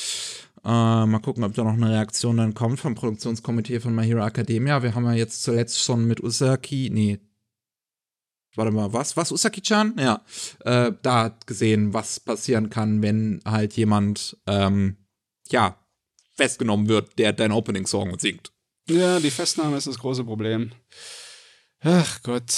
äh, 0.64 1.06
mal 1.06 1.20
gucken, 1.22 1.44
ob 1.44 1.54
da 1.54 1.64
noch 1.64 1.74
eine 1.74 1.92
Reaktion 1.92 2.38
dann 2.38 2.56
kommt 2.56 2.80
vom 2.80 2.96
Produktionskomitee 2.96 3.80
von 3.80 3.94
My 3.94 4.06
Hero 4.06 4.26
Academia. 4.26 4.82
Wir 4.82 4.96
haben 4.96 5.06
ja 5.06 5.14
jetzt 5.14 5.44
zuletzt 5.44 5.84
schon 5.84 6.06
mit 6.06 6.24
Usaki, 6.24 6.90
nee, 6.92 7.20
warte 8.56 8.72
mal, 8.72 8.92
was, 8.92 9.16
was, 9.16 9.32
Usaki-chan? 9.32 9.96
Ja, 10.00 10.24
äh, 10.62 10.92
da 11.02 11.38
gesehen, 11.46 11.94
was 11.94 12.20
passieren 12.20 12.70
kann, 12.70 13.02
wenn 13.02 13.42
halt 13.46 13.74
jemand, 13.74 14.38
ähm, 14.48 14.98
ja, 15.50 15.78
festgenommen 16.36 16.88
wird, 16.88 17.20
der 17.20 17.34
dein 17.34 17.52
Opening-Song 17.52 18.18
singt. 18.18 18.52
Ja, 18.90 19.20
die 19.20 19.32
Festnahme 19.32 19.78
ist 19.78 19.88
das 19.88 20.00
große 20.00 20.24
Problem. 20.24 20.72
Ach 21.82 22.22
Gott. 22.24 22.54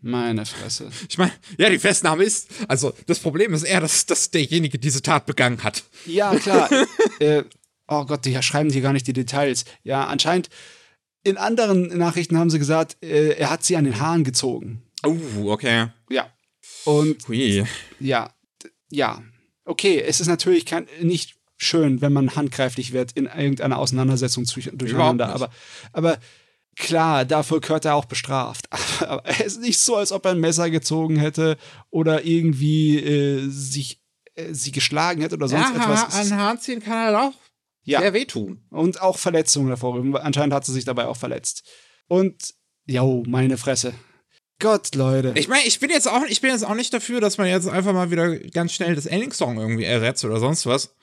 Meine 0.00 0.44
Fresse. 0.44 0.90
Ich 1.08 1.16
meine, 1.16 1.32
ja, 1.56 1.70
die 1.70 1.78
Festnahme 1.78 2.24
ist, 2.24 2.48
also 2.68 2.92
das 3.06 3.20
Problem 3.20 3.54
ist 3.54 3.62
eher, 3.62 3.80
dass, 3.80 4.04
dass 4.04 4.30
derjenige 4.30 4.78
diese 4.78 5.00
Tat 5.00 5.24
begangen 5.24 5.62
hat. 5.62 5.84
Ja, 6.04 6.34
klar. 6.36 6.68
äh, 7.20 7.44
oh 7.88 8.04
Gott, 8.04 8.26
die 8.26 8.42
schreiben 8.42 8.70
hier 8.70 8.82
gar 8.82 8.92
nicht 8.92 9.06
die 9.06 9.14
Details. 9.14 9.64
Ja, 9.82 10.06
anscheinend, 10.06 10.50
in 11.22 11.38
anderen 11.38 11.96
Nachrichten 11.96 12.36
haben 12.36 12.50
sie 12.50 12.58
gesagt, 12.58 12.98
äh, 13.02 13.30
er 13.30 13.48
hat 13.48 13.64
sie 13.64 13.76
an 13.76 13.84
den 13.84 13.98
Haaren 13.98 14.24
gezogen. 14.24 14.82
Oh, 15.04 15.50
okay. 15.50 15.88
Ja. 16.10 16.30
Und 16.84 17.26
Hui. 17.28 17.64
ja, 17.98 18.30
ja. 18.90 19.22
Okay, 19.64 20.02
es 20.06 20.20
ist 20.20 20.26
natürlich 20.26 20.66
kein, 20.66 20.86
nicht 21.00 21.36
schön, 21.56 22.02
wenn 22.02 22.12
man 22.12 22.36
handgreiflich 22.36 22.92
wird 22.92 23.12
in 23.12 23.24
irgendeiner 23.24 23.78
Auseinandersetzung 23.78 24.44
durcheinander, 24.44 25.30
aber, 25.30 25.50
aber 25.92 26.18
Klar, 26.76 27.24
dafür 27.24 27.60
gehört 27.60 27.84
er 27.84 27.94
auch 27.94 28.06
bestraft. 28.06 28.66
Aber 29.00 29.22
es 29.26 29.46
ist 29.46 29.60
nicht 29.60 29.78
so, 29.78 29.96
als 29.96 30.12
ob 30.12 30.24
er 30.24 30.32
ein 30.32 30.40
Messer 30.40 30.70
gezogen 30.70 31.16
hätte 31.16 31.56
oder 31.90 32.24
irgendwie 32.24 32.98
äh, 32.98 33.48
sich 33.48 34.00
äh, 34.34 34.52
sie 34.52 34.72
geschlagen 34.72 35.20
hätte 35.20 35.36
oder 35.36 35.48
sonst 35.48 35.74
ja, 35.74 35.82
etwas. 35.82 36.14
An 36.14 36.36
Hahn 36.36 36.60
ziehen 36.60 36.82
kann 36.82 37.14
er 37.14 37.22
auch 37.22 37.34
ja. 37.84 38.00
sehr 38.00 38.12
wehtun. 38.12 38.64
Und 38.70 39.00
auch 39.00 39.18
Verletzungen 39.18 39.68
hervorrufen. 39.68 40.16
Anscheinend 40.16 40.54
hat 40.54 40.64
sie 40.64 40.72
sich 40.72 40.84
dabei 40.84 41.06
auch 41.06 41.16
verletzt. 41.16 41.64
Und, 42.08 42.54
jo, 42.86 43.22
meine 43.26 43.56
Fresse. 43.56 43.94
Gott, 44.60 44.94
Leute. 44.94 45.32
Ich 45.36 45.48
meine, 45.48 45.66
ich 45.66 45.80
bin 45.80 45.90
jetzt 45.90 46.08
auch, 46.08 46.22
ich 46.28 46.40
bin 46.40 46.50
jetzt 46.50 46.64
auch 46.64 46.74
nicht 46.74 46.92
dafür, 46.94 47.20
dass 47.20 47.38
man 47.38 47.48
jetzt 47.48 47.68
einfach 47.68 47.92
mal 47.92 48.10
wieder 48.10 48.38
ganz 48.38 48.72
schnell 48.72 48.94
das 48.94 49.06
Ending-Song 49.06 49.58
irgendwie 49.58 49.84
ersetzt 49.84 50.24
oder 50.24 50.38
sonst 50.38 50.66
was. 50.66 50.94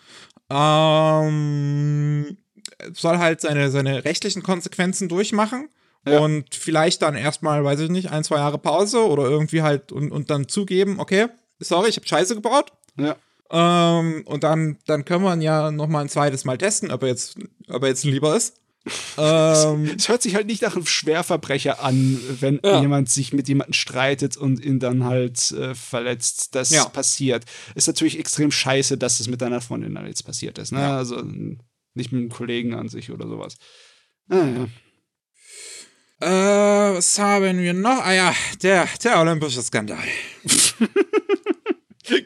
Ähm, 0.50 2.38
soll 2.94 3.18
halt 3.18 3.42
seine, 3.42 3.72
seine 3.72 4.06
rechtlichen 4.06 4.44
Konsequenzen 4.44 5.10
durchmachen. 5.10 5.70
Ja. 6.06 6.20
Und 6.20 6.56
vielleicht 6.56 7.04
dann 7.04 7.16
erstmal, 7.16 7.64
weiß 7.64 7.80
ich 7.82 7.90
nicht, 7.90 8.12
ein, 8.12 8.24
zwei 8.24 8.38
Jahre 8.38 8.58
Pause 8.58 9.06
oder 9.08 9.24
irgendwie 9.24 9.62
halt 9.62 9.92
und, 9.92 10.12
und 10.12 10.32
dann 10.32 10.48
zugeben, 10.48 11.00
okay, 11.00 11.28
sorry, 11.60 11.90
ich 11.90 11.98
habe 11.98 12.08
Scheiße 12.08 12.34
gebaut. 12.34 12.72
Ja. 12.98 13.16
Ähm, 13.52 14.24
und 14.26 14.44
dann, 14.44 14.78
dann 14.88 15.06
können 15.06 15.24
wir 15.24 15.34
ihn 15.34 15.42
ja 15.42 15.72
noch 15.72 15.88
mal 15.88 16.02
ein 16.02 16.10
zweites 16.10 16.46
Mal 16.46 16.58
testen, 16.58 16.90
ob 16.90 17.04
er 17.04 17.10
jetzt, 17.10 17.36
ob 17.70 17.84
er 17.84 17.90
jetzt 17.90 18.04
lieber 18.04 18.36
ist. 18.36 18.56
ähm, 19.18 19.92
es 19.96 20.10
hört 20.10 20.24
sich 20.24 20.34
halt 20.34 20.48
nicht 20.48 20.64
nach 20.64 20.76
einem 20.76 20.88
Schwerverbrecher 20.88 21.84
an, 21.84 22.20
wenn 22.40 22.60
ja. 22.64 22.82
jemand 22.82 23.10
sich 23.10 23.32
mit 23.32 23.48
jemandem 23.48 23.74
streitet 23.74 24.38
und 24.38 24.64
ihn 24.64 24.80
dann 24.80 25.04
halt 25.04 25.52
äh, 25.52 25.76
verletzt. 25.76 26.56
Das 26.56 26.72
ja. 26.72 26.86
passiert. 26.86 27.46
Ist 27.76 27.88
natürlich 27.88 28.18
extrem 28.18 28.50
scheiße, 28.50 28.98
dass 28.98 29.20
es 29.20 29.28
mit 29.28 29.42
deiner 29.42 29.62
Freundin 29.62 29.94
dann 29.94 30.08
jetzt 30.08 30.24
passiert 30.24 30.58
ist. 30.58 30.72
Ne? 30.72 30.80
Ja. 30.80 30.98
Also 30.98 31.22
nicht 31.94 32.12
mit 32.12 32.20
einem 32.20 32.30
Kollegen 32.30 32.74
an 32.74 32.90
sich 32.90 33.12
oder 33.12 33.28
sowas. 33.28 33.58
Naja. 34.28 34.68
Äh, 36.20 36.96
was 36.96 37.18
haben 37.18 37.60
wir 37.60 37.74
noch? 37.74 38.06
Ah 38.06 38.14
ja, 38.14 38.36
der, 38.62 38.88
der 39.04 39.20
olympische 39.20 39.62
Skandal. 39.62 39.98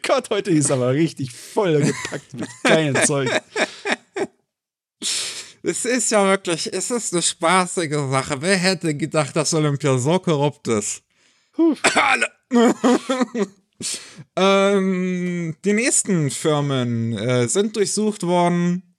Gott, 0.03 0.29
heute 0.29 0.51
ist 0.51 0.71
aber 0.71 0.93
richtig 0.93 1.31
voll 1.31 1.81
gepackt 1.81 2.33
mit 2.33 2.49
geilen 2.63 2.95
Zeug. 3.05 3.29
Es 5.67 5.83
ist 5.83 6.11
ja 6.11 6.23
wirklich, 6.25 6.71
es 6.71 6.91
ist 6.91 7.13
eine 7.13 7.23
spaßige 7.23 8.11
Sache. 8.11 8.37
Wer 8.39 8.57
hätte 8.57 8.95
gedacht, 8.95 9.35
dass 9.35 9.53
Olympia 9.53 9.97
so 9.97 10.19
korrupt 10.19 10.67
ist? 10.67 11.01
Alle. 11.95 12.27
ähm, 14.35 15.55
die 15.65 15.73
nächsten 15.73 16.29
Firmen 16.29 17.17
äh, 17.17 17.47
sind 17.47 17.75
durchsucht 17.75 18.21
worden. 18.23 18.94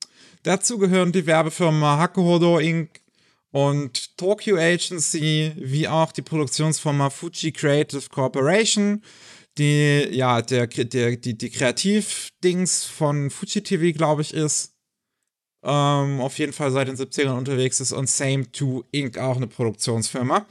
Dazu 0.46 0.78
gehören 0.78 1.10
die 1.10 1.26
Werbefirma 1.26 1.98
Hakuhodo 1.98 2.60
Inc. 2.60 3.00
und 3.50 4.16
Tokyo 4.16 4.56
Agency, 4.56 5.50
wie 5.56 5.88
auch 5.88 6.12
die 6.12 6.22
Produktionsfirma 6.22 7.10
Fuji 7.10 7.50
Creative 7.50 8.08
Corporation, 8.08 9.02
die 9.58 10.06
ja 10.12 10.40
der, 10.42 10.68
der 10.68 11.16
die, 11.16 11.36
die 11.36 11.50
Kreativdings 11.50 12.84
von 12.84 13.30
Fuji 13.30 13.60
TV, 13.60 13.98
glaube 13.98 14.22
ich, 14.22 14.32
ist. 14.32 14.72
Ähm, 15.64 16.20
auf 16.20 16.38
jeden 16.38 16.52
Fall 16.52 16.70
seit 16.70 16.86
den 16.86 16.96
70ern 16.96 17.36
unterwegs 17.36 17.80
ist 17.80 17.90
und 17.90 18.08
Same 18.08 18.44
2 18.52 18.84
Inc. 18.92 19.18
auch 19.18 19.34
eine 19.34 19.48
Produktionsfirma. 19.48 20.46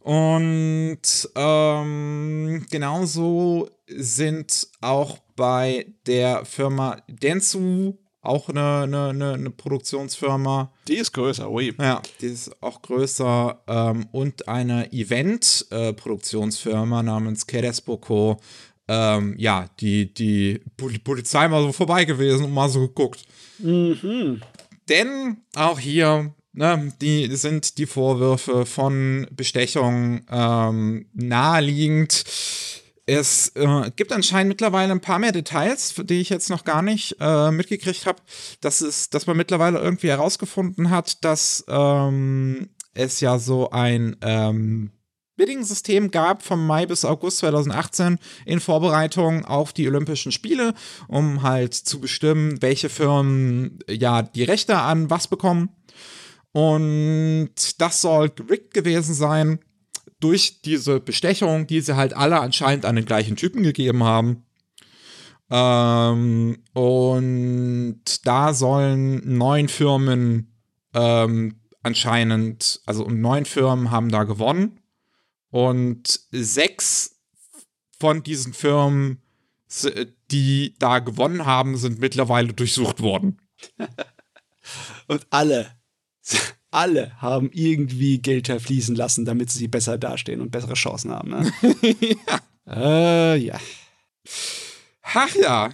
Und 0.00 1.00
ähm, 1.34 2.66
genauso 2.70 3.70
sind 3.86 4.68
auch 4.82 5.16
bei 5.34 5.86
der 6.04 6.44
Firma 6.44 7.02
Dentsu 7.08 7.96
auch 8.22 8.48
eine, 8.48 8.82
eine, 8.82 9.34
eine, 9.34 9.50
Produktionsfirma. 9.50 10.72
Die 10.88 10.96
ist 10.96 11.12
größer, 11.12 11.48
oui. 11.50 11.74
Ja, 11.78 12.00
die 12.20 12.26
ist 12.26 12.50
auch 12.62 12.82
größer. 12.82 13.62
Ähm, 13.66 14.06
und 14.12 14.46
eine 14.48 14.92
Event-Produktionsfirma 14.92 17.02
namens 17.02 17.46
Keresboko. 17.46 18.38
Ähm, 18.88 19.34
ja, 19.38 19.70
die, 19.80 20.12
die 20.12 20.60
Polizei 20.76 21.48
mal 21.48 21.62
so 21.62 21.72
vorbei 21.72 22.04
gewesen 22.04 22.44
und 22.44 22.52
mal 22.52 22.68
so 22.68 22.80
geguckt. 22.80 23.24
Mhm. 23.58 24.42
Denn 24.88 25.38
auch 25.54 25.78
hier 25.78 26.34
Ne, 26.52 26.92
die 27.00 27.28
sind 27.36 27.78
die 27.78 27.86
Vorwürfe 27.86 28.66
von 28.66 29.28
Bestechung 29.30 30.22
ähm, 30.28 31.06
naheliegend. 31.14 32.24
Es 33.12 33.48
äh, 33.56 33.90
gibt 33.96 34.12
anscheinend 34.12 34.50
mittlerweile 34.50 34.92
ein 34.92 35.00
paar 35.00 35.18
mehr 35.18 35.32
Details, 35.32 35.96
die 35.98 36.20
ich 36.20 36.28
jetzt 36.28 36.48
noch 36.48 36.62
gar 36.62 36.80
nicht 36.80 37.16
äh, 37.18 37.50
mitgekriegt 37.50 38.06
habe. 38.06 38.22
Das 38.60 38.82
ist, 38.82 39.14
dass 39.14 39.26
man 39.26 39.36
mittlerweile 39.36 39.80
irgendwie 39.80 40.10
herausgefunden 40.10 40.90
hat, 40.90 41.24
dass 41.24 41.64
ähm, 41.66 42.68
es 42.94 43.18
ja 43.18 43.40
so 43.40 43.70
ein 43.70 44.14
ähm, 44.20 44.92
Bidding-System 45.34 46.12
gab 46.12 46.44
vom 46.44 46.64
Mai 46.64 46.86
bis 46.86 47.04
August 47.04 47.38
2018 47.38 48.20
in 48.46 48.60
Vorbereitung 48.60 49.44
auf 49.44 49.72
die 49.72 49.88
Olympischen 49.88 50.30
Spiele, 50.30 50.72
um 51.08 51.42
halt 51.42 51.74
zu 51.74 52.00
bestimmen, 52.00 52.62
welche 52.62 52.88
Firmen 52.88 53.80
ja 53.88 54.22
die 54.22 54.44
Rechte 54.44 54.78
an 54.78 55.10
was 55.10 55.26
bekommen. 55.26 55.70
Und 56.52 57.50
das 57.78 58.02
soll 58.02 58.28
gerickt 58.30 58.72
gewesen 58.72 59.14
sein 59.14 59.58
durch 60.20 60.62
diese 60.62 61.00
Bestechung, 61.00 61.66
die 61.66 61.80
sie 61.80 61.96
halt 61.96 62.14
alle 62.14 62.40
anscheinend 62.40 62.84
an 62.84 62.96
den 62.96 63.06
gleichen 63.06 63.36
Typen 63.36 63.62
gegeben 63.62 64.04
haben. 64.04 64.44
Ähm, 65.50 66.62
und 66.72 68.02
da 68.24 68.54
sollen 68.54 69.36
neun 69.36 69.68
Firmen 69.68 70.54
ähm, 70.94 71.60
anscheinend, 71.82 72.80
also 72.86 73.08
neun 73.08 73.44
Firmen 73.44 73.90
haben 73.90 74.10
da 74.10 74.24
gewonnen. 74.24 74.80
Und 75.50 76.20
sechs 76.30 77.16
von 77.98 78.22
diesen 78.22 78.52
Firmen, 78.52 79.20
die 80.30 80.76
da 80.78 81.00
gewonnen 81.00 81.46
haben, 81.46 81.76
sind 81.76 81.98
mittlerweile 81.98 82.52
durchsucht 82.52 83.00
worden. 83.00 83.40
und 85.08 85.26
alle 85.30 85.72
alle 86.70 87.12
haben 87.20 87.50
irgendwie 87.52 88.18
Geld 88.18 88.46
verfließen 88.46 88.94
lassen, 88.94 89.24
damit 89.24 89.50
sie 89.50 89.68
besser 89.68 89.98
dastehen 89.98 90.40
und 90.40 90.50
bessere 90.50 90.74
Chancen 90.74 91.10
haben. 91.10 91.30
Ne? 91.30 91.52
ja. 92.66 93.34
Äh, 93.34 93.36
ja. 93.36 93.60
Ach 95.02 95.34
ja. 95.34 95.72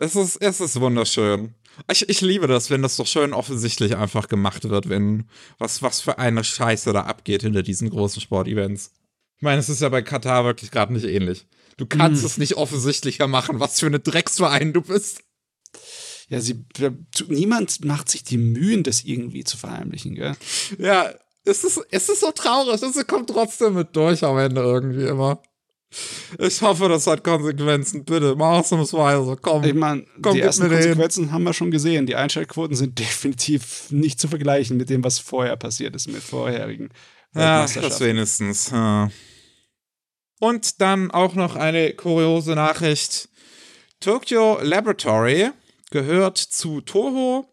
Es 0.00 0.16
ist, 0.16 0.36
es 0.36 0.60
ist 0.60 0.80
wunderschön. 0.80 1.54
Ich, 1.90 2.08
ich 2.08 2.20
liebe 2.20 2.46
das, 2.46 2.70
wenn 2.70 2.82
das 2.82 2.96
so 2.96 3.04
schön 3.04 3.32
offensichtlich 3.32 3.96
einfach 3.96 4.28
gemacht 4.28 4.68
wird, 4.68 4.88
wenn 4.88 5.28
was, 5.58 5.82
was 5.82 6.00
für 6.00 6.18
eine 6.18 6.44
Scheiße 6.44 6.92
da 6.92 7.02
abgeht 7.02 7.42
hinter 7.42 7.62
diesen 7.62 7.90
großen 7.90 8.22
Sportevents. 8.22 8.92
Ich 9.36 9.42
meine, 9.42 9.58
es 9.58 9.68
ist 9.68 9.82
ja 9.82 9.88
bei 9.88 10.02
Katar 10.02 10.44
wirklich 10.44 10.70
gerade 10.70 10.92
nicht 10.92 11.04
ähnlich. 11.04 11.46
Du 11.76 11.86
kannst 11.86 12.22
mm. 12.22 12.26
es 12.26 12.38
nicht 12.38 12.54
offensichtlicher 12.54 13.26
machen, 13.26 13.58
was 13.58 13.80
für 13.80 13.86
eine 13.86 13.98
Drecksverein 13.98 14.72
du 14.72 14.80
bist 14.80 15.24
ja, 16.28 16.40
sie, 16.40 16.64
niemand 17.28 17.84
macht 17.84 18.08
sich 18.08 18.24
die 18.24 18.38
Mühen, 18.38 18.82
das 18.82 19.04
irgendwie 19.04 19.44
zu 19.44 19.56
verheimlichen, 19.56 20.14
gell? 20.14 20.36
Ja, 20.78 21.12
es 21.44 21.64
ist, 21.64 21.80
es 21.90 22.08
ist 22.08 22.20
so 22.20 22.30
traurig, 22.30 22.82
es 22.82 23.06
kommt 23.06 23.30
trotzdem 23.30 23.74
mit 23.74 23.94
durch 23.94 24.24
am 24.24 24.38
Ende 24.38 24.62
irgendwie 24.62 25.04
immer. 25.04 25.42
Ich 26.38 26.60
hoffe, 26.60 26.88
das 26.88 27.06
hat 27.06 27.22
Konsequenzen. 27.22 28.04
Bitte, 28.04 28.34
mach 28.36 28.58
ausnahmsweise. 28.58 29.36
Komm. 29.40 29.62
Ich 29.64 29.74
meine, 29.74 30.04
die 30.16 30.40
ersten 30.40 30.68
Konsequenzen 30.68 31.24
hin. 31.24 31.32
haben 31.32 31.44
wir 31.44 31.52
schon 31.52 31.70
gesehen. 31.70 32.06
Die 32.06 32.16
Einschaltquoten 32.16 32.74
sind 32.74 32.98
definitiv 32.98 33.90
nicht 33.90 34.18
zu 34.18 34.28
vergleichen 34.28 34.76
mit 34.76 34.90
dem, 34.90 35.04
was 35.04 35.18
vorher 35.18 35.56
passiert 35.56 35.94
ist, 35.94 36.08
mit 36.08 36.22
vorherigen. 36.22 36.90
Ja, 37.34 37.62
das 37.62 38.00
wenigstens. 38.00 38.70
Ja. 38.70 39.10
Und 40.40 40.80
dann 40.80 41.10
auch 41.10 41.34
noch 41.34 41.56
eine 41.56 41.94
kuriose 41.94 42.54
Nachricht. 42.54 43.28
Tokyo 44.00 44.58
Laboratory 44.62 45.50
gehört 45.94 46.38
zu 46.38 46.80
Toho 46.80 47.46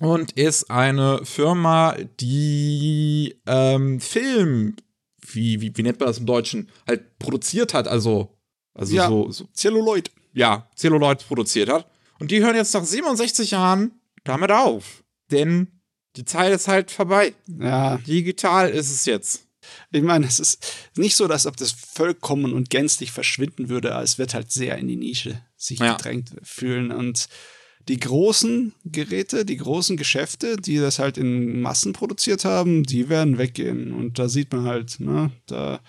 und 0.00 0.32
ist 0.32 0.70
eine 0.70 1.26
Firma, 1.26 1.94
die 2.20 3.36
ähm, 3.46 4.00
Film, 4.00 4.76
wie, 5.20 5.60
wie, 5.60 5.76
wie 5.76 5.82
nennt 5.82 6.00
man 6.00 6.06
das 6.06 6.16
im 6.16 6.24
Deutschen, 6.24 6.70
halt 6.86 7.18
produziert 7.18 7.74
hat, 7.74 7.86
also, 7.86 8.34
also 8.72 8.94
ja, 8.94 9.08
so, 9.08 9.30
so. 9.30 9.46
Celluloid. 9.54 10.10
Ja, 10.32 10.70
Celluloid 10.74 11.28
produziert 11.28 11.68
hat. 11.68 11.86
Und 12.18 12.30
die 12.30 12.40
hören 12.40 12.56
jetzt 12.56 12.72
nach 12.72 12.82
67 12.82 13.50
Jahren 13.50 14.00
damit 14.24 14.50
auf. 14.50 15.04
Denn 15.30 15.82
die 16.16 16.24
Zeit 16.24 16.54
ist 16.54 16.68
halt 16.68 16.90
vorbei. 16.90 17.34
Ja. 17.60 17.98
Digital 17.98 18.70
ist 18.70 18.90
es 18.90 19.04
jetzt. 19.04 19.46
Ich 19.90 20.02
meine, 20.02 20.26
es 20.26 20.40
ist 20.40 20.64
nicht 20.96 21.14
so, 21.14 21.28
dass 21.28 21.44
ob 21.44 21.58
das 21.58 21.72
vollkommen 21.72 22.54
und 22.54 22.70
gänzlich 22.70 23.12
verschwinden 23.12 23.68
würde, 23.68 23.94
aber 23.94 24.02
es 24.02 24.16
wird 24.16 24.32
halt 24.32 24.50
sehr 24.50 24.78
in 24.78 24.88
die 24.88 24.96
Nische 24.96 25.42
sich 25.56 25.78
ja. 25.78 25.94
gedrängt 25.94 26.30
fühlen. 26.42 26.90
Und 26.90 27.28
die 27.88 27.98
großen 27.98 28.74
Geräte, 28.84 29.44
die 29.44 29.56
großen 29.56 29.96
Geschäfte, 29.96 30.56
die 30.56 30.78
das 30.78 30.98
halt 30.98 31.18
in 31.18 31.60
Massen 31.60 31.92
produziert 31.92 32.44
haben, 32.44 32.84
die 32.84 33.08
werden 33.08 33.38
weggehen. 33.38 33.92
Und 33.92 34.18
da 34.18 34.28
sieht 34.28 34.52
man 34.52 34.64
halt, 34.64 35.00
ne, 35.00 35.30
da, 35.46 35.80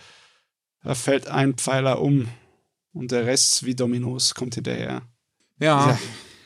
da 0.84 0.96
fällt 0.96 1.28
ein 1.28 1.56
Pfeiler 1.56 2.02
um 2.02 2.28
und 2.94 3.12
der 3.12 3.26
Rest 3.26 3.66
wie 3.66 3.76
Dominos 3.76 4.34
kommt 4.34 4.56
hinterher. 4.56 5.04
Ja. 5.60 5.89
ja. 5.89 6.00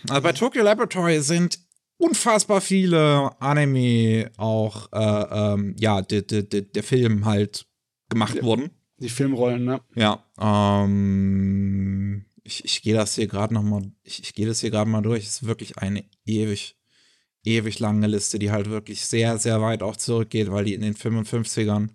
Also 0.09 0.21
bei 0.21 0.33
Tokyo 0.33 0.63
Laboratory 0.63 1.21
sind 1.21 1.59
unfassbar 1.97 2.61
viele 2.61 3.31
Anime 3.39 4.31
auch, 4.37 4.91
äh, 4.91 5.53
ähm, 5.53 5.75
ja, 5.79 6.01
der, 6.01 6.21
der, 6.21 6.43
der 6.43 6.83
Film 6.83 7.25
halt 7.25 7.65
gemacht 8.09 8.35
ja, 8.35 8.43
worden. 8.43 8.71
Die 8.99 9.09
Filmrollen, 9.09 9.63
ne? 9.63 9.81
Ja. 9.95 10.23
Ähm, 10.39 12.25
ich, 12.47 12.63
ich 12.63 12.81
gehe 12.81 12.95
das 12.95 13.15
hier 13.15 13.27
gerade 13.27 13.53
noch 13.53 13.61
mal, 13.61 13.91
ich, 14.03 14.21
ich 14.21 14.33
gehe 14.33 14.47
das 14.47 14.61
hier 14.61 14.71
gerade 14.71 14.89
mal 14.89 15.01
durch. 15.01 15.25
Es 15.25 15.41
ist 15.41 15.47
wirklich 15.47 15.77
eine 15.77 16.05
ewig, 16.25 16.77
ewig 17.43 17.79
lange 17.79 18.07
Liste, 18.07 18.39
die 18.39 18.51
halt 18.51 18.69
wirklich 18.69 19.05
sehr, 19.05 19.37
sehr 19.37 19.61
weit 19.61 19.83
auch 19.83 19.97
zurückgeht, 19.97 20.49
weil 20.49 20.63
die 20.63 20.73
in 20.73 20.81
den 20.81 20.95
55ern, 20.95 21.89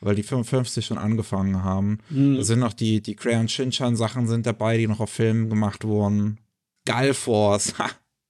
weil 0.00 0.16
die 0.16 0.24
55 0.24 0.84
schon 0.84 0.98
angefangen 0.98 1.62
haben. 1.62 1.98
Mhm. 2.10 2.36
Da 2.36 2.42
sind 2.42 2.58
noch 2.58 2.72
die, 2.72 3.00
die 3.00 3.14
Crayon 3.14 3.48
Shinchan 3.48 3.94
Sachen 3.94 4.26
sind 4.26 4.44
dabei, 4.44 4.76
die 4.76 4.88
noch 4.88 4.98
auf 4.98 5.10
Filmen 5.10 5.48
gemacht 5.48 5.84
wurden. 5.84 6.40
Gulforce, 6.84 7.74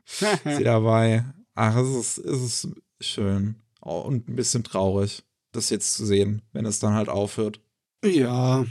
sie 0.05 0.65
dabei. 0.65 1.25
Ach, 1.55 1.75
es 1.77 2.19
ist, 2.19 2.19
es 2.19 2.43
ist 2.43 2.69
schön. 3.01 3.57
Oh, 3.81 4.01
und 4.01 4.29
ein 4.29 4.37
bisschen 4.37 4.63
traurig, 4.63 5.25
das 5.53 5.71
jetzt 5.71 5.95
zu 5.95 6.05
sehen, 6.05 6.43
wenn 6.53 6.67
es 6.67 6.81
dann 6.81 6.93
halt 6.93 7.09
aufhört. 7.09 7.61
Ja. 8.05 8.67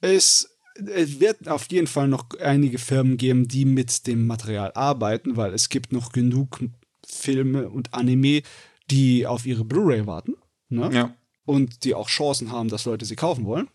Es 0.00 0.55
es 0.94 1.20
wird 1.20 1.48
auf 1.48 1.70
jeden 1.70 1.86
Fall 1.86 2.08
noch 2.08 2.26
einige 2.40 2.78
Firmen 2.78 3.16
geben, 3.16 3.48
die 3.48 3.64
mit 3.64 4.06
dem 4.06 4.26
Material 4.26 4.72
arbeiten, 4.74 5.36
weil 5.36 5.54
es 5.54 5.68
gibt 5.68 5.92
noch 5.92 6.12
genug 6.12 6.60
Filme 7.06 7.68
und 7.68 7.94
Anime, 7.94 8.42
die 8.90 9.26
auf 9.26 9.46
ihre 9.46 9.64
Blu-ray 9.64 10.06
warten. 10.06 10.34
Ne? 10.68 10.90
Ja. 10.92 11.16
Und 11.44 11.84
die 11.84 11.94
auch 11.94 12.08
Chancen 12.08 12.50
haben, 12.50 12.68
dass 12.68 12.84
Leute 12.84 13.04
sie 13.04 13.16
kaufen 13.16 13.44
wollen. 13.44 13.68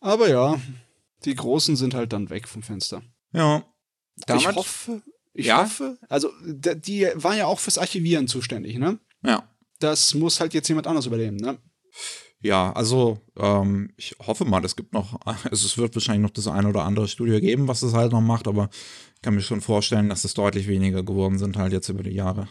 Aber 0.00 0.28
ja, 0.28 0.60
die 1.24 1.34
Großen 1.34 1.76
sind 1.76 1.94
halt 1.94 2.12
dann 2.12 2.30
weg 2.30 2.48
vom 2.48 2.62
Fenster. 2.62 3.02
Ja. 3.32 3.64
Damit, 4.26 4.42
ich 4.42 4.54
hoffe, 4.54 5.02
ich 5.32 5.46
ja? 5.46 5.62
hoffe, 5.62 5.98
also 6.08 6.30
die 6.42 7.06
waren 7.14 7.38
ja 7.38 7.46
auch 7.46 7.60
fürs 7.60 7.78
Archivieren 7.78 8.28
zuständig, 8.28 8.78
ne? 8.78 8.98
Ja. 9.22 9.48
Das 9.80 10.14
muss 10.14 10.40
halt 10.40 10.54
jetzt 10.54 10.68
jemand 10.68 10.86
anders 10.86 11.06
übernehmen, 11.06 11.36
ne? 11.36 11.58
Ja, 12.40 12.72
also 12.72 13.20
ähm, 13.36 13.90
ich 13.96 14.14
hoffe 14.24 14.44
mal, 14.44 14.64
es 14.64 14.76
gibt 14.76 14.92
noch, 14.92 15.20
also 15.24 15.36
es 15.66 15.76
wird 15.76 15.94
wahrscheinlich 15.94 16.22
noch 16.22 16.30
das 16.30 16.46
eine 16.46 16.68
oder 16.68 16.84
andere 16.84 17.08
Studio 17.08 17.40
geben, 17.40 17.68
was 17.68 17.80
das 17.80 17.94
halt 17.94 18.12
noch 18.12 18.20
macht, 18.20 18.46
aber 18.46 18.70
ich 19.16 19.22
kann 19.22 19.34
mir 19.34 19.40
schon 19.40 19.60
vorstellen, 19.60 20.08
dass 20.08 20.24
es 20.24 20.34
deutlich 20.34 20.68
weniger 20.68 21.02
geworden 21.02 21.38
sind 21.38 21.56
halt 21.56 21.72
jetzt 21.72 21.88
über 21.88 22.02
die 22.02 22.10
Jahre. 22.10 22.48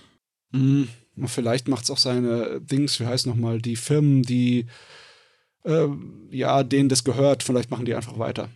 Hm, 0.52 0.90
vielleicht 1.26 1.68
macht 1.68 1.86
es 1.86 1.92
auch 1.92 1.98
seine 1.98 2.60
Dings, 2.62 3.00
wie 3.00 3.06
heißt 3.06 3.28
nochmal, 3.28 3.62
die 3.62 3.76
Firmen, 3.76 4.24
die 4.24 4.66
äh, 5.64 5.88
ja, 6.32 6.64
denen 6.64 6.90
das 6.90 7.04
gehört, 7.04 7.44
vielleicht 7.44 7.72
machen 7.72 7.86
die 7.86 7.96
einfach 7.96 8.20
weiter. 8.20 8.50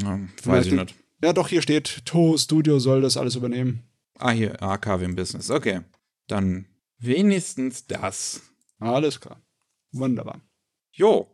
Ja, 0.00 0.18
weiß 0.44 0.66
ich 0.66 0.72
nicht. 0.72 0.94
Ja, 1.22 1.32
doch, 1.32 1.48
hier 1.48 1.62
steht, 1.62 2.04
Toho 2.04 2.36
Studio 2.36 2.80
soll 2.80 3.02
das 3.02 3.16
alles 3.16 3.36
übernehmen. 3.36 3.84
Ah, 4.18 4.30
hier, 4.30 4.60
AKW 4.60 5.04
im 5.04 5.14
Business. 5.14 5.50
Okay. 5.50 5.80
Dann 6.26 6.66
wenigstens 6.98 7.86
das. 7.86 8.40
Alles 8.78 9.20
klar. 9.20 9.40
Wunderbar. 9.92 10.40
Jo. 10.92 11.26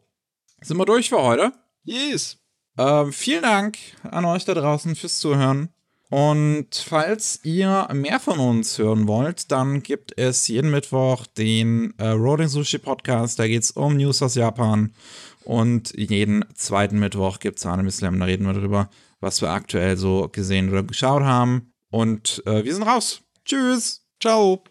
Sind 0.62 0.76
wir 0.76 0.86
durch 0.86 1.08
für 1.08 1.20
heute? 1.20 1.52
Yes. 1.82 2.38
Ähm, 2.78 3.12
vielen 3.12 3.42
Dank 3.42 3.76
an 4.02 4.24
euch 4.24 4.44
da 4.44 4.54
draußen 4.54 4.94
fürs 4.94 5.18
Zuhören. 5.18 5.70
Und 6.10 6.68
falls 6.74 7.40
ihr 7.44 7.88
mehr 7.92 8.20
von 8.20 8.38
uns 8.38 8.78
hören 8.78 9.08
wollt, 9.08 9.50
dann 9.50 9.82
gibt 9.82 10.16
es 10.16 10.48
jeden 10.48 10.70
Mittwoch 10.70 11.26
den 11.26 11.92
äh, 11.98 12.08
Rolling 12.08 12.48
Sushi 12.48 12.78
Podcast. 12.78 13.38
Da 13.38 13.46
geht 13.46 13.64
es 13.64 13.72
um 13.72 13.96
News 13.96 14.22
aus 14.22 14.36
Japan. 14.36 14.94
Und 15.44 15.92
jeden 15.96 16.44
zweiten 16.54 16.98
Mittwoch 16.98 17.40
gibt 17.40 17.58
es 17.58 17.66
Anime 17.66 17.90
Slam. 17.90 18.20
Da 18.20 18.26
reden 18.26 18.46
wir 18.46 18.54
drüber, 18.54 18.88
was 19.20 19.42
wir 19.42 19.50
aktuell 19.50 19.96
so 19.96 20.28
gesehen 20.28 20.70
oder 20.70 20.82
geschaut 20.84 21.22
haben. 21.22 21.72
Und 21.90 22.42
äh, 22.46 22.64
wir 22.64 22.72
sind 22.72 22.84
raus. 22.84 23.22
Tschüss. 23.44 24.06
Ciao. 24.20 24.62